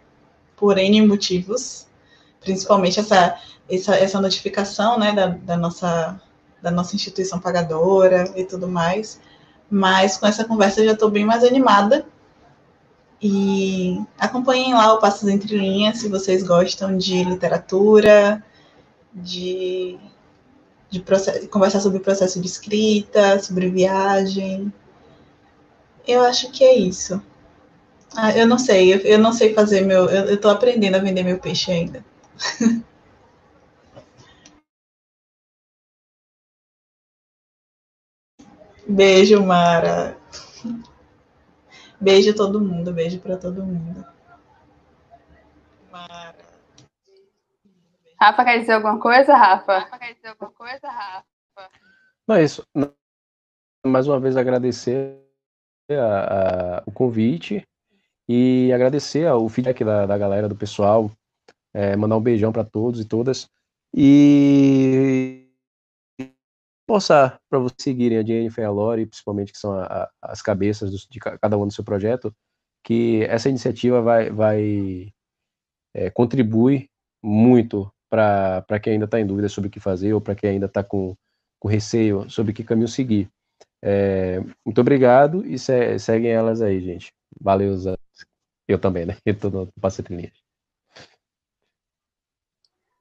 [0.55, 1.85] por N motivos.
[2.39, 3.37] Principalmente essa,
[3.69, 6.19] essa, essa notificação né, da, da nossa
[6.65, 9.21] da nossa instituição pagadora e tudo mais.
[9.69, 12.05] Mas com essa conversa eu já estou bem mais animada.
[13.21, 18.43] E acompanhem lá o Passos Entre Linhas se vocês gostam de literatura,
[19.13, 19.97] de,
[20.89, 21.03] de
[21.49, 24.71] conversar sobre o processo de escrita, sobre viagem.
[26.07, 27.21] Eu acho que é isso.
[28.15, 30.05] Ah, eu não sei, eu, eu, não sei fazer meu.
[30.09, 32.03] Eu, tô aprendendo a vender meu peixe ainda.
[38.87, 40.17] Beijo, Mara.
[41.99, 44.05] Beijo todo mundo, beijo para todo mundo.
[45.91, 46.35] Mara.
[48.19, 49.79] Rafa quer dizer alguma coisa, Rafa?
[49.79, 51.25] Rafa quer dizer alguma coisa, Rafa?
[52.27, 52.65] Não é isso.
[53.85, 55.17] Mais uma vez agradecer
[55.91, 57.67] a, a, o convite
[58.27, 61.11] e agradecer o feedback da, da galera, do pessoal,
[61.73, 63.49] é, mandar um beijão para todos e todas.
[63.93, 65.44] E
[66.85, 70.41] postar para vocês seguirem a Jennifer e a Lori, principalmente que são a, a, as
[70.41, 72.33] cabeças do, de cada um do seu projeto,
[72.83, 75.13] que essa iniciativa vai, vai
[75.93, 76.89] é, contribui
[77.23, 80.67] muito para quem ainda está em dúvida sobre o que fazer ou para quem ainda
[80.67, 81.15] está com,
[81.59, 83.29] com receio sobre que caminho seguir.
[83.83, 87.11] É, muito obrigado e se, seguem elas aí, gente.
[87.41, 87.75] Valeu,
[88.67, 89.17] eu também, né?
[89.25, 89.67] Eu tô no
[90.03, 90.44] Trilhas.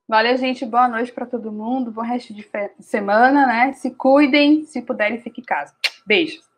[0.06, 0.66] Valeu, gente.
[0.66, 1.90] Boa noite para todo mundo.
[1.90, 2.46] Bom resto de
[2.80, 3.72] semana, né?
[3.72, 5.74] Se cuidem, se puderem, fiquem em casa.
[6.06, 6.53] Beijos.